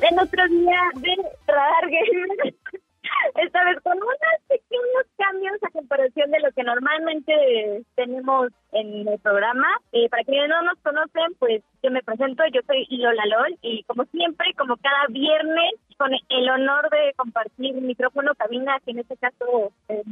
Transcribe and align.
En 0.00 0.18
otro 0.18 0.48
día 0.48 0.80
de 0.96 1.16
Radar 1.46 1.90
Gamer. 1.90 2.54
Esta 3.36 3.64
vez 3.64 3.78
con 3.82 3.96
unos 3.96 4.16
pequeños 4.48 5.04
cambios 5.18 5.62
a 5.62 5.70
comparación 5.70 6.30
de 6.30 6.40
lo 6.40 6.50
que 6.52 6.62
normalmente 6.62 7.84
tenemos 7.94 8.48
en 8.72 9.06
el 9.06 9.18
programa. 9.20 9.68
Eh, 9.92 10.08
para 10.08 10.24
quienes 10.24 10.48
no 10.48 10.62
nos 10.62 10.78
conocen, 10.78 11.34
pues 11.38 11.62
yo 11.82 11.90
me 11.90 12.02
presento, 12.02 12.42
yo 12.52 12.60
soy 12.66 12.86
Lola 12.90 13.26
LOL 13.26 13.58
y 13.60 13.82
como 13.84 14.04
siempre, 14.06 14.54
como 14.56 14.76
cada 14.78 15.06
viernes, 15.08 15.72
con 15.98 16.10
el 16.12 16.50
honor 16.50 16.88
de 16.90 17.12
compartir 17.16 17.74
micrófono, 17.74 18.34
cabina, 18.34 18.78
que 18.84 18.92
en 18.92 19.00
este 19.00 19.16
caso 19.16 19.72
eh, 19.88 20.02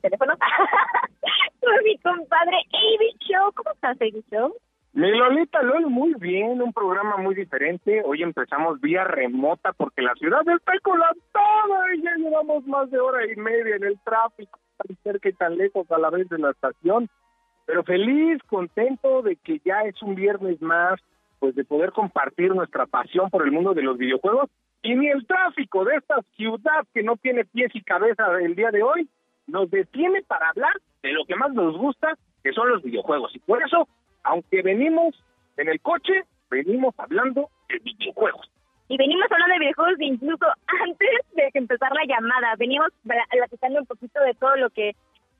teléfono, 0.00 0.34
con 1.60 1.84
mi 1.84 1.98
compadre 1.98 2.56
Avi 2.72 3.14
Show. 3.20 3.52
¿Cómo 3.54 3.72
estás, 3.72 4.00
Avi 4.00 4.24
Show? 4.30 4.54
Mi 4.94 5.10
Lolita 5.10 5.62
LOL, 5.62 5.86
muy 5.90 6.14
bien, 6.14 6.62
un 6.62 6.72
programa 6.72 7.18
muy 7.18 7.34
diferente. 7.34 8.02
Hoy 8.04 8.22
empezamos 8.22 8.80
vía 8.80 9.04
remota 9.04 9.72
porque 9.74 10.02
la 10.02 10.14
ciudad 10.14 10.40
está 10.48 10.72
colapsada 10.82 11.94
y 11.94 12.02
ya 12.02 12.14
llevamos 12.16 12.66
más 12.66 12.90
de 12.90 12.98
hora 12.98 13.20
y 13.30 13.36
media 13.36 13.76
en 13.76 13.84
el 13.84 13.98
tráfico, 14.00 14.58
tan 14.78 14.96
cerca 15.04 15.28
y 15.28 15.34
tan 15.34 15.56
lejos 15.58 15.90
a 15.90 15.98
la 15.98 16.10
vez 16.10 16.28
de 16.28 16.38
la 16.38 16.50
estación. 16.50 17.08
Pero 17.66 17.84
feliz, 17.84 18.42
contento 18.44 19.22
de 19.22 19.36
que 19.36 19.60
ya 19.64 19.82
es 19.82 20.02
un 20.02 20.14
viernes 20.14 20.60
más, 20.62 20.98
pues 21.38 21.54
de 21.54 21.64
poder 21.64 21.92
compartir 21.92 22.54
nuestra 22.54 22.86
pasión 22.86 23.28
por 23.30 23.44
el 23.44 23.52
mundo 23.52 23.74
de 23.74 23.82
los 23.82 23.98
videojuegos 23.98 24.48
y 24.82 24.94
ni 24.94 25.08
el 25.08 25.26
tráfico 25.26 25.84
de 25.84 25.96
esta 25.96 26.16
ciudad 26.36 26.86
que 26.94 27.02
no 27.02 27.16
tiene 27.16 27.44
pies 27.44 27.70
y 27.74 27.82
cabeza 27.82 28.24
el 28.40 28.56
día 28.56 28.70
de 28.70 28.82
hoy 28.82 29.08
nos 29.46 29.70
detiene 29.70 30.22
para 30.22 30.48
hablar 30.48 30.72
de 31.02 31.12
lo 31.12 31.24
que 31.26 31.36
más 31.36 31.52
nos 31.52 31.76
gusta, 31.76 32.16
que 32.42 32.52
son 32.52 32.68
los 32.70 32.82
videojuegos. 32.82 33.34
Y 33.34 33.38
por 33.40 33.62
eso 33.62 33.86
aunque 34.28 34.62
venimos 34.62 35.14
en 35.56 35.68
el 35.68 35.80
coche, 35.80 36.24
venimos 36.50 36.94
hablando 36.98 37.50
de 37.68 37.78
videojuegos. 37.78 38.50
Y 38.88 38.96
venimos 38.96 39.26
hablando 39.30 39.54
de 39.54 39.60
videojuegos 39.60 40.00
incluso 40.00 40.46
antes 40.84 41.10
de 41.34 41.50
empezar 41.54 41.92
la 41.92 42.04
llamada. 42.06 42.54
Venimos 42.58 42.88
platicando 43.02 43.80
un 43.80 43.86
poquito 43.86 44.20
de 44.20 44.34
todo 44.34 44.56
lo 44.56 44.70
que 44.70 44.94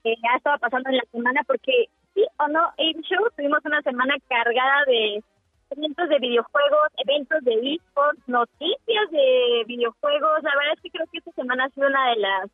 ha 0.05 0.37
estado 0.37 0.59
pasando 0.59 0.89
en 0.91 0.97
la 0.97 1.05
semana, 1.13 1.43
porque 1.47 1.89
sí 2.15 2.25
o 2.39 2.49
no, 2.49 2.73
en 2.79 3.01
Show 3.03 3.29
tuvimos 3.37 3.61
una 3.65 3.83
semana 3.83 4.15
cargada 4.29 4.85
de 4.87 5.23
eventos 5.71 6.09
de 6.09 6.19
videojuegos, 6.19 6.89
eventos 7.07 7.45
de 7.45 7.75
esports, 7.75 8.21
noticias 8.27 9.11
de 9.11 9.65
videojuegos. 9.67 10.43
La 10.43 10.57
verdad 10.57 10.75
es 10.77 10.81
que 10.83 10.91
creo 10.91 11.07
que 11.13 11.19
esta 11.19 11.33
semana 11.33 11.65
ha 11.65 11.71
sido 11.71 11.89
una 11.89 12.11
de 12.11 12.17
las, 12.17 12.51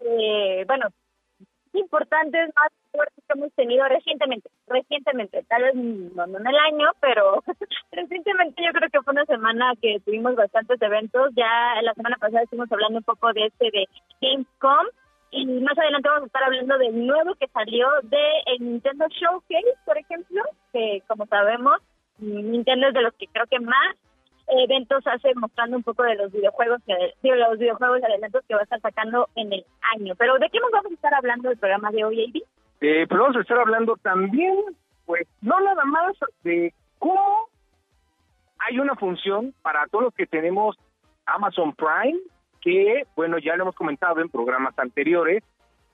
eh, 0.00 0.64
bueno, 0.66 0.88
importantes 1.74 2.50
más 2.54 2.72
fuertes 2.92 3.24
que 3.26 3.38
hemos 3.38 3.52
tenido 3.54 3.86
recientemente, 3.88 4.48
recientemente, 4.66 5.44
tal 5.48 5.62
vez 5.62 5.74
no, 5.74 6.24
en 6.24 6.46
el 6.46 6.56
año, 6.56 6.88
pero 7.00 7.42
recientemente 7.92 8.62
yo 8.64 8.72
creo 8.72 8.90
que 8.90 9.02
fue 9.02 9.12
una 9.12 9.24
semana 9.26 9.72
que 9.80 10.00
tuvimos 10.04 10.34
bastantes 10.34 10.80
eventos, 10.80 11.32
ya 11.36 11.80
la 11.82 11.94
semana 11.94 12.16
pasada 12.18 12.42
estuvimos 12.42 12.70
hablando 12.72 12.98
un 12.98 13.04
poco 13.04 13.32
de 13.32 13.46
este 13.46 13.70
de 13.70 13.86
Gamescom 14.20 14.86
y 15.30 15.46
más 15.46 15.78
adelante 15.78 16.08
vamos 16.08 16.24
a 16.24 16.26
estar 16.26 16.44
hablando 16.44 16.78
del 16.78 17.06
nuevo 17.06 17.34
que 17.34 17.48
salió 17.48 17.88
de 18.04 18.40
el 18.46 18.60
Nintendo 18.60 19.06
Showcase, 19.08 19.74
por 19.84 19.98
ejemplo, 19.98 20.42
que 20.72 21.02
como 21.06 21.26
sabemos, 21.26 21.80
Nintendo 22.18 22.88
es 22.88 22.94
de 22.94 23.02
los 23.02 23.14
que 23.14 23.26
creo 23.26 23.46
que 23.46 23.60
más 23.60 23.96
eventos 24.48 25.06
hace 25.06 25.34
mostrando 25.34 25.76
un 25.76 25.82
poco 25.82 26.02
de 26.02 26.14
los 26.16 26.32
videojuegos 26.32 26.80
de 26.86 27.14
los 27.22 27.58
videojuegos 27.58 28.00
y 28.00 28.04
adelantos 28.04 28.44
que 28.46 28.54
va 28.54 28.60
a 28.60 28.64
estar 28.64 28.80
sacando 28.80 29.28
en 29.34 29.52
el 29.52 29.64
año. 29.96 30.14
Pero 30.16 30.38
¿de 30.38 30.48
qué 30.50 30.58
nos 30.60 30.70
vamos 30.70 30.90
a 30.90 30.94
estar 30.94 31.14
hablando 31.14 31.48
del 31.48 31.58
programa 31.58 31.90
de 31.90 32.04
hoy, 32.04 32.24
Avi? 32.24 32.42
Eh, 32.80 33.06
pero 33.08 33.22
vamos 33.22 33.36
a 33.36 33.40
estar 33.40 33.58
hablando 33.58 33.96
también, 33.96 34.56
pues, 35.04 35.26
no 35.42 35.60
nada 35.60 35.84
más 35.84 36.16
de 36.44 36.72
cómo 36.98 37.48
hay 38.58 38.78
una 38.78 38.94
función 38.94 39.54
para 39.62 39.86
todos 39.86 40.04
los 40.04 40.14
que 40.14 40.26
tenemos 40.26 40.76
Amazon 41.26 41.74
Prime, 41.74 42.18
que, 42.60 43.04
bueno, 43.16 43.38
ya 43.38 43.56
lo 43.56 43.64
hemos 43.64 43.74
comentado 43.74 44.20
en 44.20 44.28
programas 44.28 44.78
anteriores, 44.78 45.42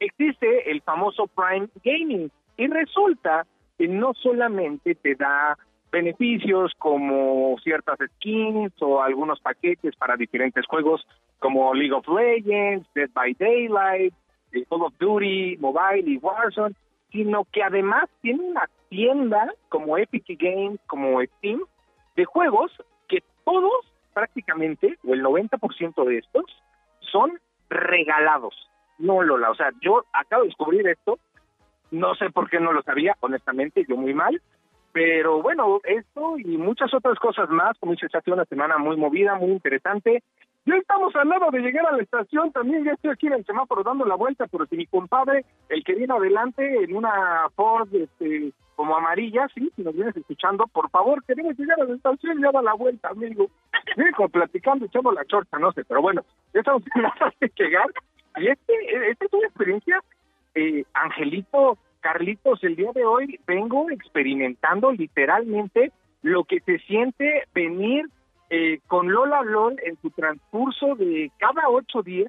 existe 0.00 0.70
el 0.70 0.80
famoso 0.82 1.26
Prime 1.26 1.68
Gaming 1.82 2.30
y 2.56 2.66
resulta 2.68 3.46
que 3.78 3.88
no 3.88 4.14
solamente 4.14 4.94
te 4.94 5.14
da 5.14 5.58
beneficios 5.94 6.72
como 6.78 7.56
ciertas 7.62 7.98
skins 8.16 8.72
o 8.80 9.00
algunos 9.00 9.40
paquetes 9.40 9.94
para 9.94 10.16
diferentes 10.16 10.66
juegos 10.66 11.06
como 11.38 11.72
League 11.72 11.92
of 11.92 12.08
Legends, 12.08 12.88
Dead 12.94 13.08
by 13.14 13.32
Daylight, 13.34 14.12
eh, 14.52 14.64
Call 14.68 14.82
of 14.82 14.94
Duty, 14.98 15.56
Mobile 15.58 16.10
y 16.10 16.16
Warzone, 16.16 16.74
sino 17.12 17.44
que 17.52 17.62
además 17.62 18.10
tiene 18.22 18.42
una 18.42 18.68
tienda 18.88 19.54
como 19.68 19.96
Epic 19.96 20.26
Games, 20.36 20.80
como 20.88 21.22
Steam, 21.22 21.60
de 22.16 22.24
juegos 22.24 22.72
que 23.08 23.22
todos 23.44 23.86
prácticamente, 24.12 24.98
o 25.06 25.14
el 25.14 25.22
90% 25.22 26.04
de 26.04 26.18
estos, 26.18 26.44
son 27.00 27.38
regalados. 27.68 28.54
No, 28.98 29.22
Lola, 29.22 29.50
o 29.50 29.54
sea, 29.54 29.70
yo 29.80 30.04
acabo 30.12 30.42
de 30.42 30.48
descubrir 30.48 30.88
esto, 30.88 31.18
no 31.92 32.16
sé 32.16 32.30
por 32.30 32.50
qué 32.50 32.58
no 32.58 32.72
lo 32.72 32.82
sabía, 32.82 33.16
honestamente, 33.20 33.84
yo 33.88 33.96
muy 33.96 34.14
mal, 34.14 34.40
pero 34.94 35.42
bueno, 35.42 35.80
esto 35.82 36.38
y 36.38 36.56
muchas 36.56 36.94
otras 36.94 37.18
cosas 37.18 37.50
más, 37.50 37.76
como 37.80 37.92
dice, 37.92 38.06
ha 38.14 38.20
sido 38.20 38.36
una 38.36 38.44
semana 38.44 38.78
muy 38.78 38.96
movida, 38.96 39.34
muy 39.34 39.50
interesante. 39.50 40.22
Ya 40.66 40.76
estamos 40.76 41.12
al 41.16 41.28
lado 41.28 41.50
de 41.50 41.58
llegar 41.58 41.84
a 41.86 41.96
la 41.96 42.02
estación, 42.04 42.52
también 42.52 42.84
ya 42.84 42.92
estoy 42.92 43.10
aquí 43.10 43.26
en 43.26 43.32
el 43.32 43.44
semáforo 43.44 43.82
dando 43.82 44.04
la 44.04 44.14
vuelta, 44.14 44.46
pero 44.46 44.66
si 44.66 44.76
mi 44.76 44.86
compadre, 44.86 45.44
el 45.68 45.82
que 45.82 45.96
viene 45.96 46.14
adelante 46.14 46.84
en 46.84 46.94
una 46.94 47.10
Ford 47.56 47.92
este, 47.92 48.52
como 48.76 48.96
amarilla, 48.96 49.48
sí, 49.52 49.68
si 49.74 49.82
nos 49.82 49.96
vienes 49.96 50.16
escuchando, 50.16 50.64
por 50.68 50.88
favor, 50.90 51.24
queremos 51.24 51.58
llegar 51.58 51.80
a 51.80 51.84
la 51.86 51.96
estación, 51.96 52.40
ya 52.40 52.52
da 52.52 52.62
la 52.62 52.74
vuelta, 52.74 53.08
amigo. 53.08 53.48
Como 54.16 54.28
platicando, 54.28 54.86
echamos 54.86 55.12
la 55.12 55.24
chorta, 55.24 55.58
no 55.58 55.72
sé, 55.72 55.84
pero 55.84 56.02
bueno, 56.02 56.24
ya 56.54 56.60
estamos 56.60 56.84
en 56.94 57.02
la 57.02 57.12
de 57.40 57.52
llegar. 57.58 57.90
Y 58.36 58.46
este, 58.46 59.10
esta 59.10 59.24
es 59.24 59.32
una 59.32 59.46
experiencia, 59.48 60.00
eh, 60.54 60.84
Angelito, 60.94 61.78
Carlitos, 62.04 62.62
el 62.62 62.76
día 62.76 62.90
de 62.94 63.06
hoy 63.06 63.40
vengo 63.46 63.88
experimentando 63.88 64.92
literalmente 64.92 65.90
lo 66.20 66.44
que 66.44 66.60
se 66.60 66.78
siente 66.80 67.44
venir 67.54 68.04
eh, 68.50 68.80
con 68.88 69.10
Lola 69.10 69.42
LOL 69.42 69.80
en 69.82 69.96
su 70.02 70.10
transcurso 70.10 70.96
de 70.96 71.32
cada 71.38 71.70
ocho 71.70 72.02
días 72.02 72.28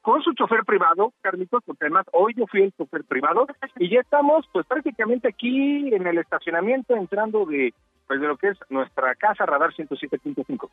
con 0.00 0.22
su 0.22 0.32
chofer 0.32 0.64
privado, 0.64 1.12
Carlitos, 1.20 1.62
porque 1.66 1.84
además 1.84 2.06
hoy 2.12 2.32
yo 2.38 2.46
fui 2.46 2.62
el 2.62 2.72
chofer 2.72 3.04
privado 3.04 3.46
y 3.78 3.90
ya 3.90 4.00
estamos 4.00 4.46
pues 4.50 4.64
prácticamente 4.64 5.28
aquí 5.28 5.94
en 5.94 6.06
el 6.06 6.16
estacionamiento 6.16 6.96
entrando 6.96 7.44
de 7.44 7.74
pues 8.06 8.18
de 8.18 8.28
lo 8.28 8.38
que 8.38 8.48
es 8.48 8.58
nuestra 8.70 9.14
casa 9.16 9.44
Radar 9.44 9.74
107.5. 9.74 10.70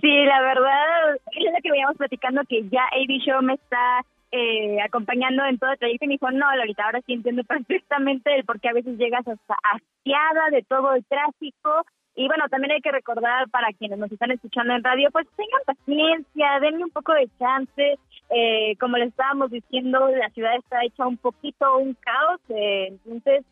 Sí, 0.00 0.24
la 0.24 0.40
verdad 0.40 1.16
es 1.32 1.52
la 1.52 1.60
que 1.60 1.70
veníamos 1.70 1.98
platicando 1.98 2.40
que 2.48 2.66
ya 2.70 2.84
AB 2.84 3.20
Show 3.26 3.42
me 3.42 3.54
está 3.54 4.06
eh, 4.30 4.80
acompañando 4.82 5.44
en 5.44 5.58
todo 5.58 5.72
el 5.72 5.78
trayecto 5.78 6.04
y 6.04 6.08
me 6.08 6.14
dijo, 6.14 6.30
no, 6.30 6.48
ahorita 6.48 6.84
ahora 6.84 7.00
sí 7.06 7.14
entiendo 7.14 7.44
perfectamente 7.48 8.34
el 8.34 8.44
por 8.44 8.60
qué 8.60 8.68
a 8.68 8.74
veces 8.74 8.98
llegas 8.98 9.26
hasta 9.26 9.56
hastiada 9.72 10.50
de 10.50 10.62
todo 10.62 10.94
el 10.94 11.04
tráfico. 11.04 11.84
Y 12.14 12.26
bueno, 12.26 12.48
también 12.48 12.72
hay 12.72 12.80
que 12.80 12.90
recordar 12.90 13.48
para 13.50 13.72
quienes 13.72 13.98
nos 13.98 14.10
están 14.10 14.32
escuchando 14.32 14.74
en 14.74 14.82
radio, 14.82 15.08
pues 15.12 15.26
tengan 15.36 15.60
paciencia, 15.64 16.58
denme 16.60 16.84
un 16.84 16.90
poco 16.90 17.12
de 17.12 17.28
chance. 17.38 17.98
Eh, 18.30 18.76
como 18.80 18.96
les 18.96 19.08
estábamos 19.08 19.50
diciendo, 19.50 20.08
la 20.08 20.28
ciudad 20.30 20.56
está 20.56 20.84
hecha 20.84 21.06
un 21.06 21.16
poquito 21.16 21.78
un 21.78 21.94
caos. 21.94 22.40
Eh, 22.48 22.88
entonces, 22.88 23.44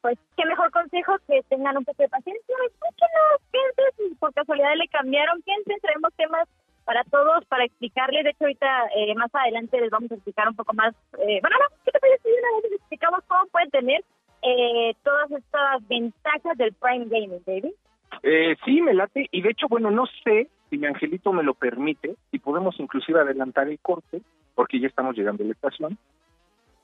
pues 0.00 0.18
qué 0.36 0.44
mejor 0.46 0.70
consejo 0.72 1.16
que 1.28 1.42
tengan 1.48 1.76
un 1.76 1.84
poco 1.84 2.02
de 2.02 2.08
paciencia. 2.08 2.56
Escúchenos, 2.66 3.40
piensen, 3.52 4.16
por 4.18 4.34
casualidad 4.34 4.74
le 4.76 4.88
cambiaron, 4.88 5.40
piensen, 5.42 5.78
traemos 5.80 6.12
temas 6.14 6.48
para 6.88 7.04
todos, 7.04 7.44
para 7.44 7.66
explicarles. 7.66 8.24
De 8.24 8.30
hecho, 8.30 8.44
ahorita 8.44 8.66
eh, 8.96 9.14
más 9.14 9.28
adelante 9.34 9.78
les 9.78 9.90
vamos 9.90 10.10
a 10.10 10.14
explicar 10.14 10.48
un 10.48 10.56
poco 10.56 10.72
más. 10.72 10.94
Eh, 11.18 11.38
bueno, 11.42 11.56
¿qué 11.84 11.90
te 11.90 12.00
parece 12.00 12.22
si 12.22 12.28
una 12.30 12.56
vez 12.56 12.62
les 12.64 12.80
explicamos 12.80 13.20
cómo 13.28 13.46
pueden 13.48 13.70
tener 13.70 14.02
eh, 14.40 14.94
todas 15.04 15.30
estas 15.30 15.86
ventajas 15.86 16.56
del 16.56 16.72
Prime 16.72 17.04
Gaming, 17.10 17.42
baby? 17.46 17.74
Eh, 18.22 18.56
sí, 18.64 18.80
me 18.80 18.94
late. 18.94 19.28
Y 19.30 19.42
de 19.42 19.50
hecho, 19.50 19.68
bueno, 19.68 19.90
no 19.90 20.06
sé 20.24 20.48
si 20.70 20.78
mi 20.78 20.86
angelito 20.86 21.30
me 21.30 21.42
lo 21.42 21.52
permite, 21.52 22.14
y 22.32 22.38
podemos 22.38 22.80
inclusive 22.80 23.20
adelantar 23.20 23.68
el 23.68 23.78
corte, 23.80 24.22
porque 24.54 24.80
ya 24.80 24.86
estamos 24.88 25.14
llegando 25.14 25.44
a 25.44 25.46
la 25.46 25.52
estación, 25.52 25.98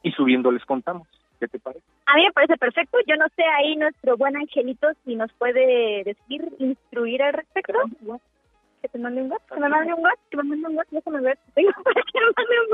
y 0.03 0.12
subiendo 0.12 0.53
les 0.53 0.67
contamos. 0.67 1.09
¿Qué 1.41 1.49
te 1.49 1.59
parece? 1.59 1.85
A 2.05 2.17
mí 2.17 2.25
me 2.25 2.33
parece 2.33 2.59
perfecto. 2.59 2.99
Yo 3.06 3.17
no 3.17 3.27
sé 3.35 3.43
ahí 3.43 3.75
nuestro 3.77 4.19
buen 4.19 4.37
angelito 4.37 4.87
si 5.06 5.17
nos 5.17 5.33
puede 5.33 6.05
decir, 6.05 6.47
instruir 6.59 7.23
al 7.23 7.33
respecto. 7.33 7.79
Que 8.85 8.89
te 8.91 8.99
mande 8.99 9.23
un 9.23 9.33
WhatsApp, 9.33 9.49
que 9.49 9.61
me 9.61 9.69
mande 9.71 9.95
un 9.95 10.05
WhatsApp, 10.05 10.29
que 10.29 10.37
me 10.37 10.43
mande 10.43 10.69
un 10.69 10.77
WhatsApp, 10.77 10.93
déjame 10.93 11.21
ver. 11.23 11.39
Tengo 11.55 11.71
para 11.85 12.03
que 12.03 12.21
me 12.21 12.27
mande 12.37 12.55
un 12.61 12.69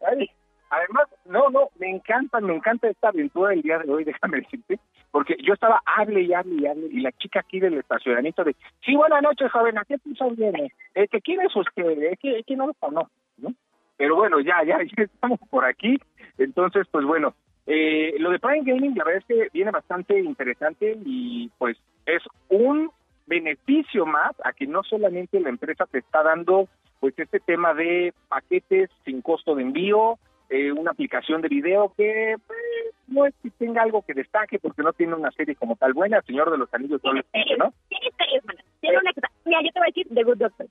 WhatsApp. 0.00 0.30
Además, 0.70 1.08
no, 1.26 1.50
no, 1.50 1.68
me 1.78 1.90
encanta, 1.90 2.40
me 2.40 2.54
encanta 2.54 2.88
esta 2.88 3.08
aventura 3.08 3.50
del 3.50 3.60
día 3.60 3.80
de 3.80 3.92
hoy, 3.92 4.04
déjame 4.04 4.38
decirte, 4.38 4.80
porque 5.10 5.36
yo 5.42 5.52
estaba 5.52 5.82
hable 5.84 6.22
y 6.22 6.32
hable 6.32 6.54
y 6.54 6.66
hable, 6.66 6.86
y 6.90 7.00
la 7.00 7.12
chica 7.12 7.40
aquí 7.40 7.60
del 7.60 7.74
estacionamiento 7.74 8.44
de, 8.44 8.56
sí, 8.82 8.96
buenas 8.96 9.22
noches, 9.22 9.52
joven, 9.52 9.76
¿a 9.76 9.84
qué 9.84 9.98
piso 9.98 10.30
viene? 10.30 10.72
Eh, 10.94 11.06
¿Que 11.06 11.20
quién 11.20 11.42
es 11.42 11.54
usted? 11.54 11.84
¿Es 12.04 12.18
que, 12.18 12.38
es 12.38 12.46
que 12.46 12.56
no 12.56 12.68
lo 12.68 12.74
conozco, 12.80 13.12
¿no? 13.36 13.52
Pero 13.98 14.16
bueno, 14.16 14.40
ya, 14.40 14.64
ya, 14.64 14.78
ya 14.96 15.02
estamos 15.02 15.38
por 15.50 15.66
aquí, 15.66 15.98
entonces, 16.38 16.86
pues 16.90 17.04
bueno, 17.04 17.34
eh, 17.66 18.14
lo 18.20 18.30
de 18.30 18.38
Prime 18.38 18.62
Gaming, 18.64 18.96
la 18.96 19.04
verdad 19.04 19.20
es 19.20 19.26
que 19.26 19.48
viene 19.52 19.70
bastante 19.70 20.18
interesante 20.18 20.96
y 21.04 21.50
pues 21.58 21.76
es 22.06 22.22
un 22.48 22.90
beneficio 23.26 24.06
más 24.06 24.32
a 24.44 24.52
que 24.52 24.66
no 24.66 24.82
solamente 24.82 25.40
la 25.40 25.48
empresa 25.48 25.86
te 25.86 25.98
está 25.98 26.22
dando 26.22 26.68
pues 27.00 27.18
este 27.18 27.40
tema 27.40 27.74
de 27.74 28.14
paquetes 28.28 28.90
sin 29.04 29.20
costo 29.20 29.54
de 29.54 29.62
envío, 29.62 30.18
eh, 30.48 30.72
una 30.72 30.92
aplicación 30.92 31.42
de 31.42 31.48
video 31.48 31.92
que 31.96 32.36
pues, 32.46 32.58
no 33.08 33.26
es 33.26 33.34
que 33.42 33.50
tenga 33.50 33.82
algo 33.82 34.02
que 34.02 34.14
destaque 34.14 34.58
porque 34.58 34.82
no 34.82 34.92
tiene 34.92 35.14
una 35.14 35.30
serie 35.32 35.54
como 35.54 35.76
tal 35.76 35.92
buena, 35.92 36.22
Señor 36.22 36.50
de 36.50 36.58
los 36.58 36.72
Anillos, 36.72 37.00
no, 37.04 37.12
¿no? 37.12 37.22
Tiene 37.88 38.10
series 38.16 38.44
buenas. 38.44 38.64
Tiene 38.80 38.98
una. 38.98 39.10
Mira, 39.44 39.60
yo 39.62 39.70
te 39.72 39.80
voy 39.80 39.88
a 39.88 39.92
decir 39.94 40.06
The 40.14 40.22
Good 40.22 40.38
Doctor. 40.38 40.66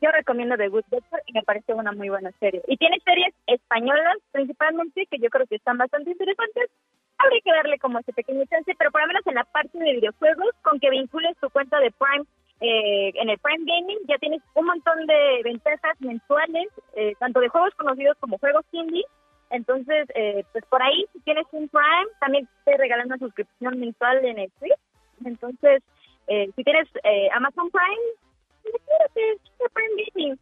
Yo 0.00 0.10
recomiendo 0.10 0.56
The 0.56 0.68
Good 0.68 0.84
Doctor 0.90 1.22
y 1.26 1.32
me 1.32 1.42
parece 1.42 1.72
una 1.74 1.92
muy 1.92 2.08
buena 2.08 2.30
serie. 2.38 2.62
Y 2.68 2.76
tiene 2.76 2.98
series 3.04 3.34
españolas 3.46 4.16
principalmente 4.32 5.06
que 5.10 5.18
yo 5.18 5.30
creo 5.30 5.46
que 5.46 5.56
están 5.56 5.78
bastante 5.78 6.10
interesantes. 6.10 6.70
Habría 7.18 7.40
que 7.40 7.52
darle 7.52 7.78
como 7.78 7.98
ese 7.98 8.12
pequeño 8.12 8.44
chance, 8.46 8.74
pero 8.78 8.90
por 8.90 9.00
lo 9.00 9.06
menos 9.08 9.26
en 9.26 9.34
la 9.34 9.44
parte 9.44 9.78
de 9.78 9.92
videojuegos, 9.94 10.50
con 10.62 10.78
que 10.78 10.90
vincules 10.90 11.36
tu 11.40 11.48
cuenta 11.50 11.80
de 11.80 11.90
Prime 11.92 12.26
eh, 12.60 13.12
en 13.14 13.28
el 13.28 13.38
Prime 13.38 13.64
Gaming, 13.66 13.98
ya 14.08 14.16
tienes 14.18 14.42
un 14.54 14.66
montón 14.66 15.06
de 15.06 15.40
ventajas 15.44 16.00
mensuales, 16.00 16.68
eh, 16.94 17.14
tanto 17.18 17.40
de 17.40 17.48
juegos 17.48 17.74
conocidos 17.74 18.16
como 18.18 18.38
juegos 18.38 18.64
indie. 18.72 19.04
Entonces, 19.50 20.08
eh, 20.14 20.44
pues 20.52 20.64
por 20.66 20.82
ahí, 20.82 21.06
si 21.12 21.20
tienes 21.20 21.46
un 21.52 21.68
Prime, 21.68 22.10
también 22.20 22.48
te 22.64 22.76
regalan 22.76 23.06
una 23.06 23.18
suscripción 23.18 23.78
mensual 23.78 24.22
de 24.22 24.34
Netflix. 24.34 24.76
Entonces, 25.24 25.82
eh, 26.26 26.50
si 26.56 26.64
tienes 26.64 26.88
eh, 27.04 27.28
Amazon 27.34 27.70
Prime. 27.70 28.25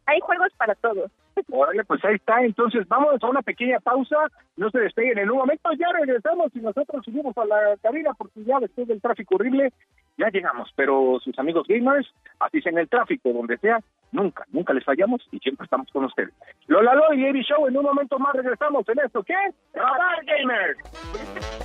Hay 0.05 0.19
juegos 0.21 0.53
para 0.57 0.75
todos. 0.75 1.11
Órale, 1.51 1.83
pues 1.83 2.03
ahí 2.05 2.15
está. 2.15 2.41
Entonces, 2.41 2.87
vamos 2.87 3.21
a 3.21 3.27
una 3.27 3.41
pequeña 3.41 3.79
pausa. 3.79 4.15
No 4.55 4.69
se 4.69 4.79
despeguen. 4.79 5.19
En 5.19 5.29
un 5.29 5.37
momento 5.37 5.69
ya 5.77 5.87
regresamos 5.91 6.55
y 6.55 6.59
nosotros 6.59 7.03
subimos 7.03 7.37
a 7.37 7.45
la 7.45 7.77
cabina 7.81 8.13
porque 8.17 8.43
ya 8.43 8.59
después 8.59 8.87
del 8.87 9.01
tráfico 9.01 9.35
horrible 9.35 9.73
ya 10.17 10.29
llegamos. 10.29 10.71
Pero 10.75 11.19
sus 11.21 11.37
amigos 11.37 11.67
gamers, 11.67 12.07
así 12.39 12.61
sea 12.61 12.71
en 12.71 12.79
el 12.79 12.89
tráfico, 12.89 13.33
donde 13.33 13.57
sea, 13.57 13.79
nunca, 14.11 14.45
nunca 14.51 14.73
les 14.73 14.85
fallamos 14.85 15.27
y 15.31 15.39
siempre 15.39 15.65
estamos 15.65 15.91
con 15.91 16.05
ustedes. 16.05 16.33
Lola 16.67 16.95
Lo 16.95 17.13
y 17.13 17.25
Evi 17.25 17.41
Show, 17.43 17.67
en 17.67 17.77
un 17.77 17.83
momento 17.83 18.17
más 18.17 18.33
regresamos 18.33 18.87
en 18.87 18.99
esto. 18.99 19.23
¿Qué? 19.23 19.35
Radar 19.73 20.23
Gamer. 20.25 21.64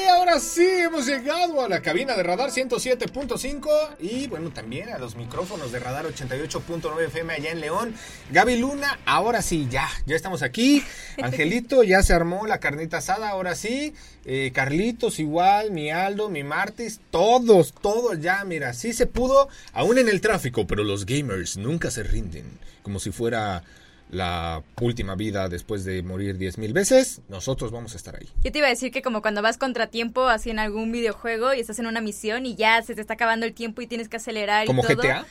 ahora 0.31 0.43
sí, 0.45 0.65
hemos 0.65 1.07
llegado 1.07 1.61
a 1.61 1.67
la 1.67 1.81
cabina 1.81 2.15
de 2.15 2.23
Radar 2.23 2.51
107.5 2.51 3.97
y 3.99 4.27
bueno, 4.27 4.49
también 4.51 4.87
a 4.87 4.97
los 4.97 5.17
micrófonos 5.17 5.73
de 5.73 5.79
Radar 5.79 6.05
88.9 6.05 7.07
FM 7.07 7.33
allá 7.33 7.51
en 7.51 7.59
León. 7.59 7.93
Gaby 8.31 8.57
Luna, 8.57 8.97
ahora 9.05 9.41
sí, 9.41 9.67
ya, 9.69 9.89
ya 10.05 10.15
estamos 10.15 10.41
aquí. 10.41 10.85
Angelito, 11.21 11.83
ya 11.83 12.01
se 12.01 12.13
armó 12.13 12.47
la 12.47 12.61
carnita 12.61 12.99
asada, 12.99 13.27
ahora 13.27 13.55
sí. 13.55 13.93
Eh, 14.23 14.51
Carlitos 14.53 15.19
igual, 15.19 15.71
mi 15.71 15.91
Aldo, 15.91 16.29
mi 16.29 16.43
Martis, 16.43 17.01
todos, 17.09 17.73
todos 17.73 18.21
ya, 18.21 18.45
mira, 18.45 18.73
sí 18.73 18.93
se 18.93 19.07
pudo, 19.07 19.49
aún 19.73 19.97
en 19.97 20.07
el 20.07 20.21
tráfico, 20.21 20.65
pero 20.65 20.85
los 20.85 21.05
gamers 21.05 21.57
nunca 21.57 21.91
se 21.91 22.03
rinden, 22.03 22.45
como 22.83 22.99
si 22.99 23.11
fuera 23.11 23.63
la 24.11 24.61
última 24.79 25.15
vida 25.15 25.49
después 25.49 25.83
de 25.85 26.03
morir 26.03 26.37
10.000 26.37 26.73
veces, 26.73 27.21
nosotros 27.29 27.71
vamos 27.71 27.93
a 27.93 27.97
estar 27.97 28.15
ahí. 28.15 28.29
Yo 28.43 28.51
te 28.51 28.59
iba 28.59 28.67
a 28.67 28.69
decir 28.69 28.91
que 28.91 29.01
como 29.01 29.21
cuando 29.21 29.41
vas 29.41 29.57
contratiempo 29.57 30.27
así 30.27 30.49
en 30.49 30.59
algún 30.59 30.91
videojuego 30.91 31.53
y 31.53 31.61
estás 31.61 31.79
en 31.79 31.87
una 31.87 32.01
misión 32.01 32.45
y 32.45 32.55
ya 32.55 32.81
se 32.83 32.93
te 32.93 33.01
está 33.01 33.13
acabando 33.13 33.45
el 33.45 33.53
tiempo 33.53 33.81
y 33.81 33.87
tienes 33.87 34.09
que 34.09 34.17
acelerar 34.17 34.67
¿Como 34.67 34.83
y 34.83 34.87
todo. 34.87 35.01
GTA? 35.01 35.25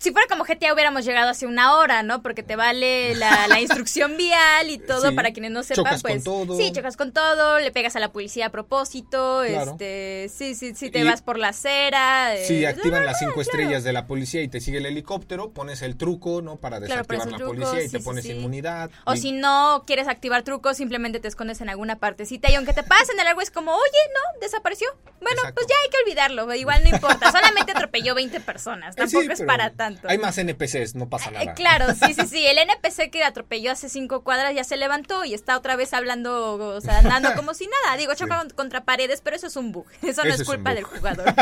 Si 0.00 0.12
fuera 0.12 0.26
como 0.28 0.44
GTA 0.44 0.72
hubiéramos 0.72 1.04
llegado 1.04 1.28
hace 1.28 1.46
una 1.46 1.76
hora, 1.76 2.02
¿no? 2.02 2.22
Porque 2.22 2.42
te 2.42 2.56
vale 2.56 3.14
la, 3.16 3.46
la 3.48 3.60
instrucción 3.60 4.16
vial 4.16 4.70
y 4.70 4.78
todo 4.78 5.10
Sí. 5.10 5.14
para 5.14 5.30
quienes 5.32 5.50
no 5.50 5.62
sepan, 5.62 5.84
Chocas 5.84 6.02
con 6.02 6.10
pues. 6.12 6.24
todo. 6.24 6.56
Sí, 6.56 6.72
chocas 6.72 6.96
con 6.96 7.12
todo, 7.12 7.58
le 7.60 7.70
pegas 7.70 7.96
a 7.96 8.00
la 8.00 8.10
policía 8.10 8.46
a 8.46 8.48
propósito, 8.50 9.42
Claro. 9.46 9.72
este, 9.72 10.30
sí, 10.34 10.54
sí, 10.54 10.74
sí, 10.74 10.90
te 10.90 11.00
Y- 11.00 11.04
vas 11.04 11.20
por 11.20 11.38
la 11.38 11.48
acera. 11.48 12.34
eh, 12.34 12.46
Si 12.46 12.64
activan 12.64 13.04
las 13.04 13.18
cinco 13.18 13.34
claro. 13.34 13.42
estrellas 13.42 13.84
de 13.84 13.92
la 13.92 14.06
policía 14.06 14.40
y 14.40 14.48
te 14.48 14.62
sigue 14.62 14.78
el 14.78 14.86
helicóptero, 14.86 15.50
pones 15.50 15.82
el 15.82 15.98
truco, 15.98 16.40
¿no? 16.40 16.56
Para 16.56 16.78
Claro, 16.78 17.02
desactivar 17.02 17.18
pones 17.20 17.32
la 17.32 17.36
truco, 17.38 17.52
policía 17.52 17.80
y 17.84 17.86
sí, 17.88 17.92
te 17.92 17.98
sí, 17.98 18.04
pones 18.04 18.24
sí. 18.24 18.32
inmunidad. 18.32 18.90
O 19.04 19.12
Y- 19.12 19.18
si 19.18 19.32
no 19.32 19.82
quieres 19.86 20.08
activar 20.08 20.44
trucos, 20.44 20.78
simplemente 20.78 21.20
te 21.20 21.28
escondes 21.28 21.60
en 21.60 21.68
alguna 21.68 21.96
partecita 21.98 22.50
y 22.50 22.54
aunque 22.54 22.72
te 22.72 22.82
pasen 22.84 23.20
el 23.20 23.26
algo 23.26 23.42
es 23.42 23.50
como, 23.50 23.72
oye, 23.72 24.00
no, 24.14 24.40
desapareció. 24.40 24.88
Bueno, 25.20 25.36
Exacto. 25.40 25.56
pues 25.56 25.66
ya 25.66 25.74
hay 25.84 25.90
que 25.90 25.96
olvidarlo, 26.06 26.54
igual 26.54 26.82
no 26.84 26.88
importa, 26.88 27.30
solamente 27.30 27.72
atropelló 27.72 28.14
20 28.14 28.40
personas, 28.40 28.96
Eh, 28.96 29.06
sí, 29.06 29.12
tampoco 29.12 29.32
es 29.34 29.42
para 29.42 29.68
tanto. 29.70 29.89
Hay 30.04 30.18
más 30.18 30.36
NPCs, 30.38 30.94
no 30.94 31.08
pasa 31.08 31.30
Eh, 31.30 31.32
nada. 31.32 31.54
claro, 31.54 31.86
sí, 31.94 32.14
sí, 32.14 32.26
sí. 32.26 32.46
El 32.46 32.58
NPC 32.68 33.10
que 33.10 33.24
atropelló 33.24 33.72
hace 33.72 33.88
cinco 33.88 34.22
cuadras 34.24 34.54
ya 34.54 34.64
se 34.64 34.76
levantó 34.76 35.24
y 35.24 35.34
está 35.34 35.56
otra 35.56 35.76
vez 35.76 35.92
hablando, 35.94 36.54
o 36.56 36.80
sea, 36.80 36.98
andando 37.00 37.34
como 37.34 37.54
si 37.54 37.66
nada. 37.66 37.96
Digo, 37.96 38.14
choca 38.14 38.38
con- 38.38 38.50
contra 38.50 38.84
paredes, 38.84 39.20
pero 39.22 39.36
eso 39.36 39.46
es 39.46 39.56
un 39.56 39.72
bug. 39.72 39.86
Eso 40.02 40.24
no 40.24 40.32
es 40.34 40.44
culpa 40.44 40.74
del 40.74 40.84
jugador. 40.84 41.32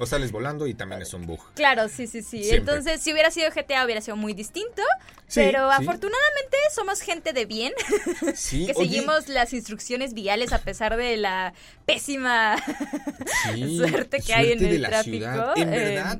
o 0.00 0.06
sales 0.06 0.32
volando 0.32 0.66
y 0.66 0.74
también 0.74 1.02
es 1.02 1.12
un 1.14 1.26
bug. 1.26 1.40
Claro, 1.54 1.88
sí, 1.88 2.06
sí, 2.06 2.22
sí. 2.22 2.42
Siempre. 2.44 2.56
Entonces, 2.74 3.00
si 3.02 3.12
hubiera 3.12 3.30
sido 3.30 3.50
GTA, 3.50 3.84
hubiera 3.84 4.00
sido 4.00 4.16
muy 4.16 4.32
distinto. 4.34 4.82
Sí, 5.28 5.40
pero 5.40 5.68
sí. 5.70 5.74
afortunadamente 5.82 6.56
somos 6.74 7.00
gente 7.00 7.32
de 7.32 7.46
bien. 7.46 7.72
Sí, 8.36 8.66
que 8.66 8.72
oye, 8.76 8.88
seguimos 8.88 9.28
las 9.28 9.52
instrucciones 9.52 10.14
viales 10.14 10.52
a 10.52 10.58
pesar 10.58 10.96
de 10.96 11.16
la 11.16 11.52
pésima 11.84 12.56
suerte 13.76 14.20
que 14.20 14.34
hay 14.34 14.52
en 14.52 14.58
de 14.60 14.70
el 14.76 14.82
la 14.82 14.88
tráfico. 14.88 15.16
ciudad. 15.16 15.52
En 15.58 15.72
eh, 15.74 15.78
verdad, 15.94 16.18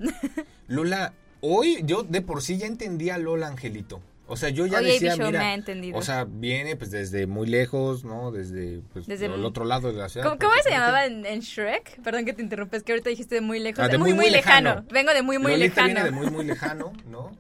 Lola, 0.69 1.13
hoy 1.41 1.81
yo 1.85 2.03
de 2.03 2.21
por 2.23 2.43
sí 2.43 2.59
ya 2.59 2.67
entendía 2.67 3.17
a 3.17 3.19
Lola 3.19 3.49
Angelito. 3.49 4.01
O 4.29 4.37
sea, 4.37 4.49
yo 4.49 4.67
ya 4.67 4.81
decía, 4.81 5.15
mira, 5.17 5.31
me 5.39 5.39
ha 5.39 5.55
entendido. 5.55 5.97
o 5.97 6.03
sea, 6.03 6.25
viene 6.25 6.75
pues 6.75 6.91
desde 6.91 7.29
muy 7.29 7.47
lejos, 7.47 8.03
¿no? 8.05 8.33
Desde, 8.33 8.81
pues, 8.93 9.07
Desde 9.07 9.27
el 9.27 9.33
muy- 9.37 9.45
otro 9.45 9.65
lado 9.65 9.93
de 9.93 9.99
la 9.99 10.09
ciudad. 10.09 10.27
¿Cómo, 10.27 10.37
cómo 10.41 10.51
se 10.55 10.71
prácticamente. 10.71 11.01
llamaba 11.01 11.07
en, 11.07 11.27
en 11.35 11.41
Shrek? 11.41 12.03
Perdón 12.03 12.25
que 12.25 12.33
te 12.33 12.43
interrumpes, 12.43 12.83
que 12.83 12.91
ahorita 12.91 13.09
dijiste 13.09 13.37
de 13.37 13.41
muy 13.41 13.61
lejos. 13.61 13.85
Ah, 13.85 13.89
de 13.89 13.99
muy, 13.99 14.15
muy 14.15 14.29
lejano. 14.29 14.85
Vengo 14.91 15.15
de 15.15 15.23
muy, 15.23 15.39
muy 15.39 15.53
Lolita 15.53 15.87
lejano. 15.87 15.87
viene 15.87 16.05
de 16.05 16.11
muy, 16.11 16.29
muy 16.31 16.45
lejano, 16.45 16.93
¿no? 17.09 17.31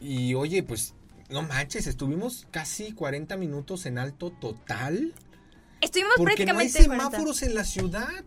Y 0.00 0.32
oye, 0.32 0.62
pues, 0.62 0.94
no 1.28 1.42
manches, 1.42 1.86
estuvimos 1.86 2.46
casi 2.50 2.92
40 2.92 3.36
minutos 3.36 3.84
en 3.84 3.98
alto 3.98 4.30
total. 4.30 5.12
Estuvimos 5.82 6.14
Porque 6.16 6.46
no 6.46 6.52
hay 6.58 6.68
prácticamente 6.68 6.86
40. 6.86 7.04
semáforos 7.10 7.42
en 7.42 7.54
la 7.54 7.64
ciudad. 7.64 8.24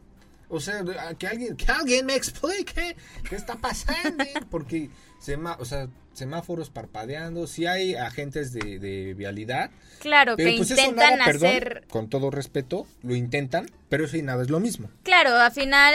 O 0.50 0.60
sea, 0.60 0.84
que 1.18 1.28
alguien, 1.28 1.58
que 1.58 1.72
alguien 1.72 2.06
me 2.06 2.16
explique 2.16 2.96
qué 3.30 3.36
está 3.36 3.56
pasando. 3.56 4.24
Porque 4.50 4.90
sema- 5.20 5.58
o 5.60 5.66
sea, 5.66 5.88
semáforos 6.14 6.70
parpadeando, 6.72 7.46
sí 7.48 7.68
hay 7.68 7.94
agentes 7.96 8.52
de, 8.54 8.80
de 8.80 9.14
vialidad. 9.14 9.70
Claro, 10.00 10.36
Pero 10.36 10.50
que 10.52 10.58
pues 10.58 10.72
eso 10.72 10.82
intentan 10.82 11.20
perdón, 11.26 11.50
hacer... 11.50 11.84
con 11.90 12.10
todo 12.10 12.32
respeto, 12.32 12.88
lo 13.04 13.16
intentan, 13.16 13.70
pero 13.90 14.06
eso 14.06 14.18
y 14.18 14.22
nada 14.24 14.42
es 14.44 14.50
lo 14.50 14.60
mismo. 14.60 14.90
Claro, 15.04 15.36
al 15.36 15.52
final, 15.52 15.94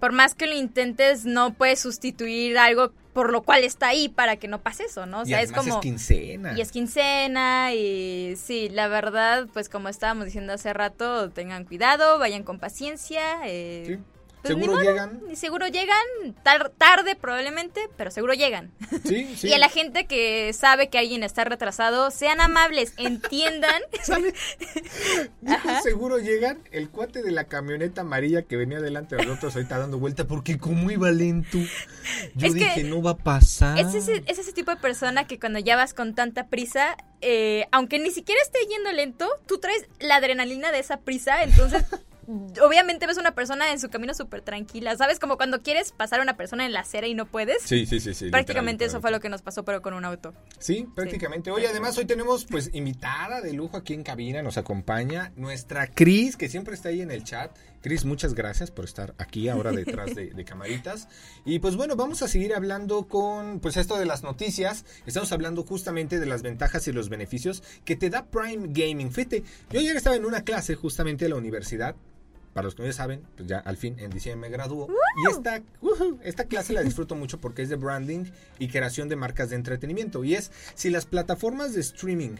por 0.00 0.12
más 0.12 0.34
que 0.34 0.46
lo 0.46 0.54
intentes, 0.54 1.24
no 1.24 1.54
puedes 1.54 1.78
sustituir 1.80 2.58
algo 2.58 2.92
por 3.12 3.32
lo 3.32 3.42
cual 3.42 3.64
está 3.64 3.88
ahí 3.88 4.08
para 4.08 4.36
que 4.36 4.46
no 4.46 4.60
pase 4.62 4.84
eso, 4.84 5.04
¿no? 5.04 5.20
O 5.20 5.22
y 5.24 5.26
sea, 5.30 5.42
es 5.42 5.50
como... 5.50 5.74
es 5.74 5.80
quincena. 5.80 6.56
Y 6.56 6.60
es 6.60 6.70
quincena 6.70 7.74
y 7.74 8.36
sí, 8.36 8.68
la 8.68 8.86
verdad, 8.86 9.48
pues 9.52 9.68
como 9.68 9.88
estábamos 9.88 10.26
diciendo 10.26 10.52
hace 10.52 10.72
rato, 10.72 11.28
tengan 11.30 11.64
cuidado, 11.64 12.18
vayan 12.20 12.44
con 12.44 12.60
paciencia. 12.60 13.40
eh, 13.46 13.84
Sí. 13.86 13.98
Pues, 14.42 14.56
ni 14.56 14.62
Seguro 14.62 14.72
modo, 14.78 14.90
llegan. 14.90 15.20
Y 15.30 15.36
seguro 15.36 15.66
llegan, 15.68 15.96
tar- 16.42 16.70
tarde 16.70 17.16
probablemente, 17.16 17.80
pero 17.96 18.10
seguro 18.10 18.34
llegan. 18.34 18.70
Sí, 19.06 19.34
sí. 19.36 19.48
Y 19.48 19.52
a 19.52 19.58
la 19.58 19.68
gente 19.68 20.06
que 20.06 20.52
sabe 20.52 20.88
que 20.88 20.98
alguien 20.98 21.22
está 21.22 21.44
retrasado, 21.44 22.10
sean 22.10 22.40
amables, 22.40 22.94
entiendan. 22.96 23.82
Seguro 25.82 26.18
llegan 26.18 26.58
el 26.72 26.90
cuate 26.90 27.22
de 27.22 27.30
la 27.30 27.44
camioneta 27.44 28.02
amarilla 28.02 28.42
que 28.42 28.56
venía 28.56 28.80
delante 28.80 29.16
de 29.16 29.24
nosotros 29.24 29.56
ahorita 29.56 29.78
dando 29.78 29.98
vuelta 29.98 30.26
porque 30.26 30.58
como 30.58 30.90
iba 30.90 31.10
lento. 31.10 31.58
Yo 32.34 32.46
Es 32.46 32.54
que 32.54 32.60
dije, 32.60 32.84
no 32.84 33.02
va 33.02 33.12
a 33.12 33.16
pasar. 33.16 33.78
Es 33.78 33.94
ese, 33.94 34.22
es 34.26 34.38
ese 34.38 34.52
tipo 34.52 34.70
de 34.70 34.76
persona 34.76 35.26
que 35.26 35.38
cuando 35.38 35.58
ya 35.58 35.76
vas 35.76 35.94
con 35.94 36.14
tanta 36.14 36.48
prisa, 36.48 36.96
eh, 37.20 37.66
aunque 37.72 37.98
ni 37.98 38.10
siquiera 38.10 38.40
esté 38.42 38.58
yendo 38.68 38.92
lento, 38.92 39.28
tú 39.46 39.58
traes 39.58 39.86
la 39.98 40.16
adrenalina 40.16 40.72
de 40.72 40.78
esa 40.78 40.98
prisa, 40.98 41.42
entonces 41.42 41.84
obviamente 42.62 43.06
ves 43.06 43.18
una 43.18 43.34
persona 43.34 43.72
en 43.72 43.80
su 43.80 43.88
camino 43.90 44.14
súper 44.14 44.42
tranquila, 44.42 44.96
¿sabes? 44.96 45.18
Como 45.18 45.36
cuando 45.36 45.62
quieres 45.62 45.92
pasar 45.92 46.20
a 46.20 46.22
una 46.22 46.36
persona 46.36 46.66
en 46.66 46.72
la 46.72 46.80
acera 46.80 47.06
y 47.06 47.14
no 47.14 47.26
puedes. 47.26 47.62
Sí, 47.62 47.86
sí, 47.86 48.00
sí, 48.00 48.14
sí. 48.14 48.30
Prácticamente 48.30 48.84
literal, 48.84 48.96
eso 48.96 49.00
fue 49.00 49.10
lo 49.10 49.20
que 49.20 49.28
nos 49.28 49.42
pasó, 49.42 49.64
pero 49.64 49.82
con 49.82 49.94
un 49.94 50.04
auto. 50.04 50.34
Sí, 50.58 50.86
prácticamente. 50.94 51.50
Oye, 51.50 51.66
además 51.68 51.96
hoy 51.98 52.04
tenemos 52.04 52.44
pues 52.44 52.70
invitada 52.72 53.40
de 53.40 53.52
lujo 53.52 53.76
aquí 53.76 53.94
en 53.94 54.02
cabina, 54.02 54.42
nos 54.42 54.58
acompaña 54.58 55.32
nuestra 55.36 55.88
Cris, 55.88 56.36
que 56.36 56.48
siempre 56.48 56.74
está 56.74 56.90
ahí 56.90 57.00
en 57.00 57.10
el 57.10 57.24
chat. 57.24 57.56
Cris, 57.82 58.04
muchas 58.04 58.34
gracias 58.34 58.70
por 58.70 58.84
estar 58.84 59.14
aquí 59.16 59.48
ahora 59.48 59.72
detrás 59.72 60.14
de, 60.14 60.30
de 60.30 60.44
camaritas. 60.44 61.08
Y 61.46 61.60
pues 61.60 61.76
bueno, 61.76 61.96
vamos 61.96 62.22
a 62.22 62.28
seguir 62.28 62.54
hablando 62.54 63.08
con 63.08 63.60
pues 63.60 63.76
esto 63.76 63.98
de 63.98 64.04
las 64.04 64.22
noticias. 64.22 64.84
Estamos 65.06 65.32
hablando 65.32 65.62
justamente 65.62 66.20
de 66.20 66.26
las 66.26 66.42
ventajas 66.42 66.86
y 66.88 66.92
los 66.92 67.08
beneficios 67.08 67.62
que 67.84 67.96
te 67.96 68.10
da 68.10 68.26
Prime 68.26 68.68
Gaming. 68.68 69.10
Fíjate, 69.10 69.44
yo 69.70 69.80
ayer 69.80 69.96
estaba 69.96 70.16
en 70.16 70.26
una 70.26 70.42
clase 70.42 70.74
justamente 70.74 71.24
de 71.24 71.30
la 71.30 71.36
universidad. 71.36 71.96
Para 72.52 72.64
los 72.64 72.74
que 72.74 72.82
no 72.82 72.88
ya 72.88 72.94
saben, 72.94 73.22
pues 73.36 73.48
ya 73.48 73.58
al 73.58 73.76
fin 73.76 73.96
en 73.98 74.10
diciembre 74.10 74.48
me 74.48 74.52
graduó. 74.52 74.88
Y 74.88 75.30
esta, 75.30 75.62
ujú, 75.80 76.18
esta 76.22 76.44
clase 76.44 76.72
la 76.72 76.82
disfruto 76.82 77.14
mucho 77.14 77.40
porque 77.40 77.62
es 77.62 77.68
de 77.68 77.76
branding 77.76 78.24
y 78.58 78.68
creación 78.68 79.08
de 79.08 79.16
marcas 79.16 79.50
de 79.50 79.56
entretenimiento. 79.56 80.24
Y 80.24 80.34
es, 80.34 80.50
si 80.74 80.90
las 80.90 81.06
plataformas 81.06 81.74
de 81.74 81.80
streaming 81.80 82.36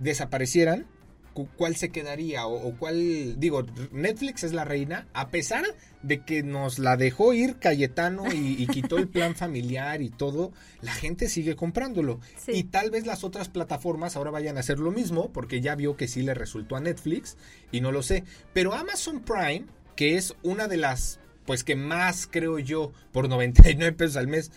desaparecieran, 0.00 0.86
¿cuál 1.34 1.76
se 1.76 1.90
quedaría? 1.90 2.46
O, 2.46 2.68
o 2.68 2.76
cuál, 2.76 3.38
digo, 3.38 3.64
Netflix 3.90 4.44
es 4.44 4.52
la 4.52 4.64
reina, 4.64 5.06
a 5.12 5.28
pesar 5.28 5.64
de 6.02 6.24
que 6.24 6.42
nos 6.42 6.78
la 6.78 6.96
dejó 6.96 7.32
ir 7.32 7.56
Cayetano 7.58 8.32
y, 8.32 8.62
y 8.62 8.66
quitó 8.66 8.98
el 8.98 9.08
plan 9.08 9.34
familiar 9.34 10.02
y 10.02 10.10
todo, 10.10 10.52
la 10.80 10.92
gente 10.92 11.28
sigue 11.28 11.56
comprándolo. 11.56 12.20
Sí. 12.36 12.52
Y 12.52 12.64
tal 12.64 12.90
vez 12.90 13.06
las 13.06 13.24
otras 13.24 13.48
plataformas 13.48 14.16
ahora 14.16 14.30
vayan 14.30 14.56
a 14.56 14.60
hacer 14.60 14.78
lo 14.78 14.90
mismo, 14.90 15.30
porque 15.32 15.60
ya 15.60 15.74
vio 15.74 15.96
que 15.96 16.08
sí 16.08 16.22
le 16.22 16.34
resultó 16.34 16.76
a 16.76 16.80
Netflix, 16.80 17.36
y 17.70 17.80
no 17.80 17.92
lo 17.92 18.02
sé. 18.02 18.24
Pero 18.52 18.74
Amazon 18.74 19.20
Prime, 19.20 19.66
que 19.96 20.16
es 20.16 20.34
una 20.42 20.68
de 20.68 20.76
las, 20.76 21.20
pues 21.46 21.64
que 21.64 21.76
más 21.76 22.28
creo 22.30 22.58
yo, 22.58 22.92
por 23.12 23.28
99 23.28 23.92
pesos 23.92 24.16
al 24.16 24.28
mes, 24.28 24.50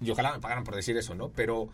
y 0.00 0.10
ojalá 0.10 0.32
me 0.32 0.40
pagaran 0.40 0.64
por 0.64 0.74
decir 0.74 0.96
eso, 0.96 1.14
¿no? 1.14 1.30
Pero 1.30 1.68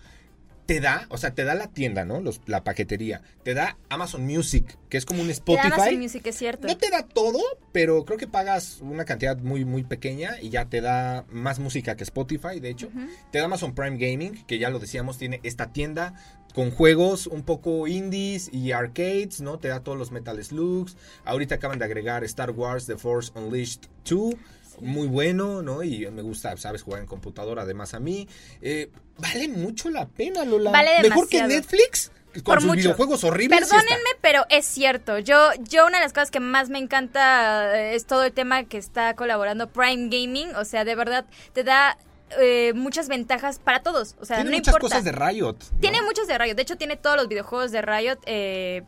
te 0.68 0.80
da, 0.80 1.06
o 1.08 1.16
sea, 1.16 1.34
te 1.34 1.44
da 1.44 1.54
la 1.54 1.68
tienda, 1.68 2.04
¿no? 2.04 2.20
Los, 2.20 2.42
la 2.44 2.62
paquetería. 2.62 3.22
Te 3.42 3.54
da 3.54 3.78
Amazon 3.88 4.26
Music, 4.26 4.76
que 4.90 4.98
es 4.98 5.06
como 5.06 5.22
un 5.22 5.28
Te 5.28 5.32
da 5.32 5.36
Spotify. 5.38 5.72
Amazon 5.72 5.98
Music, 5.98 6.26
es 6.26 6.36
cierto. 6.36 6.68
No 6.68 6.76
te 6.76 6.90
da 6.90 7.04
todo, 7.04 7.40
pero 7.72 8.04
creo 8.04 8.18
que 8.18 8.26
pagas 8.26 8.80
una 8.82 9.06
cantidad 9.06 9.38
muy, 9.38 9.64
muy 9.64 9.82
pequeña 9.82 10.38
y 10.42 10.50
ya 10.50 10.66
te 10.66 10.82
da 10.82 11.24
más 11.30 11.58
música 11.58 11.96
que 11.96 12.04
Spotify, 12.04 12.60
de 12.60 12.68
hecho. 12.68 12.90
Te 13.32 13.38
da 13.38 13.46
Amazon 13.46 13.74
Prime 13.74 13.96
Gaming, 13.96 14.44
que 14.44 14.58
ya 14.58 14.68
lo 14.68 14.78
decíamos, 14.78 15.16
tiene 15.16 15.40
esta 15.42 15.72
tienda 15.72 16.12
con 16.52 16.70
juegos 16.70 17.26
un 17.28 17.44
poco 17.44 17.86
indies 17.86 18.50
y 18.52 18.72
arcades, 18.72 19.40
¿no? 19.40 19.58
Te 19.58 19.68
da 19.68 19.82
todos 19.82 19.96
los 19.96 20.12
Metal 20.12 20.44
Slugs. 20.44 20.98
Ahorita 21.24 21.54
acaban 21.54 21.78
de 21.78 21.86
agregar 21.86 22.24
Star 22.24 22.50
Wars 22.50 22.84
The 22.84 22.98
Force 22.98 23.32
Unleashed 23.34 23.84
2. 24.04 24.34
Muy 24.80 25.06
bueno, 25.08 25.62
¿no? 25.62 25.82
Y 25.82 26.10
me 26.10 26.22
gusta, 26.22 26.56
sabes, 26.56 26.82
jugar 26.82 27.00
en 27.00 27.06
computadora, 27.06 27.62
además 27.62 27.94
a 27.94 28.00
mí. 28.00 28.28
Eh, 28.62 28.90
vale 29.18 29.48
mucho 29.48 29.90
la 29.90 30.06
pena, 30.06 30.44
Lola. 30.44 30.70
Vale 30.70 31.02
Mejor 31.02 31.28
que 31.28 31.38
demasiado. 31.38 31.48
Netflix, 31.62 32.12
con 32.34 32.42
Por 32.44 32.60
sus 32.60 32.66
mucho. 32.66 32.78
videojuegos 32.80 33.24
horribles. 33.24 33.60
Perdónenme, 33.60 34.10
pero 34.20 34.44
es 34.50 34.64
cierto. 34.66 35.18
Yo, 35.18 35.50
yo 35.68 35.86
una 35.86 35.98
de 35.98 36.04
las 36.04 36.12
cosas 36.12 36.30
que 36.30 36.40
más 36.40 36.68
me 36.68 36.78
encanta 36.78 37.78
eh, 37.78 37.94
es 37.94 38.06
todo 38.06 38.24
el 38.24 38.32
tema 38.32 38.64
que 38.64 38.78
está 38.78 39.14
colaborando 39.14 39.68
Prime 39.70 40.08
Gaming. 40.10 40.54
O 40.56 40.64
sea, 40.64 40.84
de 40.84 40.94
verdad, 40.94 41.24
te 41.52 41.64
da 41.64 41.96
eh, 42.38 42.72
muchas 42.74 43.08
ventajas 43.08 43.58
para 43.58 43.82
todos. 43.82 44.14
O 44.20 44.24
sea, 44.24 44.36
Tiene 44.36 44.50
no 44.50 44.56
muchas 44.58 44.74
importa. 44.74 44.96
cosas 44.96 45.04
de 45.04 45.12
Riot. 45.12 45.56
¿no? 45.72 45.80
Tiene 45.80 46.02
muchos 46.02 46.26
de 46.28 46.36
Riot. 46.38 46.54
De 46.54 46.62
hecho, 46.62 46.76
tiene 46.76 46.96
todos 46.96 47.16
los 47.16 47.28
videojuegos 47.28 47.72
de 47.72 47.82
Riot. 47.82 48.18
Eh, 48.26 48.82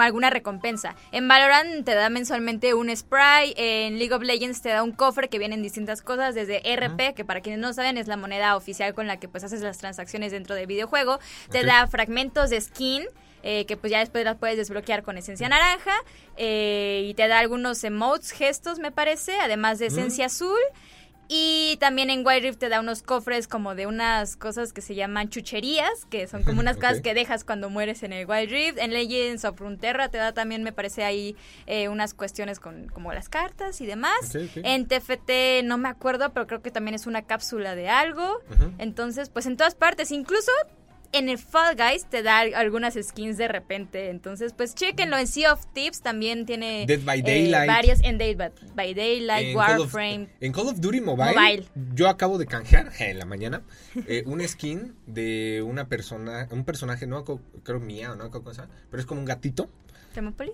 alguna 0.00 0.30
recompensa. 0.30 0.94
En 1.12 1.28
Valorant 1.28 1.84
te 1.84 1.94
da 1.94 2.08
mensualmente 2.10 2.74
un 2.74 2.94
spray, 2.94 3.54
en 3.56 3.98
League 3.98 4.14
of 4.14 4.22
Legends 4.22 4.62
te 4.62 4.70
da 4.70 4.82
un 4.82 4.92
cofre 4.92 5.28
que 5.28 5.38
viene 5.38 5.54
en 5.54 5.62
distintas 5.62 6.02
cosas, 6.02 6.34
desde 6.34 6.62
RP, 6.76 7.14
que 7.14 7.24
para 7.24 7.40
quienes 7.40 7.60
no 7.60 7.72
saben 7.72 7.98
es 7.98 8.06
la 8.06 8.16
moneda 8.16 8.56
oficial 8.56 8.94
con 8.94 9.06
la 9.06 9.18
que 9.18 9.28
pues 9.28 9.44
haces 9.44 9.60
las 9.62 9.78
transacciones 9.78 10.32
dentro 10.32 10.54
del 10.54 10.66
videojuego, 10.66 11.18
te 11.50 11.64
da 11.64 11.86
fragmentos 11.86 12.50
de 12.50 12.60
skin, 12.60 13.04
eh, 13.42 13.66
que 13.66 13.76
pues 13.76 13.90
ya 13.90 13.98
después 13.98 14.24
las 14.24 14.36
puedes 14.36 14.56
desbloquear 14.56 15.02
con 15.02 15.18
esencia 15.18 15.48
naranja, 15.48 15.94
eh, 16.36 17.04
y 17.06 17.14
te 17.14 17.28
da 17.28 17.38
algunos 17.38 17.84
emotes, 17.84 18.30
gestos 18.30 18.78
me 18.78 18.90
parece, 18.90 19.38
además 19.40 19.78
de 19.78 19.86
esencia 19.86 20.26
azul. 20.26 20.58
Y 21.36 21.78
también 21.78 22.10
en 22.10 22.24
White 22.24 22.46
Rift 22.46 22.60
te 22.60 22.68
da 22.68 22.78
unos 22.78 23.02
cofres 23.02 23.48
como 23.48 23.74
de 23.74 23.88
unas 23.88 24.36
cosas 24.36 24.72
que 24.72 24.80
se 24.80 24.94
llaman 24.94 25.30
chucherías, 25.30 26.04
que 26.08 26.28
son 26.28 26.44
como 26.44 26.60
unas 26.60 26.76
cosas 26.76 27.00
que 27.00 27.12
dejas 27.12 27.42
cuando 27.42 27.70
mueres 27.70 28.04
en 28.04 28.12
el 28.12 28.24
White 28.24 28.52
Rift. 28.52 28.78
En 28.78 28.92
Legends 28.92 29.44
of 29.44 29.58
Runeterra 29.58 30.08
te 30.08 30.18
da 30.18 30.30
también, 30.30 30.62
me 30.62 30.70
parece, 30.70 31.02
ahí 31.02 31.34
eh, 31.66 31.88
unas 31.88 32.14
cuestiones 32.14 32.60
con 32.60 32.86
como 32.86 33.12
las 33.12 33.28
cartas 33.28 33.80
y 33.80 33.86
demás. 33.86 34.32
En 34.54 34.86
TFT 34.86 35.64
no 35.64 35.76
me 35.76 35.88
acuerdo, 35.88 36.32
pero 36.32 36.46
creo 36.46 36.62
que 36.62 36.70
también 36.70 36.94
es 36.94 37.08
una 37.08 37.22
cápsula 37.22 37.74
de 37.74 37.88
algo. 37.88 38.38
Entonces, 38.78 39.28
pues 39.28 39.46
en 39.46 39.56
todas 39.56 39.74
partes, 39.74 40.12
incluso 40.12 40.52
en 41.14 41.28
el 41.28 41.38
Fall 41.38 41.76
Guys 41.76 42.04
te 42.10 42.22
da 42.22 42.40
al- 42.40 42.54
algunas 42.54 42.94
skins 42.94 43.36
de 43.38 43.48
repente. 43.48 44.10
Entonces, 44.10 44.52
pues 44.52 44.74
chéquenlo. 44.74 45.16
En 45.16 45.26
Sea 45.26 45.52
of 45.52 45.64
Tips 45.72 46.02
también 46.02 46.46
tiene 46.46 46.84
Dead 46.86 47.00
by 47.00 47.20
eh, 47.20 47.22
Daylight. 47.22 47.66
varias 47.68 48.00
en 48.02 48.18
Dead 48.18 48.36
by, 48.74 48.94
Daylight, 48.94 49.46
En 49.48 49.54
Call 49.56 49.72
of- 49.80 49.94
Warframe. 49.94 50.28
en 50.40 50.52
Call 50.52 50.68
of 50.68 50.80
Duty 50.80 51.00
Mobile, 51.00 51.34
Mobile. 51.34 51.64
yo 51.94 52.08
acabo 52.08 52.38
de 52.38 52.46
canjear 52.46 52.90
en 52.98 53.18
la 53.18 53.24
mañana 53.24 53.62
eh, 54.06 54.22
un 54.26 54.46
skin 54.46 54.94
de 55.06 55.62
una 55.62 55.88
persona, 55.88 56.48
un 56.50 56.64
personaje, 56.64 57.06
no 57.06 57.24
creo, 57.62 57.80
mía 57.80 58.12
o 58.12 58.16
no 58.16 58.30
cosa, 58.30 58.68
pero 58.90 59.00
es 59.00 59.06
como 59.06 59.20
un 59.20 59.26
gatito 59.26 59.70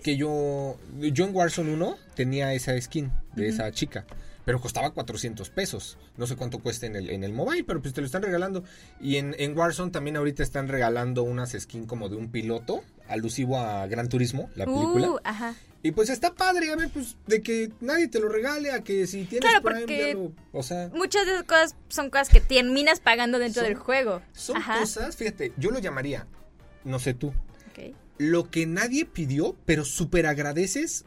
que 0.03 0.17
yo, 0.17 0.79
yo 0.97 1.25
en 1.25 1.35
Warzone 1.35 1.71
1 1.73 1.95
tenía 2.15 2.51
esa 2.53 2.79
skin 2.81 3.11
de 3.35 3.47
esa 3.47 3.71
chica. 3.71 4.05
Pero 4.45 4.59
costaba 4.59 4.89
400 4.91 5.49
pesos. 5.51 5.97
No 6.17 6.25
sé 6.27 6.35
cuánto 6.35 6.59
cuesta 6.59 6.85
en 6.87 6.95
el, 6.95 7.09
en 7.11 7.23
el 7.23 7.31
mobile, 7.31 7.63
pero 7.63 7.81
pues 7.81 7.93
te 7.93 8.01
lo 8.01 8.05
están 8.07 8.23
regalando. 8.23 8.63
Y 8.99 9.17
en, 9.17 9.35
en 9.37 9.55
Warzone 9.57 9.91
también 9.91 10.17
ahorita 10.17 10.41
están 10.43 10.67
regalando 10.67 11.23
unas 11.23 11.51
skins 11.51 11.87
como 11.87 12.09
de 12.09 12.15
un 12.15 12.31
piloto, 12.31 12.83
alusivo 13.07 13.59
a 13.59 13.85
Gran 13.87 14.09
Turismo, 14.09 14.49
la 14.55 14.65
película. 14.65 15.11
Uh, 15.11 15.19
ajá. 15.23 15.55
Y 15.83 15.91
pues 15.91 16.09
está 16.09 16.33
padre, 16.35 16.71
a 16.71 16.75
ver, 16.75 16.89
pues 16.89 17.17
de 17.27 17.41
que 17.41 17.71
nadie 17.81 18.07
te 18.07 18.19
lo 18.19 18.29
regale, 18.29 18.71
a 18.71 18.83
que 18.83 19.07
si 19.07 19.25
tienes 19.25 19.49
Claro, 19.49 19.63
Prime, 19.63 19.79
porque- 19.81 20.13
lo- 20.13 20.31
o 20.59 20.61
sea, 20.63 20.89
Muchas 20.93 21.25
de 21.25 21.31
esas 21.33 21.43
cosas 21.43 21.75
son 21.89 22.09
cosas 22.11 22.29
que 22.29 22.39
terminas 22.39 22.99
pagando 22.99 23.39
dentro 23.39 23.61
Son- 23.63 23.69
del 23.69 23.77
juego. 23.79 24.21
son 24.31 24.57
Ajá. 24.57 24.79
cosas, 24.79 25.15
fíjate, 25.15 25.53
yo 25.57 25.71
lo 25.71 25.79
llamaría, 25.79 26.27
no 26.83 26.99
sé 26.99 27.15
tú, 27.15 27.29
Ok. 27.71 27.95
lo 28.19 28.51
que 28.51 28.67
nadie 28.67 29.05
pidió, 29.05 29.55
pero 29.65 29.83
súper 29.83 30.27
agradeces, 30.27 31.05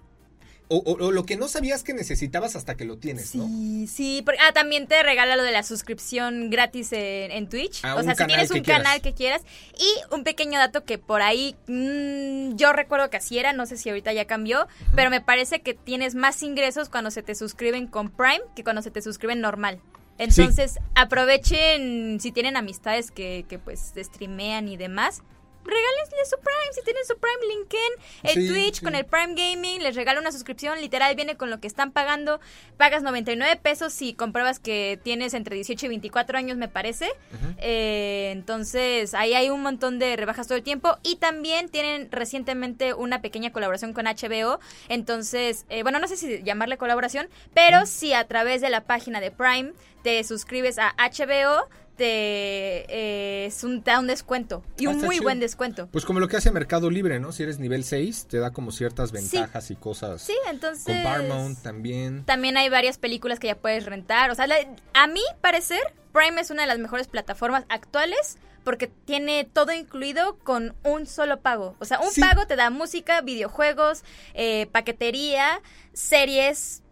o, 0.68 0.76
o- 0.78 1.06
o 1.06 1.12
lo 1.12 1.24
que 1.26 1.36
no 1.36 1.46
sabías 1.48 1.82
que 1.84 1.92
necesitabas 1.94 2.56
hasta 2.56 2.74
que 2.76 2.84
lo 2.84 2.96
tienes, 2.98 3.34
¿no? 3.34 3.46
Sí, 3.46 3.86
sí. 3.86 4.24
ah, 4.40 4.52
también 4.52 4.86
te 4.86 5.02
regala 5.02 5.36
lo 5.36 5.42
de 5.42 5.52
la 5.52 5.62
suscripción 5.62 6.48
gratis 6.50 6.92
en, 6.92 7.30
en 7.32 7.48
Twitch. 7.48 7.84
A 7.84 7.96
o 7.96 8.02
sea, 8.02 8.14
si 8.14 8.24
tienes 8.26 8.50
un 8.50 8.60
quieras. 8.62 8.82
canal 8.82 9.02
que 9.02 9.12
quieras. 9.12 9.42
Y 9.78 10.14
un 10.14 10.24
pequeño 10.24 10.58
dato 10.58 10.84
que 10.84 10.98
por 10.98 11.20
ahí 11.22 11.54
mm, 11.66 12.56
yo 12.56 12.72
recuerdo 12.72 13.10
que 13.10 13.18
así 13.18 13.38
era, 13.38 13.52
no 13.52 13.66
sé 13.66 13.76
si 13.76 13.88
ahorita 13.90 14.12
ya 14.12 14.24
cambió, 14.26 14.66
pero 14.94 15.10
me 15.10 15.20
parece 15.20 15.60
que 15.60 15.74
tienes 15.74 16.14
más 16.14 16.42
ingresos 16.42 16.88
cuando 16.88 17.10
se 17.10 17.22
te 17.22 17.34
suscriben 17.34 17.86
con 17.86 18.10
Prime 18.10 18.40
que 18.56 18.64
cuando 18.64 18.80
se 18.82 18.90
te 18.90 19.02
suscriben 19.02 19.40
normal. 19.40 19.80
Entonces, 20.16 20.78
aprovechen 20.94 22.20
si 22.20 22.30
tienen 22.32 22.56
amistades 22.56 23.10
que, 23.10 23.44
que 23.48 23.58
pues 23.58 23.92
streamean 23.96 24.68
y 24.68 24.76
demás. 24.76 25.22
Regálenle 25.64 26.24
su 26.28 26.36
Prime. 26.38 26.72
Si 26.74 26.82
tienen 26.82 27.04
su 27.06 27.16
Prime, 27.18 27.46
linken 27.54 27.92
el 28.22 28.34
Sí, 28.34 28.48
Twitch 28.48 28.74
sí. 28.78 28.84
con 28.84 28.94
el 28.94 29.04
Prime 29.04 29.34
Gaming, 29.34 29.82
les 29.82 29.96
regala 29.96 30.20
una 30.20 30.32
suscripción, 30.32 30.80
literal 30.80 31.14
viene 31.16 31.36
con 31.36 31.50
lo 31.50 31.60
que 31.60 31.66
están 31.66 31.92
pagando. 31.92 32.40
Pagas 32.76 33.02
99 33.02 33.56
pesos 33.62 33.92
si 33.92 34.14
compruebas 34.14 34.58
que 34.58 34.98
tienes 35.02 35.34
entre 35.34 35.54
18 35.56 35.86
y 35.86 35.88
24 35.88 36.38
años, 36.38 36.56
me 36.56 36.68
parece. 36.68 37.10
Eh, 37.58 38.30
entonces, 38.32 39.14
ahí 39.14 39.34
hay 39.34 39.50
un 39.50 39.62
montón 39.62 39.98
de 39.98 40.16
rebajas 40.16 40.46
todo 40.46 40.56
el 40.58 40.64
tiempo. 40.64 40.96
Y 41.02 41.16
también 41.16 41.68
tienen 41.68 42.10
recientemente 42.10 42.94
una 42.94 43.20
pequeña 43.22 43.52
colaboración 43.52 43.92
con 43.92 44.06
HBO. 44.06 44.60
Entonces, 44.88 45.64
eh, 45.68 45.82
bueno, 45.82 45.98
no 45.98 46.08
sé 46.08 46.16
si 46.16 46.42
llamarle 46.42 46.76
colaboración, 46.78 47.28
pero 47.54 47.86
si 47.86 48.12
a 48.12 48.26
través 48.26 48.60
de 48.60 48.70
la 48.70 48.82
página 48.82 49.20
de 49.20 49.30
Prime 49.30 49.72
te 50.02 50.22
suscribes 50.24 50.78
a 50.78 50.94
HBO, 50.98 51.66
te, 51.96 52.84
eh, 52.88 53.46
es 53.46 53.64
un, 53.64 53.82
te 53.82 53.90
da 53.90 54.00
un 54.00 54.06
descuento. 54.06 54.62
Y 54.78 54.86
Ah, 54.86 54.90
un 54.90 55.00
muy 55.00 55.16
chido. 55.16 55.24
buen 55.24 55.40
descuento. 55.40 55.88
Pues 55.92 56.04
como 56.04 56.20
lo 56.20 56.28
que 56.28 56.36
hace 56.36 56.50
Mercado 56.50 56.90
Libre, 56.90 57.20
¿no? 57.20 57.32
Si 57.32 57.42
eres 57.42 57.58
nivel 57.58 57.84
6, 57.84 58.26
te 58.28 58.38
da 58.38 58.52
como 58.52 58.72
ciertas 58.72 59.12
ventajas 59.12 59.70
y 59.70 59.76
cosas. 59.76 60.22
Sí, 60.22 60.34
entonces... 60.50 60.84
Con 60.84 61.02
Paramount 61.02 61.58
también. 61.62 62.24
También 62.24 62.56
hay 62.56 62.68
varias 62.68 62.98
películas 62.98 63.38
que 63.38 63.46
ya 63.48 63.56
puedes 63.56 63.86
rentar. 63.86 64.30
O 64.30 64.34
sea, 64.34 64.46
la- 64.46 64.56
a 64.94 65.06
mi 65.06 65.22
parecer, 65.40 65.80
Prime 66.12 66.40
es 66.40 66.50
una 66.50 66.62
de 66.62 66.68
las 66.68 66.78
mejores 66.78 67.06
plataformas 67.08 67.64
actuales 67.68 68.38
porque 68.64 68.86
tiene 68.86 69.44
todo 69.44 69.72
incluido 69.72 70.38
con 70.38 70.74
un 70.84 71.06
solo 71.06 71.40
pago. 71.40 71.76
O 71.80 71.84
sea, 71.84 72.00
un 72.00 72.10
Sí. 72.10 72.20
pago 72.22 72.46
te 72.46 72.56
da 72.56 72.70
música, 72.70 73.20
videojuegos, 73.20 74.04
eh, 74.32 74.66
paquetería, 74.72 75.60
series. 75.92 76.82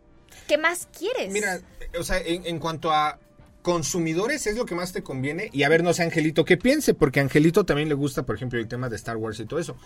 ¿Qué 0.48 0.58
más 0.58 0.88
quieres? 0.98 1.32
Mira, 1.32 1.60
o 1.98 2.02
sea, 2.02 2.18
en, 2.18 2.44
en 2.46 2.58
cuanto 2.58 2.90
a 2.92 3.18
consumidores 3.62 4.46
es 4.46 4.56
lo 4.56 4.66
que 4.66 4.74
más 4.74 4.92
te 4.92 5.02
conviene. 5.02 5.48
Y 5.52 5.62
a 5.62 5.68
ver, 5.68 5.82
no 5.82 5.92
sé, 5.94 6.02
Angelito, 6.02 6.44
qué 6.44 6.56
piense, 6.56 6.94
porque 6.94 7.20
a 7.20 7.22
Angelito 7.22 7.64
también 7.64 7.88
le 7.88 7.94
gusta, 7.94 8.24
por 8.26 8.36
ejemplo, 8.36 8.58
el 8.58 8.68
tema 8.68 8.88
de 8.88 8.96
Star 8.96 9.16
Wars 9.16 9.40
y 9.40 9.46
todo 9.46 9.58
eso. 9.60 9.76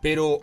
Pero 0.00 0.40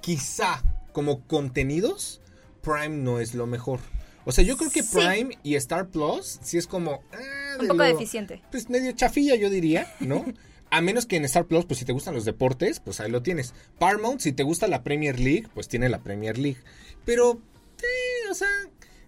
quizá 0.00 0.62
como 0.92 1.26
contenidos, 1.26 2.20
Prime 2.62 2.96
no 2.96 3.20
es 3.20 3.34
lo 3.34 3.46
mejor. 3.46 3.80
O 4.24 4.32
sea, 4.32 4.42
yo 4.44 4.56
creo 4.56 4.70
que 4.70 4.82
Sí. 4.82 4.96
Prime 4.96 5.38
y 5.42 5.54
Star 5.56 5.88
Plus 5.88 6.38
sí 6.42 6.58
es 6.58 6.66
como... 6.66 7.02
ah, 7.12 7.56
un 7.60 7.68
poco 7.68 7.78
lo- 7.78 7.84
deficiente. 7.84 8.42
Pues 8.50 8.68
medio 8.68 8.92
chafilla, 8.92 9.36
yo 9.36 9.50
diría, 9.50 9.92
¿no? 10.00 10.24
A 10.70 10.80
menos 10.80 11.06
que 11.06 11.14
en 11.14 11.24
Star 11.26 11.46
Plus, 11.46 11.64
pues 11.64 11.78
si 11.78 11.84
te 11.84 11.92
gustan 11.92 12.12
los 12.14 12.24
deportes, 12.24 12.80
pues 12.80 12.98
ahí 12.98 13.08
lo 13.08 13.22
tienes. 13.22 13.54
Paramount, 13.78 14.20
si 14.20 14.32
te 14.32 14.42
gusta 14.42 14.66
la 14.66 14.82
Premier 14.82 15.20
League, 15.20 15.46
pues 15.54 15.68
tiene 15.68 15.88
la 15.88 16.00
Premier 16.02 16.36
League. 16.38 16.58
Pero, 17.04 17.40
eh, 17.78 18.30
o 18.30 18.34
sea, 18.34 18.48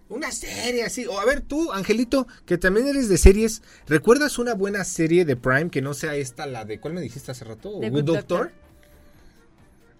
una 0.09 0.31
serie 0.31 0.83
así. 0.83 1.05
O 1.05 1.19
a 1.19 1.25
ver, 1.25 1.41
tú, 1.41 1.71
Angelito, 1.71 2.27
que 2.45 2.57
también 2.57 2.87
eres 2.87 3.07
de 3.09 3.17
series, 3.17 3.61
¿recuerdas 3.87 4.37
una 4.39 4.53
buena 4.55 4.83
serie 4.83 5.23
de 5.25 5.35
Prime 5.35 5.69
que 5.69 5.81
no 5.81 5.93
sea 5.93 6.15
esta, 6.15 6.45
la 6.45 6.65
de, 6.65 6.79
¿cuál 6.79 6.93
me 6.95 7.01
dijiste 7.01 7.31
hace 7.31 7.45
rato? 7.45 7.79
The 7.79 7.89
Good 7.89 8.03
Doctor. 8.03 8.39
Doctor. 8.47 8.51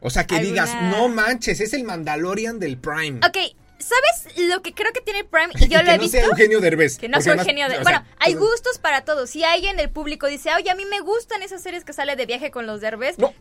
O 0.02 0.10
sea, 0.10 0.26
que 0.26 0.36
¿Alguna- 0.36 0.66
digas, 0.66 0.76
no 0.92 1.10
manches, 1.10 1.60
es 1.60 1.74
el 1.74 1.84
Mandalorian 1.84 2.58
del 2.60 2.78
Prime. 2.78 3.18
Ok, 3.18 3.38
¿sabes 3.80 4.38
lo 4.48 4.62
que 4.62 4.74
creo 4.74 4.92
que 4.94 5.02
tiene 5.02 5.24
Prime? 5.26 5.50
Y 5.56 5.68
yo 5.68 5.80
que 5.80 5.86
lo 5.86 5.92
he 5.92 5.96
no 5.98 6.02
visto. 6.04 6.18
sea 6.18 6.26
Eugenio 6.28 6.62
Derbez. 6.62 6.98
Que 6.98 7.10
no 7.10 7.14
porque 7.18 7.24
soy 7.24 7.32
además, 7.32 7.46
genio 7.48 7.66
de... 7.68 7.74
o 7.74 7.76
sea, 7.76 7.84
bueno, 7.84 8.06
hay 8.20 8.34
gustos 8.36 8.80
para 8.80 9.04
todos. 9.04 9.30
Si 9.30 9.44
alguien 9.44 9.76
del 9.78 9.90
público 9.90 10.28
dice, 10.28 10.52
oye, 10.56 10.70
a 10.70 10.76
mí 10.76 10.86
me 10.86 11.02
gustan 11.02 11.44
esas 11.44 11.62
series 11.62 11.84
que 11.84 11.94
sale 11.94 12.16
de 12.16 12.26
viaje 12.26 12.50
con 12.50 12.66
los 12.66 12.80
derbes. 12.82 13.18
No, 13.20 13.34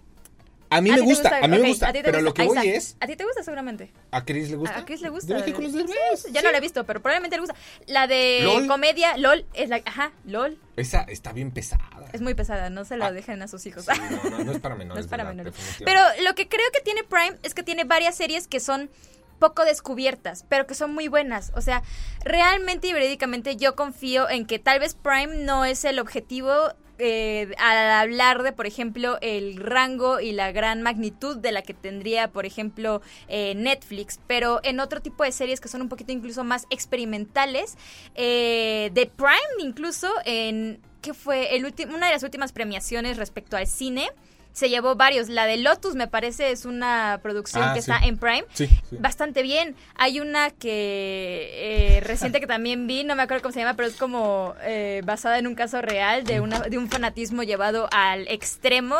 a 0.70 0.80
mí 0.80 0.90
¿A 0.90 0.96
me 0.96 1.00
gusta, 1.02 1.38
a 1.42 1.48
mí 1.48 1.58
me 1.58 1.68
gusta, 1.68 1.92
te 1.92 2.02
pero 2.02 2.18
gusta. 2.18 2.22
lo 2.22 2.34
que 2.34 2.42
voy 2.44 2.68
es, 2.68 2.96
A 3.00 3.06
ti 3.06 3.16
te 3.16 3.24
gusta 3.24 3.42
seguramente. 3.42 3.90
¿a 4.10 4.24
Chris 4.24 4.50
le 4.50 4.56
gusta? 4.56 4.78
A 4.78 4.84
Chris 4.84 5.00
le 5.00 5.08
gusta. 5.08 5.34
¿De 5.34 5.52
Derbez? 5.52 6.26
Ya 6.32 6.42
no 6.42 6.50
la 6.52 6.58
he 6.58 6.60
visto, 6.60 6.84
pero 6.84 7.00
probablemente 7.00 7.36
le 7.36 7.40
gusta. 7.40 7.54
La 7.86 8.06
de 8.06 8.40
LOL. 8.42 8.66
comedia, 8.66 9.16
LOL, 9.16 9.46
es 9.54 9.68
la... 9.68 9.80
Ajá, 9.84 10.12
LOL. 10.24 10.58
Esa 10.76 11.02
está 11.02 11.32
bien 11.32 11.50
pesada. 11.50 11.84
Es 12.12 12.20
muy 12.20 12.34
pesada, 12.34 12.70
no 12.70 12.84
se 12.84 12.96
la 12.96 13.06
Ah. 13.06 13.12
dejen 13.12 13.40
a 13.42 13.48
sus 13.48 13.64
hijos. 13.66 13.84
Sí, 13.84 14.00
no, 14.24 14.30
no, 14.30 14.44
no 14.44 14.52
es 14.52 14.58
para 14.60 14.74
menores. 14.76 14.94
No 14.96 15.00
es 15.00 15.06
para 15.10 15.24
de 15.24 15.30
edad, 15.30 15.36
menores. 15.36 15.54
Pero 15.84 16.00
lo 16.22 16.34
que 16.34 16.48
creo 16.48 16.66
que 16.72 16.80
tiene 16.80 17.02
Prime 17.04 17.36
es 17.42 17.54
que 17.54 17.62
tiene 17.62 17.84
varias 17.84 18.14
series 18.16 18.46
que 18.48 18.60
son 18.60 18.90
poco 19.38 19.64
descubiertas, 19.64 20.44
pero 20.48 20.66
que 20.66 20.74
son 20.74 20.92
muy 20.92 21.06
buenas. 21.08 21.52
O 21.54 21.60
sea, 21.60 21.82
realmente 22.24 22.88
y 22.88 22.92
verídicamente 22.92 23.56
yo 23.56 23.76
confío 23.76 24.28
en 24.28 24.46
que 24.46 24.58
tal 24.58 24.80
vez 24.80 24.94
Prime 24.94 25.36
no 25.44 25.64
es 25.64 25.84
el 25.84 25.98
objetivo 26.00 26.52
eh, 26.98 27.54
al 27.58 27.90
hablar 27.90 28.42
de, 28.42 28.52
por 28.52 28.66
ejemplo, 28.66 29.18
el 29.20 29.56
rango 29.56 30.20
y 30.20 30.32
la 30.32 30.52
gran 30.52 30.82
magnitud 30.82 31.36
de 31.36 31.52
la 31.52 31.62
que 31.62 31.74
tendría, 31.74 32.32
por 32.32 32.44
ejemplo, 32.44 33.02
eh, 33.28 33.54
Netflix, 33.54 34.18
pero 34.26 34.60
en 34.64 34.80
otro 34.80 35.00
tipo 35.00 35.22
de 35.24 35.32
series 35.32 35.60
que 35.60 35.68
son 35.68 35.82
un 35.82 35.88
poquito 35.88 36.12
incluso 36.12 36.44
más 36.44 36.66
experimentales, 36.70 37.76
eh, 38.14 38.90
de 38.92 39.06
Prime 39.06 39.60
incluso 39.60 40.08
en... 40.24 40.80
¿Qué 41.00 41.14
fue? 41.14 41.54
El 41.54 41.64
una 41.64 42.08
de 42.08 42.12
las 42.12 42.24
últimas 42.24 42.50
premiaciones 42.50 43.18
respecto 43.18 43.56
al 43.56 43.68
cine 43.68 44.10
se 44.58 44.68
llevó 44.68 44.94
varios. 44.96 45.28
La 45.28 45.46
de 45.46 45.56
Lotus, 45.56 45.94
me 45.94 46.08
parece, 46.08 46.50
es 46.50 46.64
una 46.64 47.20
producción 47.22 47.62
Ah, 47.62 47.74
que 47.74 47.80
sí. 47.82 47.90
está 47.90 48.04
en 48.06 48.18
Prime. 48.18 48.44
Sí, 48.52 48.66
sí. 48.66 48.96
Bastante 48.98 49.42
bien. 49.42 49.76
Hay 49.96 50.20
una 50.20 50.50
que 50.50 51.96
eh, 51.96 52.00
reciente 52.04 52.40
que 52.40 52.46
también 52.46 52.86
vi, 52.86 53.04
no 53.04 53.14
me 53.14 53.22
acuerdo 53.22 53.42
cómo 53.42 53.52
se 53.52 53.60
llama, 53.60 53.74
pero 53.74 53.88
es 53.88 53.96
como 53.96 54.54
eh, 54.62 55.00
basada 55.04 55.38
en 55.38 55.46
un 55.46 55.54
caso 55.54 55.80
real 55.80 56.24
de, 56.24 56.40
una, 56.40 56.60
de 56.60 56.76
un 56.76 56.88
fanatismo 56.88 57.42
llevado 57.42 57.88
al 57.92 58.26
extremo. 58.28 58.96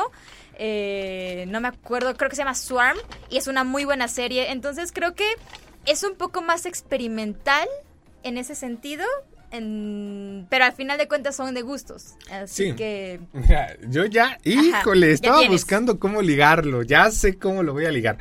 Eh, 0.61 1.45
no 1.49 1.61
me 1.61 1.69
acuerdo, 1.69 2.17
creo 2.17 2.31
que 2.31 2.37
se 2.37 2.43
llama 2.43 2.55
Swarm 2.55 2.99
y 3.31 3.37
es 3.37 3.47
una 3.47 3.65
muy 3.65 3.85
buena 3.85 4.09
serie. 4.09 4.51
Entonces 4.51 4.93
creo 4.93 5.15
que 5.15 5.29
es 5.87 6.03
un 6.03 6.15
poco 6.17 6.43
más 6.43 6.67
experimental 6.67 7.69
en 8.23 8.39
ese 8.39 8.55
sentido. 8.55 9.05
En- 9.51 10.47
pero 10.51 10.65
al 10.65 10.73
final 10.73 10.99
de 10.99 11.09
cuentas 11.09 11.37
son 11.37 11.55
de 11.55 11.63
gustos. 11.63 12.15
Así 12.31 12.67
Sí. 12.71 12.73
que 12.75 13.21
Mira, 13.33 13.77
yo 13.89 14.05
ya, 14.07 14.39
híjole, 14.45 15.13
estaba 15.13 15.47
buscando 15.49 15.99
cómo 15.99 16.23
ligarlo. 16.23 16.83
Ya 16.83 17.11
sé 17.11 17.37
cómo 17.39 17.63
lo 17.63 17.73
voy 17.73 17.87
a 17.87 17.91
ligar. 17.91 18.19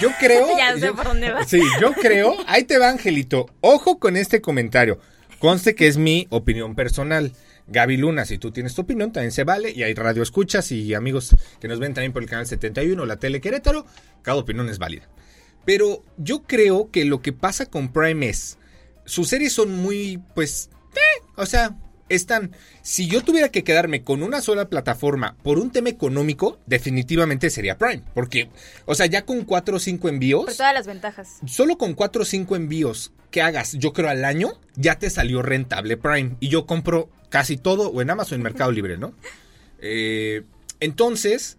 Yo 0.00 0.10
creo. 0.20 0.46
Ya 0.56 0.74
sé 0.74 0.80
yo- 0.86 0.94
por 0.96 1.04
dónde 1.06 1.30
vas. 1.30 1.48
Sí, 1.48 1.60
yo 1.80 1.92
creo. 1.92 2.34
Ahí 2.46 2.64
te 2.64 2.78
va, 2.78 2.90
Angelito. 2.90 3.46
Ojo 3.60 3.98
con 3.98 4.16
este 4.16 4.40
comentario. 4.40 4.98
Conste 5.38 5.74
que 5.74 5.86
es 5.86 5.96
mi 5.96 6.26
opinión 6.30 6.74
personal. 6.74 7.32
Gaby 7.66 7.96
Luna, 7.98 8.24
si 8.24 8.36
tú 8.36 8.50
tienes 8.50 8.74
tu 8.74 8.82
opinión, 8.82 9.12
también 9.12 9.30
se 9.32 9.44
vale. 9.44 9.70
Y 9.70 9.84
hay 9.84 9.94
radio 9.94 10.22
escuchas 10.22 10.70
y 10.72 10.92
amigos 10.92 11.34
que 11.60 11.68
nos 11.68 11.78
ven 11.78 11.94
también 11.94 12.12
por 12.12 12.22
el 12.22 12.28
canal 12.28 12.46
71, 12.46 13.06
la 13.06 13.18
tele 13.18 13.40
Querétaro. 13.40 13.86
Cada 14.22 14.38
opinión 14.38 14.68
es 14.68 14.78
válida. 14.78 15.08
Pero 15.64 16.02
yo 16.16 16.42
creo 16.42 16.90
que 16.90 17.04
lo 17.04 17.22
que 17.22 17.32
pasa 17.32 17.66
con 17.66 17.92
Prime 17.92 18.28
es. 18.28 18.58
Sus 19.10 19.28
series 19.28 19.52
son 19.52 19.74
muy, 19.74 20.20
pues. 20.34 20.70
eh, 20.94 21.24
o 21.34 21.44
sea, 21.44 21.76
están. 22.08 22.52
Si 22.82 23.08
yo 23.08 23.22
tuviera 23.24 23.48
que 23.48 23.64
quedarme 23.64 24.04
con 24.04 24.22
una 24.22 24.40
sola 24.40 24.68
plataforma 24.68 25.36
por 25.42 25.58
un 25.58 25.72
tema 25.72 25.88
económico, 25.88 26.60
definitivamente 26.66 27.50
sería 27.50 27.76
Prime. 27.76 28.04
Porque, 28.14 28.50
o 28.86 28.94
sea, 28.94 29.06
ya 29.06 29.24
con 29.24 29.44
4 29.44 29.76
o 29.76 29.80
5 29.80 30.08
envíos 30.08 30.44
por 30.44 30.54
todas 30.54 30.74
las 30.74 30.86
ventajas. 30.86 31.38
solo 31.44 31.76
con 31.76 31.94
4 31.94 32.22
o 32.22 32.24
5 32.24 32.54
envíos 32.54 33.12
que 33.32 33.42
hagas, 33.42 33.72
yo 33.72 33.92
creo 33.92 34.10
al 34.10 34.24
año, 34.24 34.52
ya 34.76 34.98
te 34.98 35.10
salió 35.10 35.42
rentable 35.42 35.96
Prime. 35.96 36.36
Y 36.38 36.48
yo 36.48 36.66
compro 36.66 37.10
casi 37.30 37.56
todo 37.56 37.90
o 37.90 38.00
en 38.02 38.10
Amazon, 38.10 38.36
en 38.36 38.42
Mercado 38.42 38.70
Libre, 38.70 38.96
¿no? 38.96 39.12
Eh, 39.80 40.42
entonces, 40.78 41.58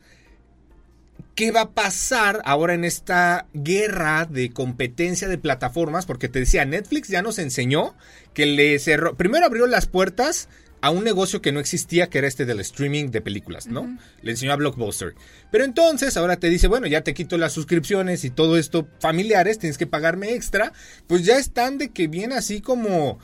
¿qué 1.36 1.52
va 1.52 1.62
a 1.62 1.72
pasar 1.72 2.42
ahora 2.46 2.74
en 2.74 2.84
esta 2.84 3.48
guerra 3.54 4.26
de 4.26 4.52
competencia 4.52 5.28
de 5.28 5.38
plataformas? 5.38 6.06
Porque 6.06 6.30
te 6.30 6.40
decía, 6.40 6.66
Netflix 6.66 7.08
ya 7.08 7.22
nos 7.22 7.40
enseñó 7.40 7.96
que 8.34 8.46
le 8.46 8.78
cerró, 8.80 9.16
primero 9.16 9.46
abrió 9.46 9.68
las 9.68 9.88
puertas 9.88 10.50
a 10.82 10.90
un 10.90 11.04
negocio 11.04 11.42
que 11.42 11.52
no 11.52 11.60
existía, 11.60 12.10
que 12.10 12.18
era 12.18 12.28
este 12.28 12.46
del 12.46 12.60
streaming 12.60 13.12
de 13.12 13.22
películas, 13.22 13.68
¿no? 13.68 13.98
Le 14.24 14.32
enseñó 14.32 14.52
a 14.52 14.56
Blockbuster. 14.56 15.14
Pero 15.52 15.64
entonces 15.64 16.18
ahora 16.18 16.38
te 16.38 16.50
dice, 16.50 16.68
bueno, 16.68 16.88
ya 16.88 17.02
te 17.02 17.14
quito 17.14 17.38
las 17.38 17.54
suscripciones 17.54 18.26
y 18.26 18.32
todo 18.32 18.58
esto 18.58 18.88
familiares, 19.00 19.60
tienes 19.60 19.78
que 19.78 19.86
pagarme 19.86 20.34
extra. 20.34 20.74
Pues 21.06 21.24
ya 21.24 21.38
están 21.38 21.78
de 21.78 21.90
que 21.90 22.08
viene 22.08 22.34
así 22.34 22.62
como, 22.62 23.20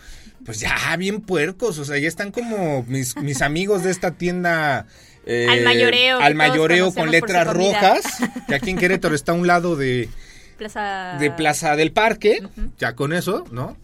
pues 0.46 0.60
ya 0.60 0.96
bien 0.98 1.22
puercos, 1.22 1.80
o 1.80 1.86
sea, 1.86 1.98
ya 1.98 2.08
están 2.08 2.32
como 2.32 2.84
mis, 2.84 3.18
mis 3.18 3.42
amigos 3.42 3.84
de 3.84 3.90
esta 3.90 4.12
tienda. 4.12 4.86
Eh, 5.28 5.48
Al 5.50 5.64
mayoreo, 5.64 6.20
Al 6.20 6.36
mayoreo 6.36 6.94
con 6.94 7.12
letras 7.12 7.48
rojas, 7.48 8.04
que 8.48 8.56
aquí 8.56 8.70
en 8.70 8.78
Querétaro 8.78 9.14
está 9.14 9.34
a 9.34 9.36
un 9.36 9.46
lado 9.46 9.76
de, 9.76 10.10
Plaza... 10.58 11.18
de 11.20 11.32
Plaza 11.32 11.76
del 11.76 11.92
Parque, 11.92 12.42
ya 12.78 12.96
con 12.96 13.14
eso, 13.14 13.46
¿no? 13.52 13.78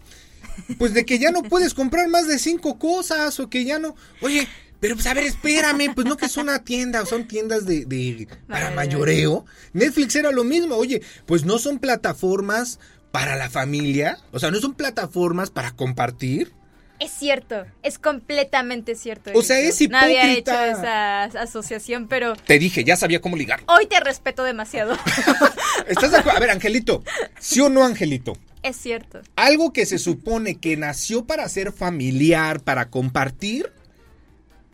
Pues 0.77 0.93
de 0.93 1.05
que 1.05 1.19
ya 1.19 1.31
no 1.31 1.43
puedes 1.43 1.73
comprar 1.73 2.07
más 2.07 2.27
de 2.27 2.39
cinco 2.39 2.79
cosas 2.79 3.39
o 3.39 3.49
que 3.49 3.65
ya 3.65 3.79
no, 3.79 3.95
oye, 4.21 4.47
pero 4.79 4.95
pues 4.95 5.07
a 5.07 5.13
ver, 5.13 5.23
espérame, 5.23 5.93
pues 5.95 6.05
no 6.05 6.17
que 6.17 6.25
es 6.25 6.37
una 6.37 6.59
tienda, 6.63 7.05
son 7.05 7.27
tiendas 7.27 7.65
de, 7.65 7.85
de 7.85 8.27
para 8.47 8.71
mayoreo. 8.71 9.45
Netflix 9.71 10.15
era 10.15 10.31
lo 10.31 10.43
mismo, 10.43 10.75
oye, 10.75 11.01
pues 11.25 11.45
no 11.45 11.57
son 11.57 11.79
plataformas 11.79 12.79
para 13.11 13.35
la 13.35 13.49
familia, 13.49 14.17
o 14.31 14.39
sea, 14.39 14.51
no 14.51 14.59
son 14.59 14.73
plataformas 14.73 15.51
para 15.51 15.71
compartir. 15.71 16.51
Es 17.03 17.11
cierto, 17.11 17.65
es 17.81 17.99
completamente 17.99 18.95
cierto. 18.95 19.31
O 19.35 19.41
sea, 19.41 19.59
es 19.59 19.81
No 19.89 19.97
había 19.97 20.23
hecho 20.31 20.51
hipócrita. 20.53 20.71
esa 20.71 21.23
asociación, 21.41 22.07
pero 22.07 22.35
Te 22.37 22.57
dije, 22.57 22.85
ya 22.85 22.95
sabía 22.95 23.19
cómo 23.19 23.35
ligar. 23.35 23.61
hoy 23.67 23.87
te 23.87 23.99
respeto 23.99 24.43
demasiado. 24.45 24.97
¿Estás 25.87 26.11
de 26.11 26.17
acuerdo? 26.19 26.37
A 26.37 26.39
ver, 26.39 26.49
Angelito, 26.51 27.03
¿sí 27.39 27.59
o 27.59 27.67
no, 27.67 27.83
Angelito? 27.83 28.37
es 28.61 28.77
cierto. 28.77 29.19
Algo 29.35 29.73
que 29.73 29.85
se 29.85 29.97
supone 29.99 30.55
que 30.55 30.77
nació 30.77 31.25
para 31.25 31.49
ser 31.49 31.73
familiar, 31.73 32.61
para 32.61 32.89
compartir, 32.89 33.73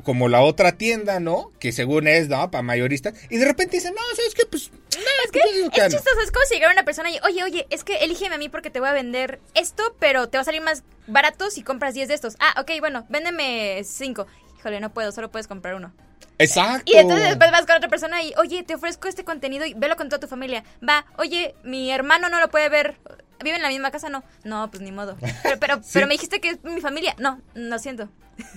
como 0.03 0.27
la 0.29 0.41
otra 0.41 0.73
tienda, 0.77 1.19
¿no? 1.19 1.51
Que 1.59 1.71
según 1.71 2.07
es, 2.07 2.29
¿no? 2.29 2.49
Para 2.51 2.61
mayoristas. 2.61 3.13
Y 3.29 3.37
de 3.37 3.45
repente 3.45 3.77
dicen, 3.77 3.93
no, 3.93 4.01
¿sabes 4.15 4.33
qué? 4.33 4.45
Pues, 4.45 4.71
no, 4.71 5.03
Es 5.25 5.31
que 5.31 5.39
digo 5.53 5.69
que 5.69 5.81
es 5.81 5.91
no". 5.93 5.97
chistoso, 5.99 6.19
es 6.21 6.31
como 6.31 6.45
si 6.47 6.55
llegara 6.55 6.73
una 6.73 6.83
persona 6.83 7.09
y, 7.11 7.19
oye, 7.25 7.43
oye, 7.43 7.67
es 7.69 7.83
que 7.83 7.97
elígeme 7.97 8.35
a 8.35 8.37
mí 8.37 8.49
porque 8.49 8.69
te 8.69 8.79
voy 8.79 8.89
a 8.89 8.93
vender 8.93 9.39
esto, 9.55 9.95
pero 9.99 10.29
te 10.29 10.37
va 10.37 10.41
a 10.41 10.45
salir 10.45 10.61
más 10.61 10.83
barato 11.07 11.49
si 11.49 11.63
compras 11.63 11.93
10 11.93 12.07
de 12.07 12.13
estos. 12.13 12.35
Ah, 12.39 12.59
ok, 12.61 12.71
bueno, 12.79 13.05
véndeme 13.09 13.81
5. 13.83 14.25
Híjole, 14.59 14.79
no 14.79 14.93
puedo, 14.93 15.11
solo 15.11 15.29
puedes 15.31 15.47
comprar 15.47 15.75
uno. 15.75 15.93
Exacto. 16.37 16.83
Y 16.91 16.95
entonces 16.95 17.27
después 17.27 17.51
vas 17.51 17.65
con 17.65 17.75
otra 17.75 17.89
persona 17.89 18.23
y, 18.23 18.33
oye, 18.37 18.63
te 18.63 18.75
ofrezco 18.75 19.07
este 19.09 19.25
contenido 19.25 19.65
y 19.65 19.73
velo 19.73 19.97
con 19.97 20.07
toda 20.07 20.19
tu 20.21 20.27
familia. 20.27 20.63
Va, 20.87 21.05
oye, 21.17 21.53
mi 21.63 21.91
hermano 21.91 22.29
no 22.29 22.39
lo 22.39 22.49
puede 22.49 22.69
ver. 22.69 22.95
¿Vive 23.43 23.57
en 23.57 23.61
la 23.61 23.69
misma 23.69 23.91
casa? 23.91 24.09
No. 24.09 24.23
No, 24.43 24.69
pues 24.71 24.81
ni 24.81 24.91
modo. 24.91 25.17
Pero, 25.43 25.59
pero, 25.59 25.81
pero 25.93 26.07
me 26.07 26.13
dijiste 26.13 26.39
que 26.41 26.51
es 26.51 26.63
mi 26.63 26.81
familia. 26.81 27.15
No, 27.19 27.41
no 27.55 27.77
siento. 27.79 28.09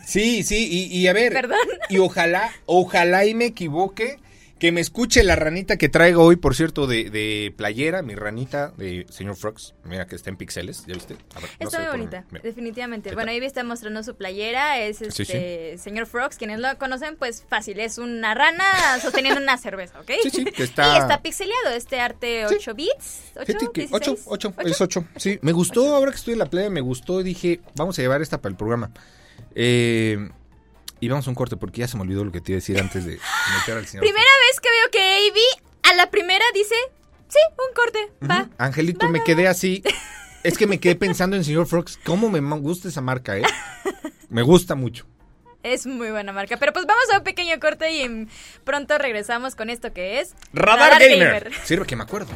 Sí, 0.06 0.42
sí, 0.42 0.68
y, 0.92 0.96
y 0.98 1.06
a 1.08 1.12
ver. 1.12 1.32
Perdón. 1.32 1.58
Y 1.88 1.98
ojalá, 1.98 2.50
ojalá 2.66 3.24
y 3.26 3.34
me 3.34 3.46
equivoque. 3.46 4.18
Que 4.58 4.70
me 4.70 4.80
escuche 4.80 5.24
la 5.24 5.34
ranita 5.34 5.76
que 5.76 5.88
traigo 5.88 6.22
hoy, 6.22 6.36
por 6.36 6.54
cierto, 6.54 6.86
de, 6.86 7.10
de 7.10 7.52
playera, 7.56 8.00
mi 8.02 8.14
ranita 8.14 8.68
de 8.76 9.06
señor 9.10 9.34
Frogs. 9.34 9.74
Mira 9.82 10.06
que 10.06 10.14
está 10.14 10.30
en 10.30 10.36
píxeles, 10.36 10.86
¿ya 10.86 10.94
viste? 10.94 11.16
A 11.34 11.40
ver, 11.40 11.50
no 11.58 11.66
Está 11.66 11.80
muy 11.80 11.88
bonita, 11.88 12.24
mira. 12.30 12.44
definitivamente. 12.44 13.08
¿Qué 13.08 13.16
Bueno? 13.16 13.32
Ivy 13.32 13.44
está 13.46 13.64
mostrando 13.64 14.04
su 14.04 14.14
playera, 14.14 14.78
es 14.78 14.98
Sí, 14.98 15.22
este 15.22 15.78
señor 15.78 16.06
Frogs, 16.06 16.36
quienes 16.36 16.60
lo 16.60 16.78
conocen, 16.78 17.16
pues 17.16 17.42
fácil, 17.48 17.80
es 17.80 17.98
una 17.98 18.34
rana 18.34 18.64
sosteniendo 19.02 19.40
una 19.40 19.58
cerveza, 19.58 19.98
¿ok? 19.98 20.12
Sí, 20.22 20.30
sí, 20.30 20.44
que 20.44 20.62
está- 20.62 20.94
Y 20.94 20.98
está 21.00 21.20
pixeleado, 21.22 21.70
este 21.74 21.98
arte 21.98 22.44
Sí. 22.48 22.54
8 22.54 22.74
bits, 22.76 23.22
8, 23.34 23.44
Fíjate 23.46 23.66
que 23.74 23.80
16, 23.88 23.90
8, 23.92 24.16
8, 24.26 24.54
es 24.64 24.80
8. 24.80 25.04
Sí, 25.16 25.38
me 25.42 25.50
gustó, 25.50 25.92
ahora 25.96 26.12
que 26.12 26.18
estoy 26.18 26.34
en 26.34 26.38
la 26.38 26.46
playa, 26.46 26.70
me 26.70 26.82
gustó 26.82 27.20
y 27.20 27.24
dije, 27.24 27.60
vamos 27.74 27.98
a 27.98 28.02
llevar 28.02 28.22
esta 28.22 28.40
para 28.40 28.52
el 28.52 28.56
programa. 28.56 28.92
Eh, 29.54 30.30
y 31.00 31.08
vamos 31.08 31.26
a 31.26 31.30
un 31.30 31.34
corte 31.34 31.56
porque 31.56 31.80
ya 31.80 31.88
se 31.88 31.96
me 31.96 32.02
olvidó 32.02 32.24
lo 32.24 32.30
que 32.32 32.40
te 32.40 32.52
iba 32.52 32.56
a 32.56 32.60
decir 32.60 32.78
antes 32.78 33.04
de 33.04 33.18
meter 33.58 33.76
al 33.76 33.86
señor. 33.86 34.04
Primera 34.04 34.30
vez 34.48 34.60
que 34.60 34.68
veo 34.70 34.90
que 34.90 35.26
Ivy 35.26 35.62
a 35.82 35.94
la 35.94 36.10
primera 36.10 36.44
dice, 36.54 36.74
sí, 37.28 37.38
un 37.58 37.74
corte, 37.74 38.12
va. 38.28 38.48
Angelito, 38.58 39.08
me 39.08 39.22
quedé 39.24 39.48
así. 39.48 39.82
Es 40.44 40.58
que 40.58 40.66
me 40.66 40.80
quedé 40.80 40.96
pensando 40.96 41.36
en 41.36 41.44
señor 41.44 41.66
Frogs. 41.66 41.98
¿Cómo 42.04 42.28
me 42.28 42.40
gusta 42.58 42.88
esa 42.88 43.00
marca, 43.00 43.36
eh? 43.36 43.44
Me 44.28 44.42
gusta 44.42 44.74
mucho. 44.74 45.06
Es 45.62 45.86
muy 45.86 46.10
buena 46.10 46.32
marca. 46.32 46.56
Pero 46.56 46.72
pues 46.72 46.86
vamos 46.86 47.04
a 47.12 47.18
un 47.18 47.24
pequeño 47.24 47.58
corte 47.60 47.92
y 47.92 48.28
pronto 48.64 48.98
regresamos 48.98 49.54
con 49.54 49.70
esto 49.70 49.92
que 49.92 50.20
es 50.20 50.34
Radar, 50.52 51.00
Gamer. 51.00 51.52
Sirve 51.64 51.86
que 51.86 51.96
me 51.96 52.02
acuerdo. 52.02 52.32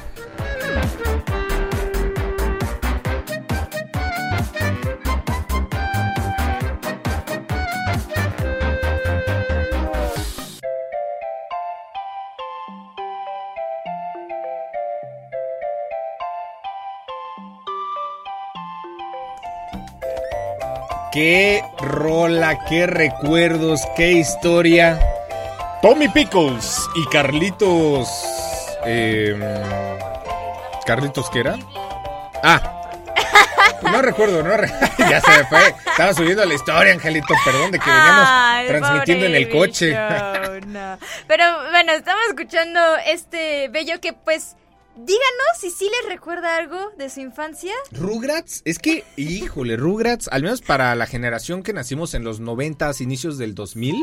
Qué 21.17 21.65
rola, 21.79 22.59
qué 22.69 22.87
recuerdos, 22.87 23.81
qué 23.97 24.13
historia. 24.13 25.01
Tommy 25.81 26.09
Pickles 26.11 26.87
y 26.95 27.07
Carlitos. 27.09 28.07
eh, 28.85 29.35
¿Carlitos 30.85 31.31
qué 31.31 31.39
era? 31.41 31.57
Ah. 32.43 32.83
No 33.81 34.03
recuerdo, 34.03 34.43
no 34.43 34.59
re- 34.59 34.71
ya 34.99 35.23
se 35.23 35.31
me 35.31 35.45
fue. 35.47 35.75
Estaba 35.87 36.13
subiendo 36.13 36.45
la 36.45 36.53
historia, 36.53 36.93
Angelito, 36.93 37.33
perdón, 37.47 37.71
de 37.71 37.79
que 37.79 37.89
veníamos 37.91 38.29
Ay, 38.29 38.69
transmitiendo 38.69 39.25
en 39.25 39.35
el 39.37 39.49
coche. 39.49 39.93
Show, 39.95 40.61
no. 40.67 40.99
Pero 41.27 41.45
bueno, 41.71 41.93
estamos 41.93 42.25
escuchando 42.29 42.79
este 43.07 43.69
bello 43.69 44.03
que 44.03 44.13
pues 44.13 44.55
díganos 44.97 45.59
si 45.59 45.71
sí 45.71 45.89
les 46.01 46.13
recuerda 46.13 46.57
algo 46.57 46.91
de 46.97 47.11
su 47.11 47.21
infancia. 47.21 47.73
Rugrats, 47.93 48.63
es 48.65 48.79
que, 48.79 49.05
híjole, 49.17 49.77
Rugrats, 49.77 50.29
al 50.29 50.43
menos 50.43 50.63
para 50.63 50.95
la 50.95 51.07
generación 51.07 51.63
que 51.63 51.73
nacimos 51.73 52.15
en 52.15 52.25
los 52.25 52.41
90, 52.41 52.91
inicios 53.01 53.39
del 53.39 53.55
2000, 53.55 53.95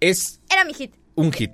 es 0.00 0.40
Era 0.50 0.64
mi 0.64 0.74
hit. 0.74 0.94
un 1.14 1.32
hit. 1.32 1.52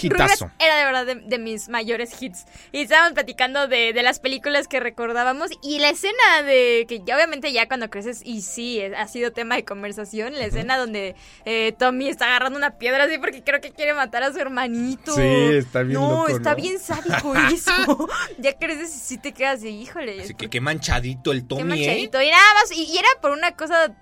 Hitazo. 0.00 0.46
Rugrats 0.46 0.64
era 0.64 0.76
de 0.76 0.84
verdad 0.84 1.06
de, 1.06 1.14
de 1.16 1.38
mis 1.38 1.68
mayores 1.68 2.20
hits. 2.20 2.46
Y 2.72 2.82
estábamos 2.82 3.12
platicando 3.12 3.68
de, 3.68 3.92
de 3.92 4.02
las 4.02 4.20
películas 4.20 4.68
que 4.68 4.80
recordábamos. 4.80 5.50
Y 5.62 5.78
la 5.78 5.90
escena 5.90 6.42
de 6.44 6.86
que 6.88 7.00
ya 7.04 7.16
obviamente 7.16 7.52
ya 7.52 7.66
cuando 7.68 7.90
creces, 7.90 8.20
y 8.24 8.42
sí, 8.42 8.80
ha 8.82 9.08
sido 9.08 9.32
tema 9.32 9.56
de 9.56 9.64
conversación, 9.64 10.34
la 10.34 10.44
escena 10.46 10.76
donde 10.76 11.14
eh, 11.44 11.74
Tommy 11.78 12.08
está 12.08 12.26
agarrando 12.26 12.58
una 12.58 12.78
piedra 12.78 13.04
así 13.04 13.18
porque 13.18 13.42
creo 13.42 13.60
que 13.60 13.72
quiere 13.72 13.94
matar 13.94 14.22
a 14.22 14.32
su 14.32 14.38
hermanito. 14.38 15.14
Sí, 15.14 15.22
está 15.22 15.82
bien 15.82 16.00
No, 16.00 16.10
loco, 16.22 16.28
está 16.28 16.50
¿no? 16.50 16.56
bien 16.56 16.78
sádico 16.78 17.34
eso. 17.52 18.08
ya 18.38 18.56
creces 18.58 18.94
y 18.94 18.98
sí 18.98 19.18
te 19.18 19.32
quedas 19.32 19.62
de, 19.62 19.70
híjole. 19.70 20.22
Así 20.22 20.34
que 20.34 20.48
qué 20.48 20.60
manchadito 20.60 21.32
el 21.32 21.42
Qué 21.42 21.46
Tommy, 21.48 21.62
¿eh? 21.62 21.64
manchadito. 21.64 22.22
Y 22.22 22.30
nada 22.30 22.54
más, 22.54 22.72
y, 22.72 22.84
y 22.84 22.98
era 22.98 23.08
por 23.20 23.30
una 23.30 23.52
cosa 23.52 23.92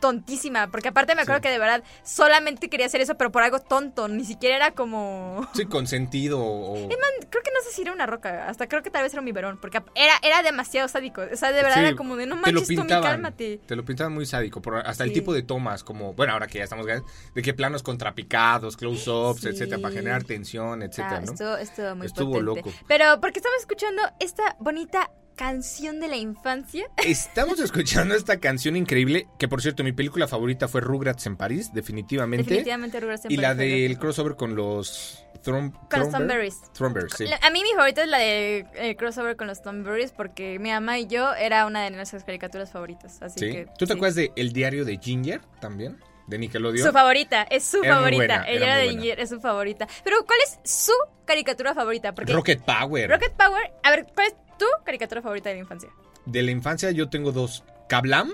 tontísima, 0.00 0.68
porque 0.70 0.88
aparte 0.88 1.14
me 1.14 1.22
acuerdo 1.22 1.38
Sí. 1.38 1.42
que 1.42 1.50
de 1.50 1.58
verdad 1.58 1.82
solamente 2.04 2.68
quería 2.68 2.86
hacer 2.86 3.00
eso, 3.00 3.16
pero 3.16 3.30
por 3.32 3.42
algo 3.42 3.58
tonto, 3.60 4.08
ni 4.08 4.24
siquiera 4.24 4.56
era 4.56 4.70
como... 4.72 5.46
Sí, 5.54 5.66
consentido 5.66 6.40
o... 6.40 6.88
Creo 7.30 7.42
que 7.42 7.50
no 7.52 7.60
sé 7.62 7.72
si 7.72 7.82
era 7.82 7.92
una 7.92 8.06
roca, 8.06 8.48
hasta 8.48 8.68
creo 8.68 8.82
que 8.82 8.90
tal 8.90 9.02
vez 9.02 9.12
era 9.12 9.20
un 9.20 9.26
biberón, 9.26 9.58
porque 9.60 9.82
era, 9.94 10.14
era 10.22 10.42
demasiado 10.42 10.88
sádico, 10.88 11.22
o 11.30 11.36
sea, 11.36 11.52
de 11.52 11.62
verdad 11.62 11.74
Sí, 11.74 11.80
era 11.80 11.96
como 11.96 12.16
de 12.16 12.26
no 12.26 12.40
te 12.40 12.52
lo 12.52 12.60
manches, 12.60 12.68
pintaban, 12.68 13.02
cálmate. 13.02 13.60
Te 13.66 13.76
lo 13.76 13.84
pintaban 13.84 14.12
muy 14.14 14.24
sádico, 14.24 14.62
por, 14.62 14.76
hasta 14.78 15.04
el 15.04 15.12
tipo 15.12 15.34
de 15.34 15.42
tomas, 15.42 15.84
como, 15.84 16.14
bueno, 16.14 16.32
ahora 16.32 16.46
que 16.46 16.58
ya 16.58 16.64
estamos 16.64 16.86
grandes, 16.86 17.10
de 17.34 17.42
qué 17.42 17.52
planos 17.54 17.82
contrapicados, 17.82 18.76
close-ups, 18.76 19.44
etcétera, 19.44 19.80
para 19.82 19.94
generar 19.94 20.24
tensión, 20.24 20.82
etcétera, 20.82 21.16
Ah, 21.18 21.20
¿no? 21.20 21.32
estuvo, 21.32 21.56
estuvo 21.56 21.94
muy 21.96 22.06
Estuvo 22.06 22.32
potente. 22.32 22.60
loco. 22.62 22.72
Pero 22.86 23.20
porque 23.20 23.40
estamos 23.40 23.58
escuchando 23.60 24.02
esta 24.20 24.56
bonita 24.58 25.10
canción 25.38 26.00
de 26.00 26.08
la 26.08 26.16
infancia. 26.16 26.86
Estamos 26.98 27.60
escuchando 27.60 28.14
esta 28.14 28.38
canción 28.38 28.76
increíble, 28.76 29.28
que 29.38 29.48
por 29.48 29.62
cierto, 29.62 29.84
mi 29.84 29.92
película 29.92 30.26
favorita 30.28 30.66
fue 30.68 30.80
Rugrats 30.82 31.24
en 31.26 31.36
París, 31.36 31.70
definitivamente. 31.72 32.42
Definitivamente 32.44 33.00
Rugrats 33.00 33.24
en 33.24 33.30
Y 33.32 33.36
la 33.36 33.54
París 33.54 33.88
del 33.88 33.98
crossover 33.98 34.34
con 34.36 34.54
los... 34.56 35.24
Throm- 35.44 35.72
Con 35.88 36.00
los 36.00 37.12
sí. 37.16 37.24
La- 37.26 37.36
A 37.36 37.50
mí 37.50 37.62
mi 37.62 37.70
favorita 37.76 38.02
es 38.02 38.08
la 38.08 38.18
de 38.18 38.66
eh, 38.74 38.96
crossover 38.96 39.36
con 39.36 39.46
los 39.46 39.62
Thornberrys 39.62 40.10
porque 40.10 40.58
mi 40.58 40.70
mamá 40.70 40.98
y 40.98 41.06
yo 41.06 41.32
era 41.34 41.64
una 41.64 41.84
de 41.84 41.90
nuestras 41.92 42.24
caricaturas 42.24 42.72
favoritas. 42.72 43.22
Así 43.22 43.38
¿Sí? 43.38 43.52
que, 43.52 43.66
¿Tú 43.78 43.86
te 43.86 43.92
sí. 43.92 43.92
acuerdas 43.92 44.16
de 44.16 44.32
El 44.34 44.52
diario 44.52 44.84
de 44.84 44.98
Ginger 44.98 45.40
también? 45.60 45.96
De 46.26 46.38
Nickelodeon. 46.38 46.84
Su 46.86 46.92
favorita, 46.92 47.44
es 47.44 47.64
su 47.64 47.82
Era 47.84 47.94
favorita. 47.96 48.24
buena, 48.26 48.48
Ella 48.50 48.76
de. 48.76 48.88
Ginger, 48.90 49.20
es 49.20 49.28
su 49.30 49.40
favorita. 49.40 49.86
Pero 50.04 50.26
¿cuál 50.26 50.38
es 50.44 50.58
su 50.70 50.92
caricatura 51.24 51.72
favorita? 51.72 52.14
Porque 52.14 52.32
Rocket 52.32 52.60
Power. 52.64 53.08
Rocket 53.08 53.32
Power, 53.32 53.72
a 53.84 53.90
ver, 53.92 54.06
¿cuál 54.14 54.26
es 54.26 54.34
tu 54.58 54.66
caricatura 54.84 55.22
favorita 55.22 55.48
de 55.48 55.56
la 55.56 55.60
infancia? 55.60 55.90
De 56.26 56.42
la 56.42 56.50
infancia 56.50 56.90
yo 56.90 57.08
tengo 57.08 57.32
dos. 57.32 57.64
Kablam, 57.88 58.32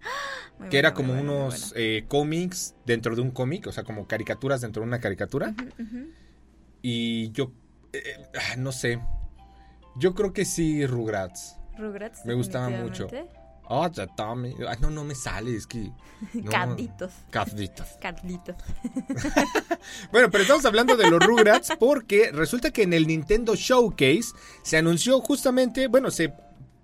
Muy 0.58 0.68
que 0.68 0.78
era 0.78 0.92
como 0.92 1.14
buena, 1.14 1.32
unos 1.32 1.72
eh, 1.76 2.04
cómics 2.08 2.74
dentro 2.84 3.16
de 3.16 3.22
un 3.22 3.30
cómic, 3.30 3.66
o 3.66 3.72
sea, 3.72 3.84
como 3.84 4.06
caricaturas 4.06 4.60
dentro 4.60 4.82
de 4.82 4.88
una 4.88 5.00
caricatura. 5.00 5.54
Y 6.82 7.30
yo, 7.32 7.52
eh, 7.92 8.02
eh, 8.04 8.26
ah, 8.34 8.56
no 8.56 8.72
sé, 8.72 9.00
yo 9.96 10.14
creo 10.14 10.32
que 10.32 10.44
sí 10.44 10.86
Rugrats. 10.86 11.56
Rugrats. 11.78 12.24
Me 12.26 12.34
gustaba 12.34 12.68
mucho. 12.68 13.08
Oh, 13.72 13.88
the 13.88 14.08
Tommy. 14.16 14.56
Ay, 14.68 14.78
no, 14.80 14.90
no 14.90 15.04
me 15.04 15.14
sale, 15.14 15.54
es 15.54 15.64
que... 15.64 15.92
no. 16.34 16.50
Carlitos. 16.50 17.12
Carlitos. 17.30 18.56
Bueno, 20.10 20.28
pero 20.30 20.42
estamos 20.42 20.64
hablando 20.64 20.96
de 20.96 21.08
los 21.08 21.20
Rugrats 21.20 21.72
porque 21.78 22.30
resulta 22.32 22.70
que 22.72 22.82
en 22.82 22.92
el 22.92 23.06
Nintendo 23.06 23.54
Showcase 23.54 24.34
se 24.62 24.76
anunció 24.76 25.20
justamente, 25.20 25.86
bueno, 25.86 26.10
se 26.10 26.34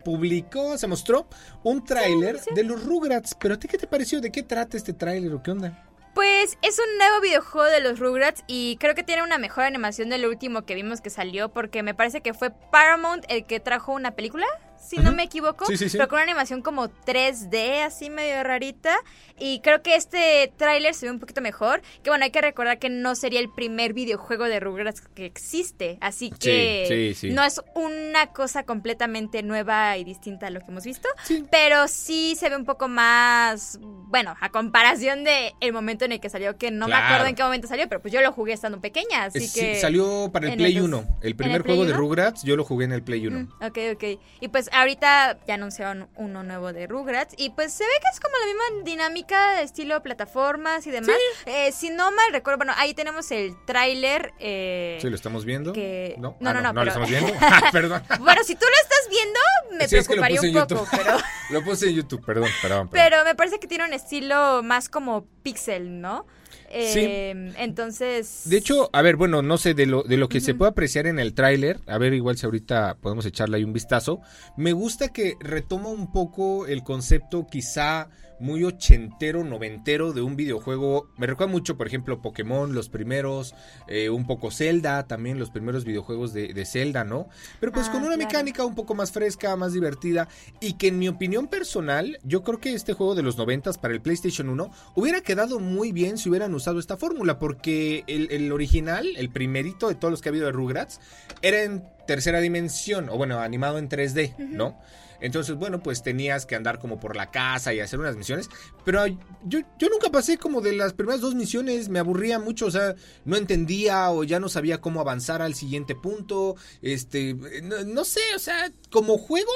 publicó, 0.04 0.78
se 0.78 0.86
mostró 0.86 1.28
un 1.64 1.84
tráiler 1.84 2.40
de 2.40 2.62
los 2.62 2.84
Rugrats. 2.84 3.34
Pero 3.34 3.54
a 3.54 3.58
ti 3.58 3.66
qué 3.66 3.78
te 3.78 3.88
pareció? 3.88 4.20
¿De 4.20 4.30
qué 4.30 4.44
trata 4.44 4.76
este 4.76 4.92
tráiler 4.92 5.32
o 5.34 5.42
qué 5.42 5.50
onda? 5.50 5.84
Pues 6.14 6.56
es 6.62 6.78
un 6.78 6.98
nuevo 6.98 7.20
videojuego 7.20 7.68
de 7.68 7.80
los 7.80 7.98
Rugrats 7.98 8.44
y 8.46 8.76
creo 8.78 8.94
que 8.94 9.02
tiene 9.02 9.22
una 9.22 9.36
mejor 9.36 9.64
animación 9.64 10.08
del 10.08 10.24
último 10.24 10.64
que 10.64 10.76
vimos 10.76 11.00
que 11.00 11.10
salió 11.10 11.48
porque 11.50 11.82
me 11.82 11.94
parece 11.94 12.22
que 12.22 12.32
fue 12.32 12.52
Paramount 12.70 13.24
el 13.28 13.44
que 13.44 13.60
trajo 13.60 13.92
una 13.92 14.12
película, 14.12 14.46
si 14.80 14.98
no 14.98 15.12
me 15.12 15.24
equivoco, 15.24 15.66
Sí, 15.66 15.76
sí, 15.76 15.88
sí. 15.88 15.96
pero 15.96 16.08
con 16.08 16.16
una 16.16 16.24
animación 16.24 16.62
como 16.62 16.88
3D 16.88 17.82
así 17.84 18.10
medio 18.10 18.42
rarita 18.42 18.96
y 19.38 19.60
creo 19.60 19.82
que 19.82 19.96
este 19.96 20.52
tráiler 20.56 20.94
se 20.94 21.06
ve 21.06 21.12
un 21.12 21.18
poquito 21.20 21.40
mejor, 21.40 21.82
que 22.02 22.10
bueno, 22.10 22.24
hay 22.24 22.30
que 22.30 22.40
recordar 22.40 22.78
que 22.78 22.88
no 22.88 23.14
sería 23.14 23.40
el 23.40 23.50
primer 23.52 23.92
videojuego 23.92 24.44
de 24.44 24.60
Rugrats 24.60 25.00
que 25.00 25.26
existe, 25.26 25.98
así 26.00 26.30
que 26.30 27.14
no 27.32 27.42
es 27.44 27.60
una 27.74 28.28
cosa 28.28 28.64
completamente 28.64 29.42
nueva 29.42 29.96
y 29.96 30.04
distinta 30.04 30.46
a 30.46 30.50
lo 30.50 30.60
que 30.60 30.66
hemos 30.70 30.84
visto, 30.84 31.08
pero 31.50 31.88
sí 31.88 32.34
se 32.38 32.48
ve 32.48 32.56
un 32.56 32.64
poco 32.64 32.88
más, 32.88 33.78
bueno, 33.82 34.34
a 34.40 34.50
comparación 34.50 35.24
de 35.24 35.52
el 35.60 35.72
momento 35.72 36.04
en 36.04 36.12
el 36.12 36.20
que 36.20 36.28
salió, 36.30 36.56
que 36.56 36.70
no 36.70 36.88
me 36.88 36.94
acuerdo 36.94 37.26
en 37.26 37.34
qué 37.34 37.42
momento 37.42 37.68
salió, 37.68 37.88
pero 37.88 38.00
pues 38.00 38.12
yo 38.12 38.20
lo 38.20 38.32
jugué 38.32 38.52
estando 38.52 38.80
pequeña, 38.80 39.24
así 39.24 39.46
Sí, 39.48 39.60
que... 39.60 39.80
salió 39.80 40.30
para 40.32 40.48
el 40.50 40.56
Play 40.56 40.76
el 40.76 40.90
dos- 40.90 41.00
1. 41.02 41.18
El 41.22 41.30
¿en 41.32 41.36
primer 41.36 41.56
el 41.56 41.62
juego 41.62 41.84
de 41.84 41.92
1? 41.92 41.98
Rugrats 42.00 42.42
yo 42.44 42.56
lo 42.56 42.64
jugué 42.64 42.84
en 42.86 42.92
el 42.92 43.02
Play 43.02 43.26
1. 43.26 43.38
Mm, 43.40 43.48
ok, 43.64 43.78
ok. 43.94 44.04
Y 44.40 44.48
pues 44.48 44.65
pues 44.66 44.76
ahorita 44.76 45.38
ya 45.46 45.54
anunciaron 45.54 46.08
uno 46.16 46.42
nuevo 46.42 46.72
de 46.72 46.86
Rugrats 46.86 47.34
y 47.36 47.50
pues 47.50 47.72
se 47.72 47.84
ve 47.84 47.90
que 48.00 48.08
es 48.12 48.20
como 48.20 48.34
la 48.38 48.46
misma 48.46 48.84
dinámica, 48.84 49.60
estilo 49.62 50.02
plataformas 50.02 50.86
y 50.86 50.90
demás. 50.90 51.16
Eh, 51.46 51.70
si 51.72 51.90
no 51.90 52.10
mal 52.10 52.32
recuerdo, 52.32 52.58
bueno, 52.58 52.72
ahí 52.76 52.94
tenemos 52.94 53.30
el 53.30 53.54
tráiler. 53.64 54.32
Eh, 54.40 54.98
Sí, 55.00 55.08
lo 55.08 55.14
estamos 55.16 55.44
viendo. 55.44 55.72
que- 55.72 56.14
No, 56.18 56.36
no, 56.40 56.50
Ah, 56.50 56.54
no, 56.54 56.60
no, 56.60 56.72
no, 56.72 56.84
lo 56.84 56.92
pero- 56.92 57.04
estamos 57.04 57.10
viendo. 57.10 57.32
Ah, 57.40 57.68
Perdón. 57.72 58.02
bueno, 58.20 58.42
si 58.44 58.54
tú 58.54 58.64
lo 58.64 58.82
estás 58.82 59.08
viendo, 59.10 59.40
me 59.78 59.88
Sí, 59.88 59.96
es 59.96 60.08
que 60.08 60.16
lo 60.16 60.22
preocuparía 60.22 60.36
puse 60.40 60.50
un 60.50 60.56
en 60.56 60.62
poco, 60.66 60.74
YouTube. 60.86 60.98
pero... 61.04 61.18
Lo 61.50 61.62
puse 61.64 61.86
en 61.88 61.94
YouTube, 61.94 62.24
perdón, 62.26 62.48
perdón. 62.60 62.88
perdón. 62.88 62.90
Pero 62.90 63.24
me 63.24 63.34
parece 63.36 63.60
que 63.60 63.68
tiene 63.68 63.84
un 63.84 63.92
estilo 63.92 64.62
más 64.64 64.88
como 64.88 65.26
pixel, 65.44 66.00
¿no? 66.00 66.26
Eh, 66.70 67.52
Entonces... 67.58 68.42
De 68.44 68.56
hecho, 68.56 68.90
a 68.92 69.02
ver, 69.02 69.16
bueno, 69.16 69.42
no 69.42 69.58
sé, 69.58 69.74
de 69.74 69.86
lo, 69.86 70.02
de 70.02 70.16
lo 70.16 70.28
que 70.28 70.40
se 70.40 70.54
puede 70.54 70.70
apreciar 70.70 71.06
en 71.06 71.18
el 71.18 71.34
tráiler, 71.34 71.80
a 71.86 71.98
ver, 71.98 72.14
igual 72.14 72.36
si 72.36 72.46
ahorita 72.46 72.98
podemos 73.00 73.26
echarle 73.26 73.56
ahí 73.56 73.64
un 73.64 73.72
vistazo, 73.72 74.20
me 74.56 74.72
gusta 74.72 75.12
que 75.12 75.34
retoma 75.40 75.88
un 75.88 76.12
poco 76.12 76.66
el 76.66 76.82
concepto 76.82 77.46
quizá 77.50 78.08
muy 78.38 78.64
ochentero, 78.64 79.44
noventero 79.44 80.12
de 80.12 80.22
un 80.22 80.36
videojuego. 80.36 81.08
Me 81.16 81.26
recuerda 81.26 81.50
mucho, 81.52 81.76
por 81.76 81.86
ejemplo, 81.86 82.20
Pokémon, 82.20 82.74
los 82.74 82.88
primeros, 82.88 83.54
eh, 83.88 84.10
un 84.10 84.26
poco 84.26 84.50
Zelda, 84.50 85.06
también 85.06 85.38
los 85.38 85.50
primeros 85.50 85.84
videojuegos 85.84 86.32
de, 86.32 86.52
de 86.52 86.64
Zelda, 86.66 87.04
¿no? 87.04 87.28
Pero 87.60 87.72
pues 87.72 87.88
Ah, 87.88 87.92
con 87.92 88.00
una 88.02 88.16
claro. 88.16 88.26
mecánica 88.28 88.64
un 88.64 88.74
poco 88.74 88.94
más 88.94 89.12
fresca, 89.12 89.56
más 89.56 89.72
divertida, 89.72 90.28
y 90.60 90.74
que 90.74 90.88
en 90.88 90.98
mi 90.98 91.08
opinión 91.08 91.46
personal, 91.48 92.18
yo 92.24 92.42
creo 92.42 92.58
que 92.60 92.74
este 92.74 92.92
juego 92.92 93.14
de 93.14 93.22
los 93.22 93.36
noventas 93.38 93.78
para 93.78 93.94
el 93.94 94.00
PlayStation 94.02 94.48
1 94.48 94.70
hubiera 94.94 95.20
quedado 95.20 95.58
muy 95.60 95.92
bien 95.92 96.18
si 96.18 96.28
hubieran 96.28 96.54
usado 96.54 96.78
esta 96.78 96.96
fórmula, 96.96 97.38
porque 97.38 98.04
el, 98.06 98.28
el 98.30 98.52
original, 98.52 99.06
el 99.16 99.30
primerito 99.30 99.88
de 99.88 99.94
todos 99.94 100.10
los 100.10 100.20
que 100.20 100.28
ha 100.28 100.32
habido 100.32 100.46
de 100.46 100.52
Rugrats, 100.52 101.00
era 101.42 101.62
en 101.62 101.84
tercera 102.06 102.40
dimensión, 102.40 103.08
o 103.08 103.16
bueno, 103.16 103.40
animado 103.40 103.78
en 103.78 103.88
3D, 103.88 104.36
¿no? 104.38 104.78
Entonces, 105.20 105.56
bueno, 105.56 105.82
pues 105.82 106.02
tenías 106.02 106.46
que 106.46 106.56
andar 106.56 106.78
como 106.78 107.00
por 107.00 107.16
la 107.16 107.30
casa 107.30 107.72
y 107.72 107.80
hacer 107.80 107.98
unas 107.98 108.16
misiones. 108.16 108.48
Pero 108.84 109.06
yo, 109.06 109.60
yo 109.78 109.88
nunca 109.88 110.10
pasé 110.10 110.38
como 110.38 110.60
de 110.60 110.72
las 110.72 110.92
primeras 110.92 111.20
dos 111.20 111.34
misiones, 111.34 111.88
me 111.88 111.98
aburría 111.98 112.38
mucho, 112.38 112.66
o 112.66 112.70
sea, 112.70 112.94
no 113.24 113.36
entendía 113.36 114.10
o 114.10 114.24
ya 114.24 114.40
no 114.40 114.48
sabía 114.48 114.80
cómo 114.80 115.00
avanzar 115.00 115.42
al 115.42 115.54
siguiente 115.54 115.94
punto. 115.94 116.56
Este, 116.82 117.34
no, 117.62 117.84
no 117.84 118.04
sé, 118.04 118.20
o 118.34 118.38
sea, 118.38 118.72
como 118.90 119.18
juego, 119.18 119.52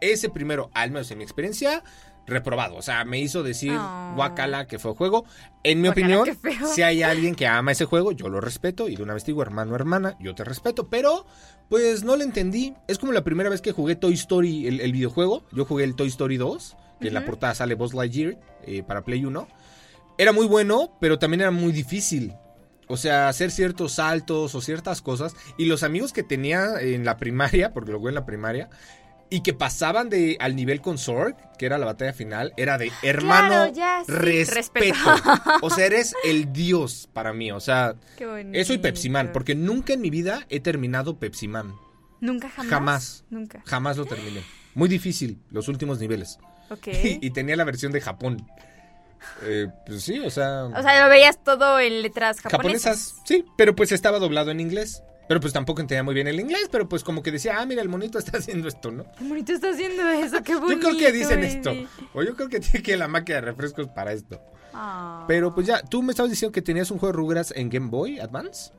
ese 0.00 0.28
primero, 0.28 0.70
al 0.74 0.90
menos 0.90 1.10
en 1.10 1.18
mi 1.18 1.24
experiencia, 1.24 1.82
reprobado. 2.26 2.76
O 2.76 2.82
sea, 2.82 3.04
me 3.04 3.20
hizo 3.20 3.42
decir 3.42 3.72
Oh. 3.72 4.12
guacala 4.16 4.66
que 4.66 4.78
fue 4.78 4.94
juego. 4.94 5.24
En 5.62 5.80
mi 5.80 5.88
opinión, 5.88 6.26
si 6.74 6.82
hay 6.82 7.02
alguien 7.02 7.34
que 7.34 7.46
ama 7.46 7.72
ese 7.72 7.84
juego, 7.84 8.12
yo 8.12 8.28
lo 8.28 8.40
respeto. 8.40 8.88
Y 8.88 8.96
de 8.96 9.02
una 9.02 9.14
vez 9.14 9.24
digo, 9.24 9.42
hermano, 9.42 9.74
hermana, 9.74 10.16
yo 10.20 10.34
te 10.34 10.44
respeto. 10.44 10.88
Pero, 10.88 11.26
pues 11.68 12.04
no 12.04 12.16
lo 12.16 12.22
entendí. 12.24 12.74
Es 12.88 12.98
como 12.98 13.12
la 13.12 13.24
primera 13.24 13.48
vez 13.50 13.60
que 13.62 13.72
jugué 13.72 13.96
Toy 13.96 14.14
Story, 14.14 14.66
el, 14.66 14.80
el 14.80 14.92
videojuego. 14.92 15.44
Yo 15.52 15.64
jugué 15.64 15.84
el 15.84 15.94
Toy 15.94 16.08
Story 16.08 16.36
2, 16.36 16.76
que 17.00 17.08
en 17.08 17.14
la 17.14 17.24
portada 17.24 17.54
sale 17.54 17.74
Buzz 17.74 17.94
Lightyear 17.94 18.38
eh, 18.64 18.82
para 18.82 19.02
Play 19.04 19.24
1. 19.24 19.46
Era 20.18 20.32
muy 20.32 20.46
bueno, 20.46 20.96
pero 21.00 21.18
también 21.18 21.42
era 21.42 21.50
muy 21.50 21.72
difícil. 21.72 22.34
O 22.88 22.96
sea, 22.96 23.28
hacer 23.28 23.50
ciertos 23.50 23.94
saltos 23.94 24.54
o 24.54 24.60
ciertas 24.60 25.02
cosas. 25.02 25.34
Y 25.58 25.64
los 25.66 25.82
amigos 25.82 26.12
que 26.12 26.22
tenía 26.22 26.80
en 26.80 27.04
la 27.04 27.16
primaria, 27.16 27.72
porque 27.72 27.90
lo 27.92 27.98
jugué 27.98 28.10
en 28.10 28.14
la 28.14 28.24
primaria, 28.26 28.70
y 29.30 29.40
que 29.40 29.52
pasaban 29.52 30.08
de 30.08 30.36
al 30.40 30.54
nivel 30.54 30.80
con 30.80 30.98
Zorg, 30.98 31.36
que 31.58 31.66
era 31.66 31.78
la 31.78 31.86
batalla 31.86 32.12
final, 32.12 32.52
era 32.56 32.78
de 32.78 32.92
hermano, 33.02 33.72
sí, 33.74 34.44
respeto. 34.44 34.98
o 35.62 35.70
sea, 35.70 35.86
eres 35.86 36.14
el 36.24 36.52
dios 36.52 37.08
para 37.12 37.32
mí. 37.32 37.50
O 37.50 37.60
sea, 37.60 37.96
eso 38.52 38.72
y 38.72 38.78
Pepsi 38.78 39.10
Man, 39.10 39.30
porque 39.32 39.54
nunca 39.54 39.92
en 39.92 40.00
mi 40.00 40.10
vida 40.10 40.46
he 40.48 40.60
terminado 40.60 41.18
Pepsi 41.18 41.48
Man. 41.48 41.74
Nunca 42.20 42.48
jamás. 42.48 42.70
Jamás. 42.70 43.24
Nunca. 43.30 43.62
Jamás 43.66 43.96
lo 43.96 44.06
terminé. 44.06 44.42
Muy 44.74 44.88
difícil, 44.88 45.38
los 45.50 45.68
últimos 45.68 45.98
niveles. 45.98 46.38
Ok. 46.70 46.88
Y, 46.88 47.18
y 47.26 47.30
tenía 47.30 47.56
la 47.56 47.64
versión 47.64 47.92
de 47.92 48.00
Japón. 48.00 48.46
Eh, 49.42 49.68
pues 49.84 50.02
sí, 50.02 50.18
o 50.20 50.30
sea. 50.30 50.64
O 50.64 50.82
sea, 50.82 51.04
lo 51.04 51.10
veías 51.10 51.42
todo 51.42 51.80
en 51.80 52.02
letras 52.02 52.40
japonesas. 52.40 52.82
japonesas. 52.82 53.22
Sí, 53.24 53.44
pero 53.56 53.74
pues 53.74 53.92
estaba 53.92 54.18
doblado 54.18 54.50
en 54.50 54.60
inglés. 54.60 55.02
Pero 55.28 55.40
pues 55.40 55.52
tampoco 55.52 55.80
entendía 55.80 56.02
muy 56.02 56.14
bien 56.14 56.28
el 56.28 56.38
inglés, 56.38 56.68
pero 56.70 56.88
pues 56.88 57.02
como 57.02 57.22
que 57.22 57.32
decía, 57.32 57.58
ah, 57.58 57.66
mira, 57.66 57.82
el 57.82 57.88
monito 57.88 58.18
está 58.18 58.38
haciendo 58.38 58.68
esto, 58.68 58.90
¿no? 58.90 59.04
Qué 59.18 59.24
bonito 59.24 59.52
está 59.52 59.70
haciendo 59.70 60.08
eso, 60.08 60.42
qué 60.42 60.54
bonito. 60.54 60.74
yo 60.90 60.96
creo 60.96 60.98
que 60.98 61.12
dicen 61.12 61.40
baby. 61.40 61.52
esto. 61.52 61.72
O 62.14 62.22
yo 62.22 62.36
creo 62.36 62.48
que 62.48 62.60
tiene 62.60 62.82
que 62.82 62.96
la 62.96 63.08
máquina 63.08 63.36
de 63.36 63.40
refrescos 63.42 63.88
para 63.88 64.12
esto. 64.12 64.40
Ah. 64.72 65.24
Pero 65.26 65.54
pues 65.54 65.66
ya, 65.66 65.82
tú 65.82 66.02
me 66.02 66.12
estabas 66.12 66.30
diciendo 66.30 66.52
que 66.52 66.62
tenías 66.62 66.90
un 66.90 66.98
juego 66.98 67.12
de 67.12 67.16
Rugrats 67.16 67.52
en 67.56 67.68
Game 67.70 67.88
Boy 67.88 68.20
Advance. 68.20 68.72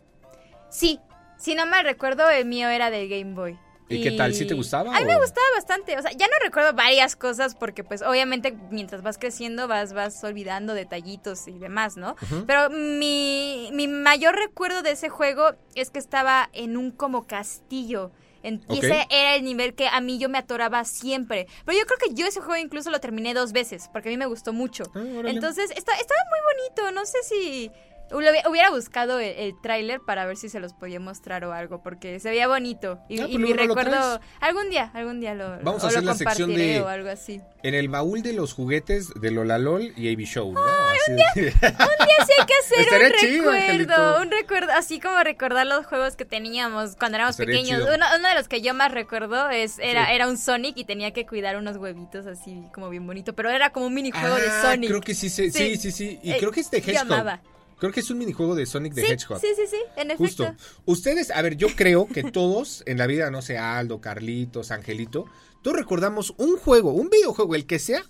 Sí, 0.69 0.99
si 1.37 1.55
no 1.55 1.65
me 1.65 1.81
recuerdo, 1.83 2.29
el 2.29 2.45
mío 2.45 2.69
era 2.69 2.89
de 2.89 3.07
Game 3.07 3.33
Boy. 3.33 3.57
¿Y 3.89 4.01
qué 4.03 4.11
tal? 4.11 4.33
¿Sí 4.33 4.45
te 4.45 4.53
gustaba 4.53 4.95
A 4.95 4.99
mí 4.99 5.05
me 5.05 5.17
gustaba 5.17 5.45
bastante. 5.55 5.97
O 5.97 6.01
sea, 6.01 6.11
ya 6.11 6.27
no 6.27 6.33
recuerdo 6.43 6.73
varias 6.73 7.15
cosas 7.15 7.55
porque, 7.55 7.83
pues, 7.83 8.01
obviamente, 8.01 8.53
mientras 8.69 9.01
vas 9.01 9.17
creciendo, 9.17 9.67
vas, 9.67 9.93
vas 9.93 10.21
olvidando 10.23 10.73
detallitos 10.73 11.47
y 11.47 11.57
demás, 11.57 11.95
¿no? 11.97 12.15
Pero 12.45 12.69
mi, 12.69 13.69
mi 13.73 13.87
mayor 13.87 14.35
recuerdo 14.35 14.81
de 14.81 14.91
ese 14.91 15.09
juego 15.09 15.51
es 15.75 15.89
que 15.89 15.99
estaba 15.99 16.49
en 16.53 16.75
un 16.77 16.91
como 16.91 17.27
castillo. 17.27 18.11
En- 18.43 18.61
Y 18.69 18.77
ese 18.79 19.07
era 19.09 19.35
el 19.35 19.43
nivel 19.43 19.73
que 19.73 19.87
a 19.87 19.99
mí 19.99 20.19
yo 20.19 20.29
me 20.29 20.37
atoraba 20.37 20.83
siempre. 20.85 21.47
Pero 21.65 21.77
yo 21.77 21.85
creo 21.85 21.97
que 21.97 22.13
yo 22.13 22.25
ese 22.27 22.39
juego 22.39 22.57
incluso 22.57 22.89
lo 22.91 22.99
terminé 22.99 23.33
dos 23.33 23.51
veces 23.51 23.89
porque 23.91 24.09
a 24.09 24.11
mí 24.11 24.17
me 24.17 24.25
gustó 24.27 24.53
mucho. 24.53 24.83
Ah. 24.95 24.99
Entonces, 25.25 25.71
esta- 25.75 25.93
estaba 25.93 26.19
muy 26.29 26.39
bonito. 26.53 26.91
No 26.91 27.05
sé 27.05 27.17
si 27.23 27.71
hubiera 28.11 28.69
buscado 28.69 29.19
el, 29.19 29.35
el 29.37 29.53
tráiler 29.61 29.99
para 30.05 30.25
ver 30.25 30.37
si 30.37 30.49
se 30.49 30.59
los 30.59 30.73
podía 30.73 30.99
mostrar 30.99 31.43
o 31.45 31.53
algo 31.53 31.81
porque 31.83 32.19
se 32.19 32.29
veía 32.29 32.47
bonito. 32.47 32.99
Y, 33.09 33.19
Ah, 33.21 33.25
y 33.27 33.33
pues 33.37 33.39
mi 33.39 33.53
recuerdo... 33.53 34.19
Algún 34.39 34.69
día, 34.69 34.91
algún 34.93 35.19
día 35.19 35.33
lo, 35.35 35.49
Vamos 35.63 35.83
o 35.83 35.87
a 35.87 35.89
hacer 35.89 36.03
lo 36.03 36.11
la 36.11 36.15
sección 36.17 36.49
compartiré 36.49 36.73
de- 36.75 36.81
o 36.81 36.87
algo 36.87 37.09
así. 37.09 37.41
En 37.63 37.73
el 37.73 37.89
baúl 37.89 38.21
de 38.21 38.33
los 38.33 38.53
juguetes 38.53 39.09
de 39.19 39.31
Lola 39.31 39.57
LOL 39.57 39.93
y 39.97 40.13
AB 40.13 40.19
Show, 40.25 40.53
¿no? 40.53 40.61
Así 40.63 41.11
de- 41.11 41.17
Un 41.17 41.57
día 41.59 42.25
sí 42.25 42.33
hay 42.39 42.45
que 42.45 42.53
hacer 42.63 42.79
Estaría 42.79 43.07
un 43.07 43.13
chido, 43.15 43.51
recuerdo, 43.51 43.63
Angelito. 43.93 44.21
un 44.21 44.31
recuerdo, 44.31 44.71
así 44.73 44.99
como 44.99 45.21
recordar 45.23 45.65
los 45.67 45.85
juegos 45.85 46.15
que 46.15 46.25
teníamos 46.25 46.95
cuando 46.95 47.17
éramos 47.17 47.31
Estaría 47.39 47.59
pequeños. 47.59 47.81
Uno, 47.93 48.05
uno 48.17 48.29
de 48.29 48.35
los 48.35 48.47
que 48.47 48.61
yo 48.61 48.73
más 48.73 48.91
recuerdo 48.91 49.49
es 49.49 49.79
era, 49.79 50.05
Sí. 50.07 50.13
era 50.13 50.27
un 50.27 50.37
Sonic 50.37 50.77
y 50.77 50.85
tenía 50.85 51.11
que 51.11 51.25
cuidar 51.25 51.57
unos 51.57 51.77
huevitos 51.77 52.25
así 52.27 52.63
como 52.73 52.89
bien 52.89 53.05
bonito, 53.05 53.33
pero 53.33 53.49
era 53.49 53.71
como 53.71 53.87
un 53.87 53.93
minijuego 53.93 54.35
de 54.35 54.47
Ah, 54.47 54.61
Sonic. 54.61 54.89
Creo 54.89 55.01
que 55.01 55.13
sí, 55.15 55.29
sí, 55.29 55.51
Sí. 55.51 55.75
sí, 55.77 55.91
sí. 55.91 56.19
Y 56.23 56.31
Eh, 56.31 56.37
creo 56.39 56.51
que 56.51 56.61
es 56.61 56.71
de 56.71 56.81
yo 56.81 57.01
amaba. 57.01 57.41
Creo 57.79 57.91
que 57.91 57.99
es 57.99 58.09
un 58.09 58.17
minijuego 58.17 58.55
de 58.55 58.65
Sonic 58.65 58.93
de 58.93 59.03
sí, 59.03 59.11
Hedgehog. 59.11 59.39
sí, 59.39 59.47
sí, 59.55 59.67
sí, 59.69 59.77
en 59.95 60.11
efecto. 60.11 60.45
Justo. 60.47 60.55
Ustedes, 60.85 61.29
a 61.29 61.41
ver, 61.41 61.57
yo 61.57 61.67
creo 61.75 62.07
que 62.07 62.23
todos 62.23 62.83
en 62.87 62.97
la 62.97 63.05
vida, 63.05 63.29
no 63.29 63.41
sé, 63.41 63.57
Aldo, 63.57 64.01
Carlitos, 64.01 64.71
Angelito, 64.71 65.25
todos 65.61 65.77
recordamos 65.77 66.33
un 66.37 66.57
juego, 66.57 66.91
un 66.91 67.09
videojuego, 67.09 67.53
el 67.53 67.67
que 67.67 67.77
sea, 67.77 68.03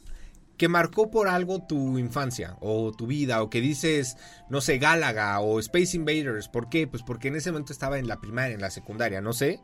que 0.57 0.67
marcó 0.69 1.11
por 1.11 1.27
algo 1.27 1.61
tu 1.67 1.99
infancia 1.99 2.57
o 2.61 2.91
tu 2.91 3.07
vida, 3.07 3.43
o 3.43 3.49
que 3.49 3.61
dices, 3.61 4.17
no 4.49 4.61
sé, 4.61 4.77
Gálaga 4.77 5.39
o 5.39 5.59
Space 5.59 5.95
Invaders. 5.95 6.47
¿Por 6.47 6.69
qué? 6.69 6.87
Pues 6.87 7.03
porque 7.03 7.27
en 7.27 7.35
ese 7.35 7.51
momento 7.51 7.73
estaba 7.73 7.99
en 7.99 8.07
la 8.07 8.19
primaria, 8.19 8.55
en 8.55 8.61
la 8.61 8.71
secundaria, 8.71 9.21
no 9.21 9.33
sé. 9.33 9.59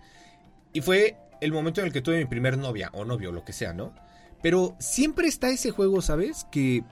Y 0.73 0.81
fue 0.81 1.17
el 1.41 1.51
momento 1.51 1.81
en 1.81 1.87
el 1.87 1.93
que 1.93 2.01
tuve 2.01 2.17
mi 2.17 2.25
primer 2.25 2.57
novia 2.57 2.89
o 2.93 3.05
novio, 3.05 3.31
lo 3.31 3.43
que 3.43 3.53
sea, 3.53 3.73
¿no? 3.73 3.93
Pero 4.41 4.75
siempre 4.79 5.27
está 5.27 5.49
ese 5.49 5.71
juego, 5.71 6.01
¿sabes? 6.01 6.45
Que, 6.51 6.83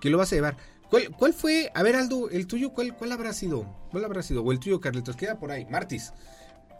que 0.00 0.10
lo 0.10 0.18
vas 0.18 0.32
a 0.32 0.36
llevar. 0.36 0.56
¿Cuál, 0.90 1.10
cuál 1.16 1.32
fue? 1.32 1.70
A 1.74 1.82
ver, 1.82 1.96
Aldo, 1.96 2.28
el 2.30 2.46
tuyo, 2.46 2.72
¿cuál, 2.72 2.94
¿cuál 2.96 3.12
habrá 3.12 3.32
sido? 3.32 3.64
¿Cuál 3.90 4.04
habrá 4.04 4.22
sido? 4.22 4.42
O 4.42 4.52
el 4.52 4.58
tuyo, 4.58 4.80
Carlitos, 4.80 5.16
queda 5.16 5.38
por 5.38 5.50
ahí. 5.50 5.64
Martis. 5.66 6.12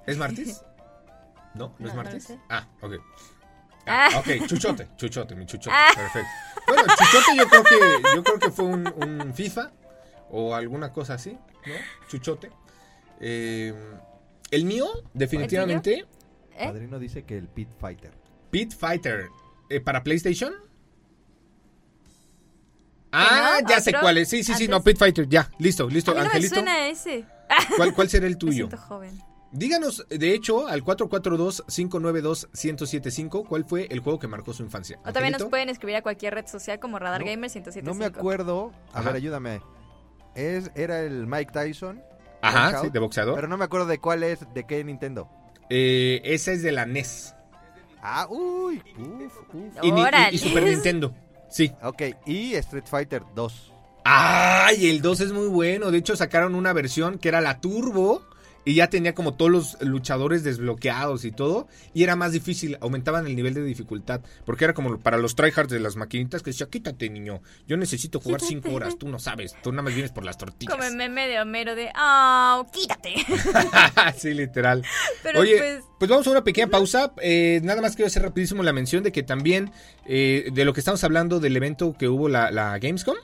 ¿Es 0.07 0.19
Martis? 0.19 0.63
¿No? 1.55 1.69
¿No, 1.79 1.79
No, 1.79 1.89
es 1.89 1.95
no 1.95 2.03
Martis? 2.03 2.25
sé. 2.25 2.39
Ah, 2.49 2.69
ok. 2.81 2.95
Ah, 3.87 4.09
Ah. 4.13 4.19
ok, 4.19 4.47
Chuchote, 4.47 4.89
Chuchote, 4.97 5.35
mi 5.35 5.47
Chuchote, 5.47 5.71
Ah. 5.75 5.91
perfecto. 5.97 6.29
Bueno, 6.67 6.83
Chuchote 6.99 7.37
yo 7.37 7.49
creo 7.49 7.63
que, 7.65 8.03
yo 8.17 8.23
creo 8.25 8.39
que 8.39 8.51
fue 8.51 8.65
un, 8.67 8.87
un 8.89 9.35
FIFA 9.35 9.71
o 10.31 10.55
alguna 10.55 10.93
cosa 10.93 11.15
así, 11.15 11.33
¿no? 11.33 11.75
Chuchote. 12.09 12.51
Eh, 13.21 13.73
el 14.51 14.65
mío, 14.65 14.87
definitivamente, 15.15 16.01
¿Eh? 16.57 16.65
Padrino 16.67 16.99
dice 16.99 17.25
que 17.25 17.39
el 17.39 17.49
Pit 17.49 17.69
Fighter. 17.81 18.13
Pit 18.51 18.73
Fighter. 18.75 19.29
Eh, 19.71 19.81
¿Para 19.81 20.03
PlayStation? 20.05 20.53
Ah, 23.13 23.59
no? 23.63 23.69
ya 23.69 23.81
sé 23.81 23.93
cuál 23.93 24.19
es. 24.19 24.29
Sí, 24.29 24.39
sí, 24.39 24.45
sí, 24.45 24.53
Antes. 24.53 24.69
no, 24.69 24.83
Pit 24.83 24.99
Fighter, 24.99 25.29
ya, 25.29 25.51
listo, 25.59 25.89
listo. 25.89 26.13
A 26.13 26.15
mí 26.15 26.21
no 26.33 26.41
me 26.41 26.49
suena 26.49 26.89
ese. 26.89 27.25
¿cuál, 27.77 27.95
¿cuál 27.95 28.09
será 28.09 28.27
el 28.27 28.37
tuyo? 28.39 28.69
joven. 28.89 29.19
Díganos, 29.53 30.07
de 30.09 30.33
hecho, 30.33 30.69
al 30.69 30.85
442-592-1075, 30.85 33.47
¿cuál 33.49 33.65
fue 33.65 33.89
el 33.91 33.99
juego 34.01 34.19
que 34.19 34.29
marcó 34.29 34.53
su 34.53 34.63
infancia? 34.63 34.99
O 35.05 35.13
también 35.13 35.33
nos 35.33 35.43
pueden 35.45 35.69
escribir 35.69 35.97
a 35.97 36.03
cualquier 36.03 36.35
red 36.35 36.47
social 36.47 36.79
como 36.79 36.99
Radar 37.01 37.21
No, 37.21 37.27
Gamer 37.27 37.51
1075. 37.51 37.93
No 37.93 37.99
me 37.99 38.05
acuerdo. 38.05 38.73
A 38.93 39.01
Ajá. 39.01 39.09
ver, 39.09 39.17
ayúdame. 39.17 39.61
Es, 40.35 40.71
era 40.77 41.01
el 41.01 41.27
Mike 41.27 41.51
Tyson. 41.53 42.01
Ajá, 42.43 42.81
sí, 42.81 42.89
de 42.91 42.99
boxeador. 43.01 43.35
Pero 43.35 43.49
no 43.49 43.57
me 43.59 43.65
acuerdo 43.65 43.87
de 43.87 43.99
cuál 43.99 44.23
es, 44.23 44.39
de 44.55 44.65
qué 44.65 44.83
Nintendo. 44.85 45.29
Eh, 45.69 46.21
esa 46.25 46.53
es 46.53 46.63
de 46.63 46.73
la 46.73 46.87
NES. 46.87 47.35
Ah, 48.03 48.27
uy. 48.31 48.83
Uf, 48.99 49.37
uf. 49.53 49.75
Y, 49.83 49.93
y-. 50.35 50.39
Super 50.39 50.63
Nintendo. 50.63 51.15
Sí. 51.51 51.73
Ok, 51.83 52.03
y 52.27 52.55
Street 52.55 52.85
Fighter 52.87 53.23
2. 53.35 53.73
¡Ay! 54.05 54.89
El 54.89 55.03
2 55.03 55.21
es 55.21 55.33
muy 55.33 55.49
bueno. 55.49 55.91
De 55.91 55.99
hecho, 55.99 56.17
sacaron 56.17 56.55
una 56.55 56.73
versión 56.73 57.19
que 57.19 57.29
era 57.29 57.41
la 57.41 57.61
Turbo. 57.61 58.23
Y 58.65 58.75
ya 58.75 58.89
tenía 58.89 59.15
como 59.15 59.35
todos 59.35 59.51
los 59.51 59.83
luchadores 59.83 60.45
desbloqueados 60.45 61.25
y 61.25 61.33
todo, 61.33 61.69
y 61.95 62.03
era 62.03 62.17
más 62.17 62.33
difícil, 62.33 62.77
aumentaban 62.81 63.27
el 63.27 63.37
nivel 63.37 63.55
de 63.55 63.63
dificultad, 63.63 64.21
porque 64.45 64.65
era 64.65 64.75
como 64.75 64.99
para 64.99 65.19
los 65.19 65.35
tryhards 65.35 65.71
de 65.71 65.81
las 65.81 65.97
maquinitas 65.97 66.43
que 66.43 66.51
decía, 66.51 66.69
quítate 66.69 67.09
niño, 67.09 67.41
yo 67.67 67.77
necesito 67.77 68.21
jugar 68.21 68.41
cinco 68.41 68.73
horas, 68.73 68.99
tú 68.99 69.09
no 69.09 69.19
sabes, 69.19 69.55
tú 69.63 69.71
nada 69.73 69.83
más 69.83 69.95
vienes 69.95 70.13
por 70.13 70.25
las 70.25 70.39
tortillas. 70.39 70.75
Como 70.75 70.87
el 70.87 70.97
meme 70.97 71.27
de 71.29 71.41
Homero 71.41 71.75
de, 71.75 71.91
oh, 71.99 72.67
quítate. 72.73 73.15
sí, 74.17 74.35
literal. 74.35 74.85
Pero 75.23 75.41
Oye, 75.41 75.57
pues- 75.59 75.85
pues... 75.99 76.11
vamos 76.11 76.27
a 76.27 76.31
una 76.31 76.45
pequeña 76.45 76.69
pausa. 76.69 77.13
Eh, 77.23 77.61
nada 77.63 77.83
más 77.83 77.97
quiero 77.97 78.07
hacer 78.07 78.23
rapidísimo 78.23 78.63
la 78.63 78.73
mención 78.73 79.03
de 79.03 79.13
que 79.13 79.23
también 79.23 79.73
eh, 80.07 80.51
de 80.53 80.65
lo 80.65 80.73
que 80.73 80.81
estamos 80.81 81.03
hablando 81.05 81.41
del 81.41 81.57
evento 81.57 81.95
que 81.99 82.09
hubo 82.09 82.29
la, 82.29 82.51
la 82.51 82.79
Gamescom. 82.79 83.17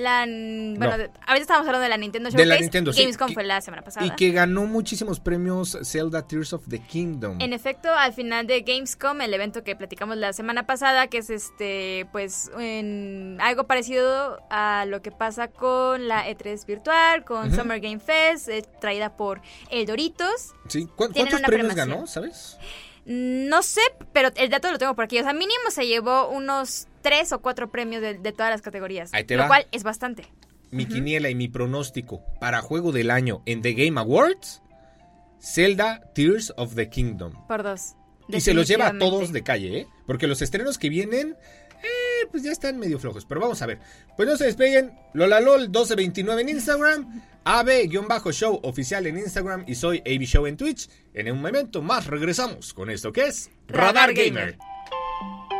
La, 0.00 0.20
bueno, 0.24 0.96
No. 0.96 1.04
ahorita 1.26 1.40
estamos 1.40 1.60
hablando 1.66 1.80
de 1.80 1.88
la 1.88 1.96
Nintendo 1.96 2.30
De 2.30 2.36
la 2.38 2.44
Showcase. 2.44 2.60
Nintendo, 2.62 2.92
sí. 2.92 3.02
Gamescom 3.02 3.28
Que- 3.28 3.34
fue 3.34 3.44
la 3.44 3.60
semana 3.60 3.82
pasada. 3.82 4.06
Y 4.06 4.10
que 4.12 4.30
ganó 4.32 4.64
muchísimos 4.66 5.20
premios 5.20 5.76
Zelda 5.84 6.26
Tears 6.26 6.52
of 6.52 6.62
the 6.68 6.78
Kingdom. 6.80 7.40
En 7.40 7.52
efecto, 7.52 7.90
al 7.94 8.12
final 8.12 8.46
de 8.46 8.62
Gamescom, 8.62 9.20
el 9.20 9.34
evento 9.34 9.62
que 9.62 9.76
platicamos 9.76 10.16
la 10.16 10.32
semana 10.32 10.66
pasada, 10.66 11.06
que 11.08 11.18
es 11.18 11.30
este, 11.30 12.06
pues, 12.12 12.50
en 12.58 13.38
algo 13.40 13.64
parecido 13.64 14.40
a 14.50 14.84
lo 14.86 15.02
que 15.02 15.10
pasa 15.10 15.48
con 15.48 16.08
la 16.08 16.26
E3 16.28 16.64
virtual, 16.66 17.24
con. 17.24 17.54
Summer 17.54 17.80
Game 17.80 18.00
Fest, 18.00 18.48
eh, 18.48 18.62
traída 18.80 19.16
por 19.16 19.40
El 19.70 19.84
Doritos. 19.86 20.54
Sí, 20.68 20.86
¿cu- 20.86 21.08
Tienen 21.10 21.30
¿Cuántos 21.32 21.40
premios 21.42 21.72
premiación. 21.74 21.88
ganó, 21.90 22.06
sabes? 22.06 22.56
No 23.06 23.62
sé, 23.62 23.80
pero 24.12 24.28
el 24.36 24.50
dato 24.50 24.70
lo 24.70 24.78
tengo 24.78 24.94
por 24.94 25.04
aquí. 25.04 25.18
O 25.18 25.22
sea, 25.22 25.32
mínimo 25.32 25.70
se 25.70 25.86
llevó 25.86 26.28
unos 26.28 26.86
tres 27.02 27.32
o 27.32 27.40
cuatro 27.40 27.70
premios 27.70 28.02
de, 28.02 28.14
de 28.14 28.32
todas 28.32 28.50
las 28.50 28.62
categorías. 28.62 29.12
Ahí 29.12 29.24
te 29.24 29.36
lo 29.36 29.42
va. 29.42 29.48
cual 29.48 29.66
es 29.72 29.82
bastante. 29.82 30.24
Mi 30.70 30.86
quiniela 30.86 31.28
y 31.30 31.34
mi 31.34 31.48
pronóstico 31.48 32.22
para 32.40 32.60
juego 32.60 32.92
del 32.92 33.10
año 33.10 33.42
en 33.44 33.60
The 33.60 33.72
Game 33.72 33.98
Awards, 34.00 34.62
Zelda 35.40 36.00
Tears 36.14 36.52
of 36.56 36.74
the 36.76 36.88
Kingdom. 36.88 37.32
Por 37.48 37.62
dos. 37.62 37.94
Y 38.28 38.40
se 38.40 38.54
los 38.54 38.68
lleva 38.68 38.88
a 38.88 38.98
todos 38.98 39.32
de 39.32 39.42
calle, 39.42 39.80
¿eh? 39.80 39.86
Porque 40.06 40.26
los 40.26 40.42
estrenos 40.42 40.78
que 40.78 40.88
vienen, 40.88 41.36
eh, 41.82 42.26
pues 42.30 42.42
ya 42.42 42.52
están 42.52 42.78
medio 42.78 42.98
flojos. 42.98 43.24
Pero 43.24 43.40
vamos 43.40 43.60
a 43.62 43.66
ver. 43.66 43.80
Pues 44.16 44.28
no 44.28 44.36
se 44.36 44.44
despeguen. 44.44 44.92
LolaLol 45.14 45.62
1229 45.62 46.42
en 46.42 46.48
Instagram. 46.50 47.22
AB-show 47.44 48.60
oficial 48.62 49.06
en 49.06 49.18
Instagram. 49.18 49.64
Y 49.66 49.74
soy 49.74 49.98
AB 50.06 50.22
Show 50.22 50.46
en 50.46 50.56
Twitch. 50.56 50.88
En 51.14 51.32
un 51.32 51.40
momento 51.40 51.82
más 51.82 52.06
regresamos 52.06 52.72
con 52.74 52.90
esto 52.90 53.12
que 53.12 53.26
es 53.26 53.50
Radar, 53.66 53.94
Radar 53.94 54.14
Gamer. 54.14 54.56
Gamer. 54.56 55.59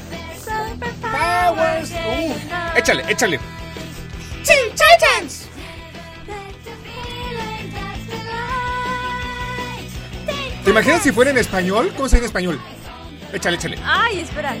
Uh, 1.49 2.77
échale, 2.77 3.03
échale. 3.09 3.39
¿Te 10.63 10.69
imaginas 10.69 11.01
si 11.01 11.11
fuera 11.11 11.31
en 11.31 11.37
español? 11.37 11.91
¿Cómo 11.95 12.07
sería 12.07 12.19
en 12.19 12.25
español? 12.25 12.61
Échale, 13.33 13.55
échale. 13.57 13.77
Ay, 13.83 14.19
espera. 14.19 14.55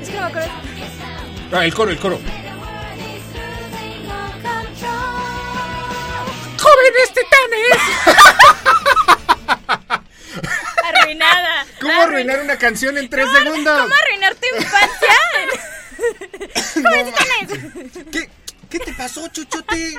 Es 0.00 0.08
que 0.08 0.14
no 0.16 0.22
me 0.22 0.26
acuerdo. 0.28 0.48
Ah, 1.52 1.64
el 1.64 1.74
coro, 1.74 1.90
el 1.92 1.98
coro. 1.98 2.18
¡Jóvenes 6.58 7.12
titanes! 7.14 7.78
Arruinada. 10.84 11.66
¿Cómo 11.80 11.92
Arruin- 11.92 12.02
arruinar 12.02 12.40
una 12.40 12.56
canción 12.58 12.98
en 12.98 13.08
tres 13.08 13.26
segundos? 13.32 13.80
¿Cómo 13.82 13.94
arruinar 14.04 14.34
tu 14.34 14.46
infancia? 14.56 15.14
¿Qué, 18.10 18.28
¿Qué 18.68 18.78
te 18.78 18.92
pasó, 18.94 19.26
chuchote? 19.28 19.94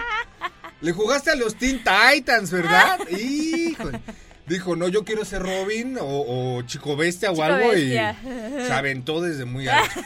Le 0.81 0.91
jugaste 0.93 1.31
a 1.31 1.35
los 1.35 1.55
Teen 1.55 1.81
Titans, 1.83 2.51
¿verdad? 2.51 2.99
Híjole. 3.09 3.99
Dijo, 4.47 4.75
no, 4.75 4.87
yo 4.87 5.05
quiero 5.05 5.23
ser 5.23 5.43
Robin 5.43 5.97
o, 6.01 6.57
o 6.57 6.61
Chico 6.63 6.97
Bestia 6.97 7.29
o 7.31 7.33
Chico 7.35 7.43
algo 7.43 7.69
Bestia. 7.69 8.15
y 8.23 8.65
se 8.65 8.73
aventó 8.73 9.21
desde 9.21 9.45
muy 9.45 9.67
alto. 9.67 10.01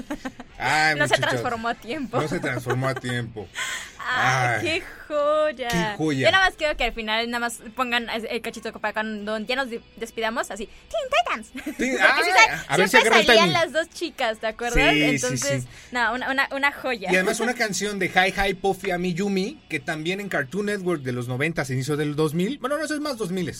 Ay, 0.58 0.94
No 0.96 1.08
se 1.08 1.16
transformó 1.16 1.68
a 1.68 1.74
tiempo. 1.74 2.20
No 2.20 2.28
se 2.28 2.38
transformó 2.38 2.88
a 2.88 2.94
tiempo. 2.94 3.48
¡Ay, 4.12 4.56
Ay. 4.58 4.62
qué 4.80 4.82
joya! 5.08 5.68
Qué 5.68 5.94
joya. 5.96 6.26
Yo 6.28 6.32
nada 6.32 6.46
más 6.46 6.54
quiero 6.56 6.76
que 6.76 6.84
al 6.84 6.92
final 6.92 7.30
nada 7.30 7.40
más 7.40 7.58
pongan 7.76 8.08
el 8.10 8.40
cachito 8.42 8.72
para 8.80 8.92
cuando 8.92 9.38
ya 9.40 9.56
nos 9.56 9.70
de- 9.70 9.80
despidamos, 9.96 10.50
así, 10.50 10.66
Teen 10.66 11.44
Titans. 11.44 11.76
Teen- 11.78 11.96
sí 11.96 11.96
sa- 12.34 12.64
a 12.68 12.76
ver 12.76 12.88
si 12.88 12.96
siempre 12.98 13.20
el 13.20 13.26
salían 13.26 13.52
las 13.52 13.72
dos 13.72 13.88
chicas, 13.90 14.38
¿te 14.38 14.46
acuerdas? 14.48 14.92
Sí, 14.92 14.98
sí, 14.98 15.04
Entonces, 15.04 15.62
sí. 15.62 15.68
no, 15.92 16.14
una, 16.14 16.30
una, 16.30 16.48
una 16.52 16.72
joya. 16.72 17.10
Y 17.12 17.14
además 17.14 17.40
una 17.40 17.54
canción 17.54 17.98
de 17.98 18.06
Hi 18.06 18.32
Hi 18.36 18.54
Puffy 18.54 18.90
Ami 18.90 19.14
Yumi, 19.14 19.60
que 19.68 19.80
también 19.80 20.20
en 20.20 20.28
Cartoon 20.28 20.66
Network 20.66 21.02
de 21.02 21.12
los 21.12 21.28
90, 21.28 21.64
inicio 21.70 21.96
del 21.96 22.16
2000, 22.16 22.58
bueno, 22.58 22.76
no, 22.78 22.84
eso 22.84 22.94
es 22.94 23.00
más 23.00 23.16
2000 23.16 23.54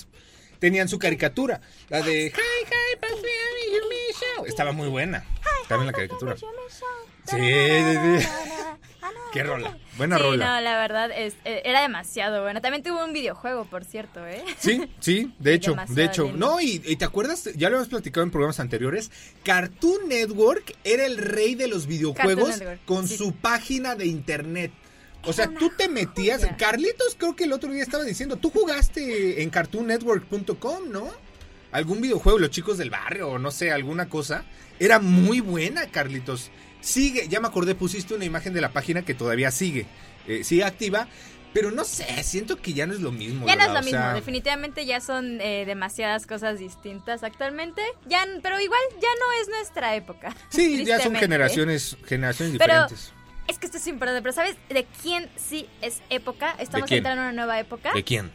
tenían 0.59 0.89
su 0.89 0.99
caricatura, 0.99 1.61
la 1.89 2.03
de 2.03 2.27
Hi 2.27 2.33
Hi 2.33 2.97
Puffy 3.01 3.15
Ami 3.15 3.77
Yumi 3.79 3.97
Show. 4.37 4.45
Estaba 4.47 4.73
muy 4.73 4.89
buena, 4.89 5.25
también 5.69 5.87
la 5.87 5.93
caricatura. 5.95 6.37
Sí, 7.27 7.37
sí, 7.39 8.21
sí. 8.21 8.29
Qué 9.33 9.45
rola, 9.45 9.79
buena 9.97 10.17
sí, 10.17 10.23
rola. 10.25 10.55
no, 10.57 10.61
la 10.61 10.77
verdad 10.79 11.11
es, 11.17 11.35
eh, 11.45 11.63
era 11.65 11.83
demasiado 11.83 12.43
bueno. 12.43 12.61
También 12.61 12.83
tuvo 12.83 13.05
un 13.05 13.13
videojuego, 13.13 13.65
por 13.65 13.85
cierto, 13.85 14.27
¿eh? 14.27 14.43
Sí, 14.59 14.91
sí, 14.99 15.33
de 15.39 15.55
hecho, 15.55 15.71
Demasiado 15.71 15.95
de 15.97 16.05
hecho. 16.05 16.23
lindo. 16.25 16.39
No, 16.39 16.61
y, 16.61 16.83
y 16.85 16.97
te 16.97 17.05
acuerdas, 17.05 17.49
ya 17.55 17.71
lo 17.71 17.77
hemos 17.77 17.89
platicado 17.89 18.25
en 18.25 18.33
programas 18.33 18.59
anteriores, 18.59 19.13
Cartoon 19.45 20.09
Network 20.09 20.75
era 20.83 21.07
el 21.07 21.17
rey 21.17 21.55
de 21.55 21.69
los 21.69 21.87
videojuegos 21.87 22.61
con 22.87 23.07
sí. 23.07 23.17
su 23.17 23.33
página 23.33 23.95
de 23.95 24.07
internet. 24.07 24.73
O 25.23 25.33
sea, 25.33 25.49
tú 25.49 25.71
te 25.77 25.89
metías, 25.89 26.41
joya. 26.41 26.57
Carlitos 26.57 27.15
creo 27.17 27.37
que 27.37 27.45
el 27.45 27.53
otro 27.53 27.71
día 27.71 27.83
estaba 27.83 28.05
diciendo, 28.05 28.37
tú 28.37 28.51
jugaste 28.51 29.43
en 29.43 29.51
cartoonnetwork.com, 29.51 30.91
¿no? 30.91 31.09
Algún 31.73 32.01
videojuego, 32.01 32.39
los 32.39 32.51
chicos 32.51 32.79
del 32.79 32.91
barrio, 32.91 33.29
o 33.29 33.39
no 33.39 33.51
sé, 33.53 33.71
alguna 33.71 34.09
cosa. 34.09 34.45
Era 34.81 34.99
muy 34.99 35.41
buena, 35.41 35.87
Carlitos. 35.87 36.51
Sigue, 36.81 37.29
ya 37.29 37.41
me 37.41 37.49
acordé, 37.49 37.75
pusiste 37.75 38.15
una 38.15 38.25
imagen 38.25 38.53
de 38.55 38.61
la 38.61 38.73
página 38.73 39.03
que 39.03 39.15
todavía 39.15 39.51
sigue, 39.51 39.87
eh, 40.27 40.45
sigue 40.45 40.65
activa, 40.65 41.09
pero 41.53 41.71
no 41.71 41.85
sé, 41.85 42.23
siento 42.23 42.57
que 42.57 42.73
ya 42.73 42.87
no 42.87 42.95
es 42.95 43.01
lo 43.01 43.13
mismo. 43.13 43.47
Ya 43.47 43.57
no 43.57 43.65
es 43.65 43.73
lo 43.73 43.81
o 43.81 43.83
mismo, 43.83 44.13
definitivamente 44.15 44.87
ya 44.87 45.01
son 45.01 45.41
eh, 45.41 45.65
demasiadas 45.67 46.27
cosas 46.27 46.59
distintas 46.59 47.23
actualmente. 47.23 47.83
Ya, 48.07 48.25
pero 48.43 48.61
igual 48.61 48.81
ya 48.95 49.09
no 49.19 49.43
es 49.43 49.49
nuestra 49.49 49.95
época. 49.97 50.35
Sí, 50.51 50.85
ya 50.85 51.01
son 51.01 51.15
generaciones, 51.15 51.97
generaciones 52.07 52.57
Pero- 52.59 52.75
diferentes. 52.75 53.13
Es 53.49 53.59
que 53.59 53.67
esto 53.67 53.79
es 53.79 53.87
importante, 53.89 54.23
pero 54.23 54.33
¿sabes 54.33 54.57
de 54.69 54.87
quién 55.03 55.29
sí 55.35 55.69
es 55.83 56.03
época? 56.09 56.55
Estamos 56.61 56.89
entrando 56.93 57.23
en 57.23 57.29
una 57.31 57.33
nueva 57.33 57.59
época. 57.59 57.93
¿De 57.93 58.05
quién? 58.05 58.31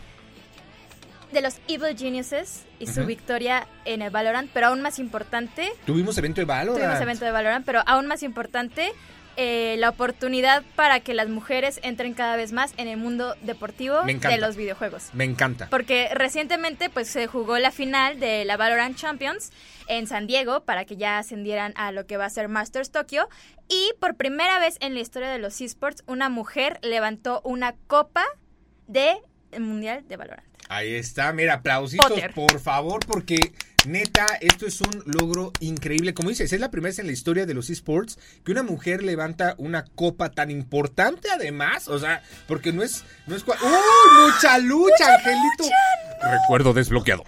De 1.35 1.41
los 1.41 1.57
Evil 1.67 1.97
Geniuses 1.97 2.63
y 2.79 2.87
su 2.87 3.05
victoria 3.05 3.67
en 3.83 4.01
el 4.01 4.09
Valorant, 4.09 4.49
pero 4.53 4.67
aún 4.67 4.81
más 4.81 4.99
importante, 4.99 5.69
Tuvimos 5.85 6.17
evento 6.17 6.39
de 6.39 6.45
Valorant. 6.45 6.79
tuvimos 6.79 7.01
evento 7.01 7.25
de 7.25 7.31
Valorant, 7.31 7.65
pero 7.65 7.81
aún 7.85 8.07
más 8.07 8.23
importante, 8.23 8.93
eh, 9.35 9.75
la 9.77 9.89
oportunidad 9.89 10.63
para 10.77 11.01
que 11.01 11.13
las 11.13 11.27
mujeres 11.27 11.81
entren 11.83 12.13
cada 12.13 12.37
vez 12.37 12.53
más 12.53 12.73
en 12.77 12.87
el 12.87 12.95
mundo 12.95 13.35
deportivo 13.41 14.01
de 14.03 14.37
los 14.37 14.55
videojuegos. 14.55 15.09
Me 15.11 15.25
encanta. 15.25 15.67
Porque 15.69 16.07
recientemente 16.13 16.89
pues 16.89 17.09
se 17.09 17.27
jugó 17.27 17.57
la 17.57 17.71
final 17.71 18.17
de 18.17 18.45
la 18.45 18.55
Valorant 18.55 18.95
Champions 18.95 19.51
en 19.89 20.07
San 20.07 20.27
Diego 20.27 20.63
para 20.63 20.85
que 20.85 20.95
ya 20.95 21.17
ascendieran 21.17 21.73
a 21.75 21.91
lo 21.91 22.05
que 22.05 22.15
va 22.15 22.23
a 22.23 22.29
ser 22.29 22.47
Masters 22.47 22.91
Tokyo 22.91 23.27
y 23.67 23.91
por 23.99 24.15
primera 24.15 24.57
vez 24.59 24.77
en 24.79 24.93
la 24.93 25.01
historia 25.01 25.29
de 25.29 25.39
los 25.39 25.59
esports 25.59 26.01
una 26.07 26.29
mujer 26.29 26.79
levantó 26.81 27.41
una 27.43 27.75
copa 27.87 28.23
de 28.87 29.17
Mundial 29.59 30.07
de 30.07 30.15
Valorant. 30.15 30.54
Ahí 30.69 30.95
está, 30.95 31.31
mira, 31.33 31.55
aplausitos, 31.55 32.09
Potter. 32.09 32.33
por 32.33 32.59
favor, 32.59 33.05
porque 33.05 33.53
neta, 33.85 34.25
esto 34.41 34.65
es 34.65 34.81
un 34.81 35.03
logro 35.05 35.51
increíble. 35.59 36.13
Como 36.13 36.29
dices, 36.29 36.51
es 36.51 36.59
la 36.59 36.71
primera 36.71 36.89
vez 36.89 36.99
en 36.99 37.05
la 37.05 37.11
historia 37.11 37.45
de 37.45 37.53
los 37.53 37.69
esports 37.69 38.17
que 38.43 38.51
una 38.51 38.63
mujer 38.63 39.03
levanta 39.03 39.55
una 39.57 39.85
copa 39.85 40.31
tan 40.31 40.49
importante, 40.49 41.29
además. 41.31 41.87
O 41.87 41.99
sea, 41.99 42.23
porque 42.47 42.73
no 42.73 42.83
es. 42.83 43.03
No 43.27 43.35
es 43.35 43.43
¡Uh! 43.43 43.51
¡Mucha 43.51 44.57
lucha, 44.57 45.15
Angelito! 45.15 45.69
Recuerdo 46.41 46.73
desbloqueado. 46.73 47.23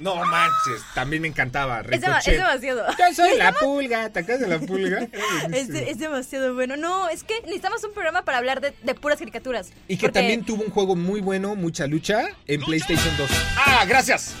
No 0.00 0.14
manches, 0.14 0.80
también 0.94 1.22
me 1.22 1.28
encantaba. 1.28 1.80
Es, 1.80 1.92
es 1.92 2.00
demasiado. 2.00 2.86
Yo 2.98 3.14
soy 3.16 3.36
la 3.36 3.52
pulga, 3.52 4.10
¿te 4.10 4.20
acuerdas 4.20 4.48
de 4.48 4.58
la 4.58 4.64
pulga? 4.64 5.00
Es, 5.52 5.68
de- 5.68 5.90
es 5.90 5.98
demasiado 5.98 6.54
bueno. 6.54 6.76
No, 6.76 7.08
es 7.08 7.24
que 7.24 7.40
necesitamos 7.42 7.82
un 7.82 7.92
programa 7.92 8.22
para 8.22 8.38
hablar 8.38 8.60
de, 8.60 8.72
de 8.82 8.94
puras 8.94 9.18
caricaturas. 9.18 9.70
Y 9.88 9.96
que 9.96 10.02
Porque- 10.06 10.20
también 10.20 10.44
tuvo 10.44 10.62
un 10.62 10.70
juego 10.70 10.94
muy 10.94 11.20
bueno, 11.20 11.56
mucha 11.56 11.86
lucha, 11.88 12.28
en 12.46 12.60
PlayStation 12.60 13.16
2. 13.16 13.28
¡Ah, 13.56 13.84
gracias! 13.88 14.34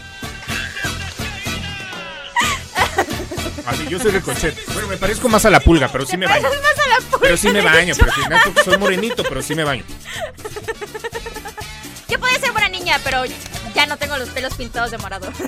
Así, 3.66 3.86
yo 3.88 3.98
soy 3.98 4.12
Ricochet. 4.12 4.54
Bueno, 4.72 4.88
me 4.88 4.96
parezco 4.96 5.28
más 5.28 5.44
a 5.44 5.50
la 5.50 5.60
pulga, 5.60 5.88
pero 5.92 6.06
sí 6.06 6.16
me 6.16 6.26
baño. 6.26 6.42
Pareces 6.42 6.62
más 6.62 6.72
a 6.86 6.88
la 6.88 6.96
pulga. 7.10 7.18
Pero 7.20 7.36
sí 7.36 7.48
me 7.50 7.60
baño, 7.60 7.94
pero 7.98 8.12
sí, 8.12 8.20
no 8.30 8.62
soy 8.64 8.78
morenito, 8.78 9.22
pero 9.24 9.42
sí 9.42 9.54
me 9.54 9.64
baño. 9.64 9.84
Yo 12.08 12.18
podía 12.18 12.38
ser 12.38 12.52
buena 12.52 12.68
niña, 12.68 12.98
pero 13.04 13.24
ya 13.74 13.86
no 13.86 13.96
tengo 13.96 14.16
los 14.18 14.28
pelos 14.30 14.54
pintados 14.54 14.90
de 14.90 14.98
morado. 14.98 15.30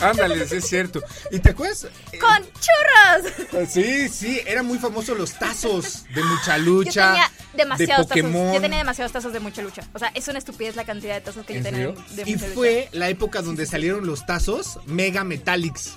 Ándale, 0.00 0.46
sí 0.48 0.56
es 0.56 0.66
cierto. 0.68 1.00
¿Y 1.30 1.38
te 1.38 1.50
acuerdas? 1.50 1.86
Eh, 2.10 2.18
¡Con 2.18 2.38
churros! 2.54 3.70
Sí, 3.70 4.08
sí, 4.08 4.40
eran 4.46 4.66
muy 4.66 4.78
famosos 4.78 5.16
los 5.16 5.32
tazos 5.38 6.04
de 6.12 6.24
mucha 6.24 6.56
Yo 6.58 6.64
lucha. 6.64 7.08
tenía 7.12 7.30
demasiados 7.54 8.08
de 8.08 8.14
Pokémon. 8.14 8.32
tazos. 8.32 8.54
Yo 8.54 8.60
tenía 8.60 8.78
demasiados 8.78 9.12
tazos 9.12 9.32
de 9.32 9.38
mucha 9.40 9.62
lucha. 9.62 9.82
O 9.92 10.00
sea, 10.00 10.10
es 10.14 10.26
una 10.26 10.38
estupidez 10.38 10.74
la 10.74 10.84
cantidad 10.84 11.14
de 11.14 11.20
tazos 11.20 11.46
que 11.46 11.52
yo 11.52 11.58
¿En 11.58 11.64
tenía 11.64 11.86
de 12.10 12.22
Y 12.28 12.34
lucha. 12.34 12.46
fue 12.52 12.88
la 12.90 13.08
época 13.10 13.42
donde 13.42 13.64
salieron 13.64 14.04
los 14.04 14.26
tazos 14.26 14.80
Mega 14.86 15.22
Metallics 15.22 15.92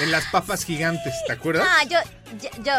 en 0.00 0.10
las 0.10 0.24
papas 0.26 0.64
gigantes, 0.64 1.14
¿te 1.28 1.32
acuerdas? 1.34 1.64
Ah, 1.70 1.84
yo, 1.84 1.98
yo, 2.42 2.48
yo- 2.64 2.72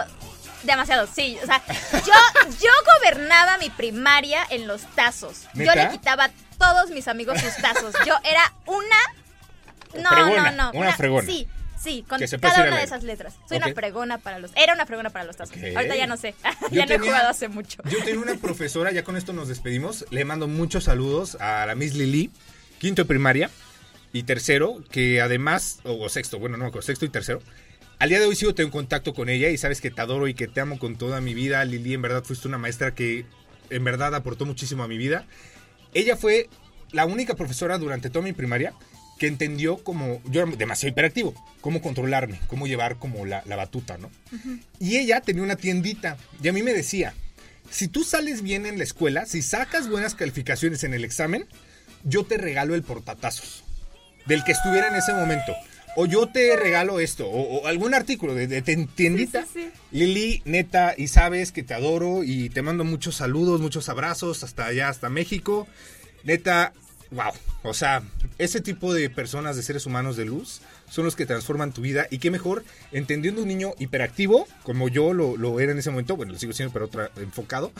demasiado, 0.63 1.07
sí. 1.07 1.38
O 1.41 1.45
sea, 1.45 1.63
yo, 1.93 2.13
yo 2.61 2.70
gobernaba 2.99 3.57
mi 3.59 3.70
primaria 3.70 4.41
en 4.49 4.68
los 4.68 4.82
tazos. 4.95 5.43
Yo 5.53 5.72
le 5.74 5.88
quitaba 5.91 6.30
todos 6.58 6.89
mis 6.91 7.08
amigos 7.08 7.39
sus 7.41 7.56
tazos. 7.58 7.93
Yo 8.06 8.14
era 8.24 8.53
una... 8.66 10.01
No, 10.01 10.10
Fregona, 10.10 10.51
no, 10.51 10.74
no. 10.74 10.80
una 10.80 10.93
fregona. 10.93 11.26
Sí, 11.26 11.47
sí, 11.82 12.03
con 12.08 12.20
cada 12.41 12.64
una 12.68 12.78
de 12.78 12.84
esas 12.84 13.03
letras. 13.03 13.36
Soy 13.47 13.58
Ok. 13.58 13.66
una 13.68 13.74
fregona 13.76 14.18
para 14.18 14.39
los... 14.39 14.51
Era 14.56 14.74
una 14.74 14.86
fregona 14.86 15.10
para 15.10 15.24
los 15.26 15.38
tazos. 15.38 15.56
Ok. 15.56 15.64
Ahorita 15.76 15.95
ya 15.95 16.08
no 16.08 16.18
sé. 16.18 16.36
Ya 16.72 16.86
no 16.86 16.93
he 16.93 16.97
tenía- 16.97 16.99
jugado 16.99 17.30
hace 17.30 17.47
mucho. 17.47 17.82
Yo 17.89 17.99
tenía 18.03 18.20
una 18.20 18.36
profesora, 18.36 18.91
ya 18.91 19.03
con 19.03 19.16
esto 19.16 19.32
nos 19.34 19.47
despedimos. 19.47 20.06
Le 20.10 20.26
mando 20.26 20.47
muchos 20.47 20.84
saludos 20.86 21.36
a 21.39 21.66
la 21.66 21.76
Miss 21.76 21.93
Lili, 21.93 22.30
quinto 22.80 23.03
de 23.03 23.08
primaria 23.08 23.49
y 24.12 24.24
tercero, 24.24 24.84
que 24.91 25.22
además, 25.22 25.80
o, 25.84 25.93
o 26.03 26.10
sexto, 26.10 26.39
bueno, 26.39 26.58
no, 26.58 26.72
sexto 26.82 27.06
y 27.06 27.10
tercero. 27.10 27.41
Al 27.99 28.10
día 28.10 28.20
de 28.20 28.26
hoy 28.26 28.36
sigo 28.36 28.53
tengo 28.53 28.72
contacto 28.72 29.14
con 29.14 29.30
ella 29.30 29.47
y 29.49 29.58
sabes 29.58 29.80
que 29.80 29.89
te 29.91 30.01
adoro 30.01 30.28
y 30.28 30.34
que 30.34 30.49
te 30.49 30.60
amo 30.60 30.78
con 30.80 30.97
toda 30.97 31.22
mi 31.22 31.34
vida. 31.34 31.64
Lili, 31.64 31.93
en 31.93 32.01
verdad 32.01 32.24
fuiste 32.26 32.49
una 32.49 32.58
maestra 32.58 32.93
que 32.93 33.26
en 33.70 33.84
verdad 33.86 34.14
aportó 34.14 34.45
muchísimo 34.45 34.84
a 34.84 34.89
mi 34.89 34.97
vida. 34.97 35.26
Ella 35.96 36.16
fue 36.18 36.50
la 36.91 37.06
única 37.06 37.34
profesora 37.34 37.80
durante 37.80 38.12
toda 38.12 38.24
mi 38.24 38.34
primaria 38.34 38.74
que 39.18 39.28
entendió 39.28 39.78
como 39.78 40.22
yo 40.26 40.41
era 40.41 40.52
demasiado 40.56 40.91
hiperactivo, 40.91 41.34
cómo 41.62 41.82
controlarme, 41.82 42.39
cómo 42.48 42.68
llevar 42.68 42.98
como 42.98 43.26
la, 43.26 43.41
la 43.46 43.56
batuta, 43.56 43.98
¿no? 43.98 44.12
Y 44.78 44.98
ella 44.98 45.22
tenía 45.22 45.41
una 45.41 45.56
tiendita 45.56 46.18
y 46.43 46.50
a 46.50 46.54
mí 46.54 46.62
me 46.64 46.74
decía, 46.74 47.14
si 47.70 47.88
tú 47.88 48.04
sales 48.04 48.41
bien 48.41 48.66
en 48.66 48.78
la 48.78 48.84
escuela, 48.84 49.26
si 49.26 49.41
sacas 49.41 49.89
buenas 49.89 50.16
calificaciones 50.16 50.84
en 50.84 50.93
el 50.93 51.06
examen, 51.06 51.46
yo 52.04 52.26
te 52.26 52.38
regalo 52.38 52.76
el 52.76 52.84
portatazos 52.84 53.64
del 54.26 54.43
que 54.43 54.52
estuviera 54.52 54.89
en 54.89 54.96
ese 54.96 55.14
momento. 55.14 55.54
O 55.96 56.06
yo 56.06 56.28
te 56.28 56.56
regalo 56.58 57.00
esto, 57.00 57.26
o, 57.26 57.62
o 57.62 57.68
algún 57.68 57.93
artículo 57.93 58.36
de, 58.36 58.48
de 58.48 58.62
tiendita. 58.62 59.43
Sí, 59.43 59.62
sí, 59.62 59.72
Lili, 59.91 60.41
neta, 60.46 60.93
y 60.98 61.08
sabes 61.08 61.52
que 61.52 61.64
te 61.64 61.74
adoro 61.74 62.24
y 62.24 62.50
te 62.50 62.62
mando 62.62 62.84
muchos 62.84 63.16
saludos, 63.16 63.62
muchos 63.62 63.88
abrazos 63.88 64.43
hasta 64.43 64.66
allá, 64.66 64.89
hasta 64.89 65.10
México. 65.10 65.68
Neta, 66.24 66.74
wow. 67.12 67.32
O 67.64 67.74
sea, 67.74 68.04
ese 68.38 68.60
tipo 68.62 68.93
de 68.93 69.10
personas, 69.10 69.56
de 69.56 69.64
seres 69.64 69.86
humanos 69.86 70.18
de 70.18 70.26
luz, 70.26 70.62
son 70.89 71.06
los 71.06 71.16
que 71.16 71.26
transforman 71.26 71.72
tu 71.72 71.82
vida. 71.82 72.08
Y 72.12 72.18
qué 72.18 72.30
mejor, 72.30 72.64
entendiendo 72.91 73.41
un 73.41 73.48
niño 73.48 73.74
hiperactivo, 73.80 74.48
como 74.64 74.89
yo 74.89 75.14
lo, 75.14 75.38
lo 75.38 75.60
era 75.60 75.72
en 75.72 75.80
ese 75.80 75.91
momento, 75.91 76.16
bueno, 76.18 76.34
lo 76.34 76.39
sigo 76.39 76.54
siendo, 76.54 76.74
pero 76.74 76.86
otra, 76.86 77.10
enfocado. 77.18 77.72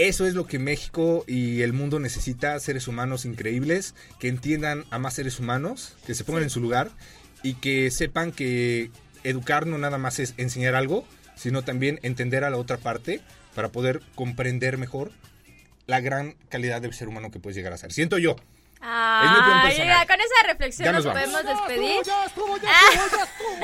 Eso 0.00 0.26
es 0.26 0.32
lo 0.32 0.46
que 0.46 0.58
México 0.58 1.24
y 1.26 1.60
el 1.60 1.74
mundo 1.74 2.00
necesita, 2.00 2.58
seres 2.58 2.88
humanos 2.88 3.26
increíbles, 3.26 3.94
que 4.18 4.28
entiendan 4.28 4.86
a 4.88 4.98
más 4.98 5.12
seres 5.12 5.38
humanos, 5.38 5.94
que 6.06 6.14
se 6.14 6.24
pongan 6.24 6.42
en 6.42 6.48
su 6.48 6.58
lugar 6.58 6.90
y 7.42 7.52
que 7.52 7.90
sepan 7.90 8.32
que 8.32 8.90
educar 9.24 9.66
no 9.66 9.76
nada 9.76 9.98
más 9.98 10.18
es 10.18 10.32
enseñar 10.38 10.74
algo, 10.74 11.04
sino 11.36 11.64
también 11.64 12.00
entender 12.02 12.44
a 12.44 12.50
la 12.50 12.56
otra 12.56 12.78
parte 12.78 13.20
para 13.54 13.72
poder 13.72 14.00
comprender 14.14 14.78
mejor 14.78 15.12
la 15.86 16.00
gran 16.00 16.34
calidad 16.48 16.80
de 16.80 16.90
ser 16.94 17.08
humano 17.08 17.30
que 17.30 17.38
puedes 17.38 17.54
llegar 17.54 17.74
a 17.74 17.76
ser. 17.76 17.92
Siento 17.92 18.16
yo. 18.16 18.36
Mira, 18.80 20.06
con 20.06 20.20
esa 20.20 20.46
reflexión 20.46 20.86
Ya 20.86 20.92
nos, 20.92 21.04
nos 21.04 21.14
vamos. 21.14 21.30
podemos 21.30 21.68
despedir. 21.68 22.02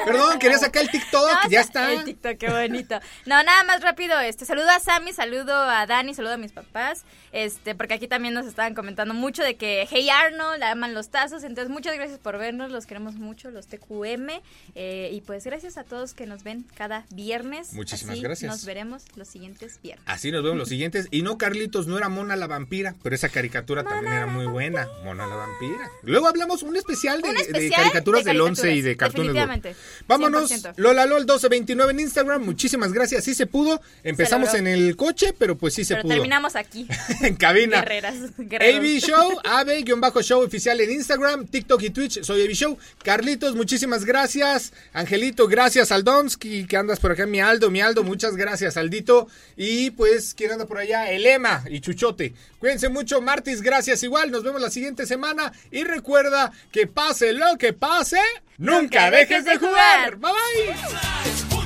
Perdón, 0.05 0.39
quería 0.39 0.59
sacar 0.59 0.83
el 0.83 0.91
TikTok, 0.91 1.31
No, 1.45 1.51
ya 1.51 1.61
está. 1.61 1.93
El 1.93 2.05
TikTok, 2.05 2.37
qué 2.37 2.51
bonito. 2.51 3.01
No, 3.25 3.43
nada 3.43 3.65
más 3.65 3.81
rápido, 3.83 4.19
este, 4.21 4.45
saludo 4.45 4.69
a 4.71 4.79
Sammy, 4.81 5.13
saludo 5.13 5.55
a 5.55 5.87
Dani, 5.87 6.15
saludo 6.15 6.35
a 6.35 6.37
mis 6.37 6.53
papás, 6.53 7.05
este, 7.33 7.75
porque 7.75 7.95
aquí 7.95 8.09
también 8.09 8.35
nos 8.35 8.47
estaban 8.47 8.75
comentando 8.75 9.15
mucho 9.15 9.43
de 9.43 9.57
que 9.57 9.87
Hey 9.91 10.09
Arnold, 10.11 10.63
aman 10.63 10.95
los 10.95 11.11
tazos, 11.11 11.45
entonces 11.45 11.71
muchas 11.71 11.95
gracias 11.95 12.19
por 12.19 12.39
vernos, 12.39 12.71
los 12.71 12.87
queremos 12.87 13.15
mucho, 13.15 13.51
los 13.51 13.67
TQM, 13.67 14.29
eh, 14.75 15.11
y 15.13 15.21
pues 15.23 15.45
gracias 15.45 15.79
a 15.79 15.85
todos 15.85 16.15
que 16.15 16.27
nos 16.27 16.43
ven 16.43 16.67
cada 16.77 17.05
viernes. 17.11 17.73
Muchísimas 17.73 18.15
Así 18.15 18.23
gracias. 18.23 18.51
Nos 18.51 18.65
veremos 18.65 19.05
los 19.17 19.29
siguientes 19.29 19.81
viernes. 19.83 20.05
Así 20.07 20.31
nos 20.31 20.43
vemos 20.43 20.59
los 20.59 20.69
siguientes. 20.69 21.09
Y 21.11 21.23
no, 21.23 21.39
Carlitos, 21.39 21.87
no 21.87 21.97
era 21.97 22.09
Mona 22.09 22.37
la 22.37 22.47
vampira, 22.47 22.95
pero 23.03 23.15
esa 23.15 23.29
caricatura 23.29 23.83
también 23.85 24.13
era 24.13 24.27
muy 24.27 24.47
buena. 24.47 24.89
Mona 25.07 25.25
la 25.25 25.37
vampira. 25.37 25.89
Luego 26.03 26.27
hablamos 26.27 26.65
un 26.65 26.75
especial 26.75 27.23
de, 27.23 27.29
Un 27.29 27.37
de 27.37 27.43
especial 27.43 27.81
caricaturas 27.81 28.25
de 28.25 28.33
del 28.33 28.41
11 28.41 28.73
y 28.73 28.81
de 28.83 28.97
Cartoon 28.97 29.33
Network. 29.33 29.77
Vámonos, 30.09 30.51
100%. 30.51 30.75
Lola 30.79 31.07
LOL 31.07 31.21
1229 31.21 31.93
en 31.93 32.01
Instagram. 32.01 32.43
Muchísimas 32.43 32.93
gracias. 32.93 33.23
Sí 33.23 33.37
se 33.37 33.47
pudo. 33.47 33.81
Empezamos 34.03 34.53
en 34.55 34.67
el 34.67 34.97
coche, 34.97 35.33
pero 35.39 35.57
pues 35.57 35.75
sí 35.75 35.85
se 35.85 35.95
Pero 35.95 36.03
pudo. 36.03 36.15
terminamos 36.15 36.57
aquí. 36.57 36.89
en 37.23 37.37
cabina. 37.37 37.83
Guerreras. 37.83 38.17
AB 38.17 38.99
Show, 38.99 39.39
AB-Show 39.45 40.43
oficial 40.43 40.81
en 40.81 40.91
Instagram, 40.91 41.47
TikTok 41.47 41.83
y 41.83 41.91
Twitch. 41.91 42.23
Soy 42.25 42.43
AB 42.43 42.51
Show. 42.51 42.77
Carlitos, 43.05 43.55
muchísimas 43.55 44.05
gracias. 44.05 44.73
Angelito, 44.93 45.47
gracias. 45.47 45.93
Aldonsky, 45.93 46.67
que 46.67 46.77
andas 46.77 46.99
por 46.99 47.13
acá. 47.13 47.27
Mi 47.27 47.41
Aldo, 47.41 47.71
mi 47.71 47.81
Aldo, 47.81 48.03
muchas 48.03 48.35
gracias, 48.35 48.77
Aldito. 48.77 49.29
Y 49.57 49.93
pues, 49.93 50.35
¿quién 50.35 50.51
anda 50.51 50.67
por 50.67 50.79
allá? 50.79 51.13
Elema 51.13 51.63
y 51.71 51.79
Chuchote. 51.79 52.35
Cuídense 52.59 52.89
mucho. 52.89 53.21
Martis, 53.21 53.63
gracias 53.63 54.03
igual. 54.03 54.33
Nos 54.33 54.43
vemos 54.43 54.61
la 54.61 54.71
siguiente 54.71 54.96
semana. 55.05 55.53
Y 55.71 55.85
recuerda 55.85 56.53
que 56.73 56.87
pase 56.87 57.33
lo 57.33 57.59
que 57.59 57.73
pase, 57.73 58.21
nunca, 58.57 59.11
dejes 59.11 59.45
de 59.45 59.59
jugar. 59.59 60.17
Bye 60.17 60.33
bye. 60.33 61.66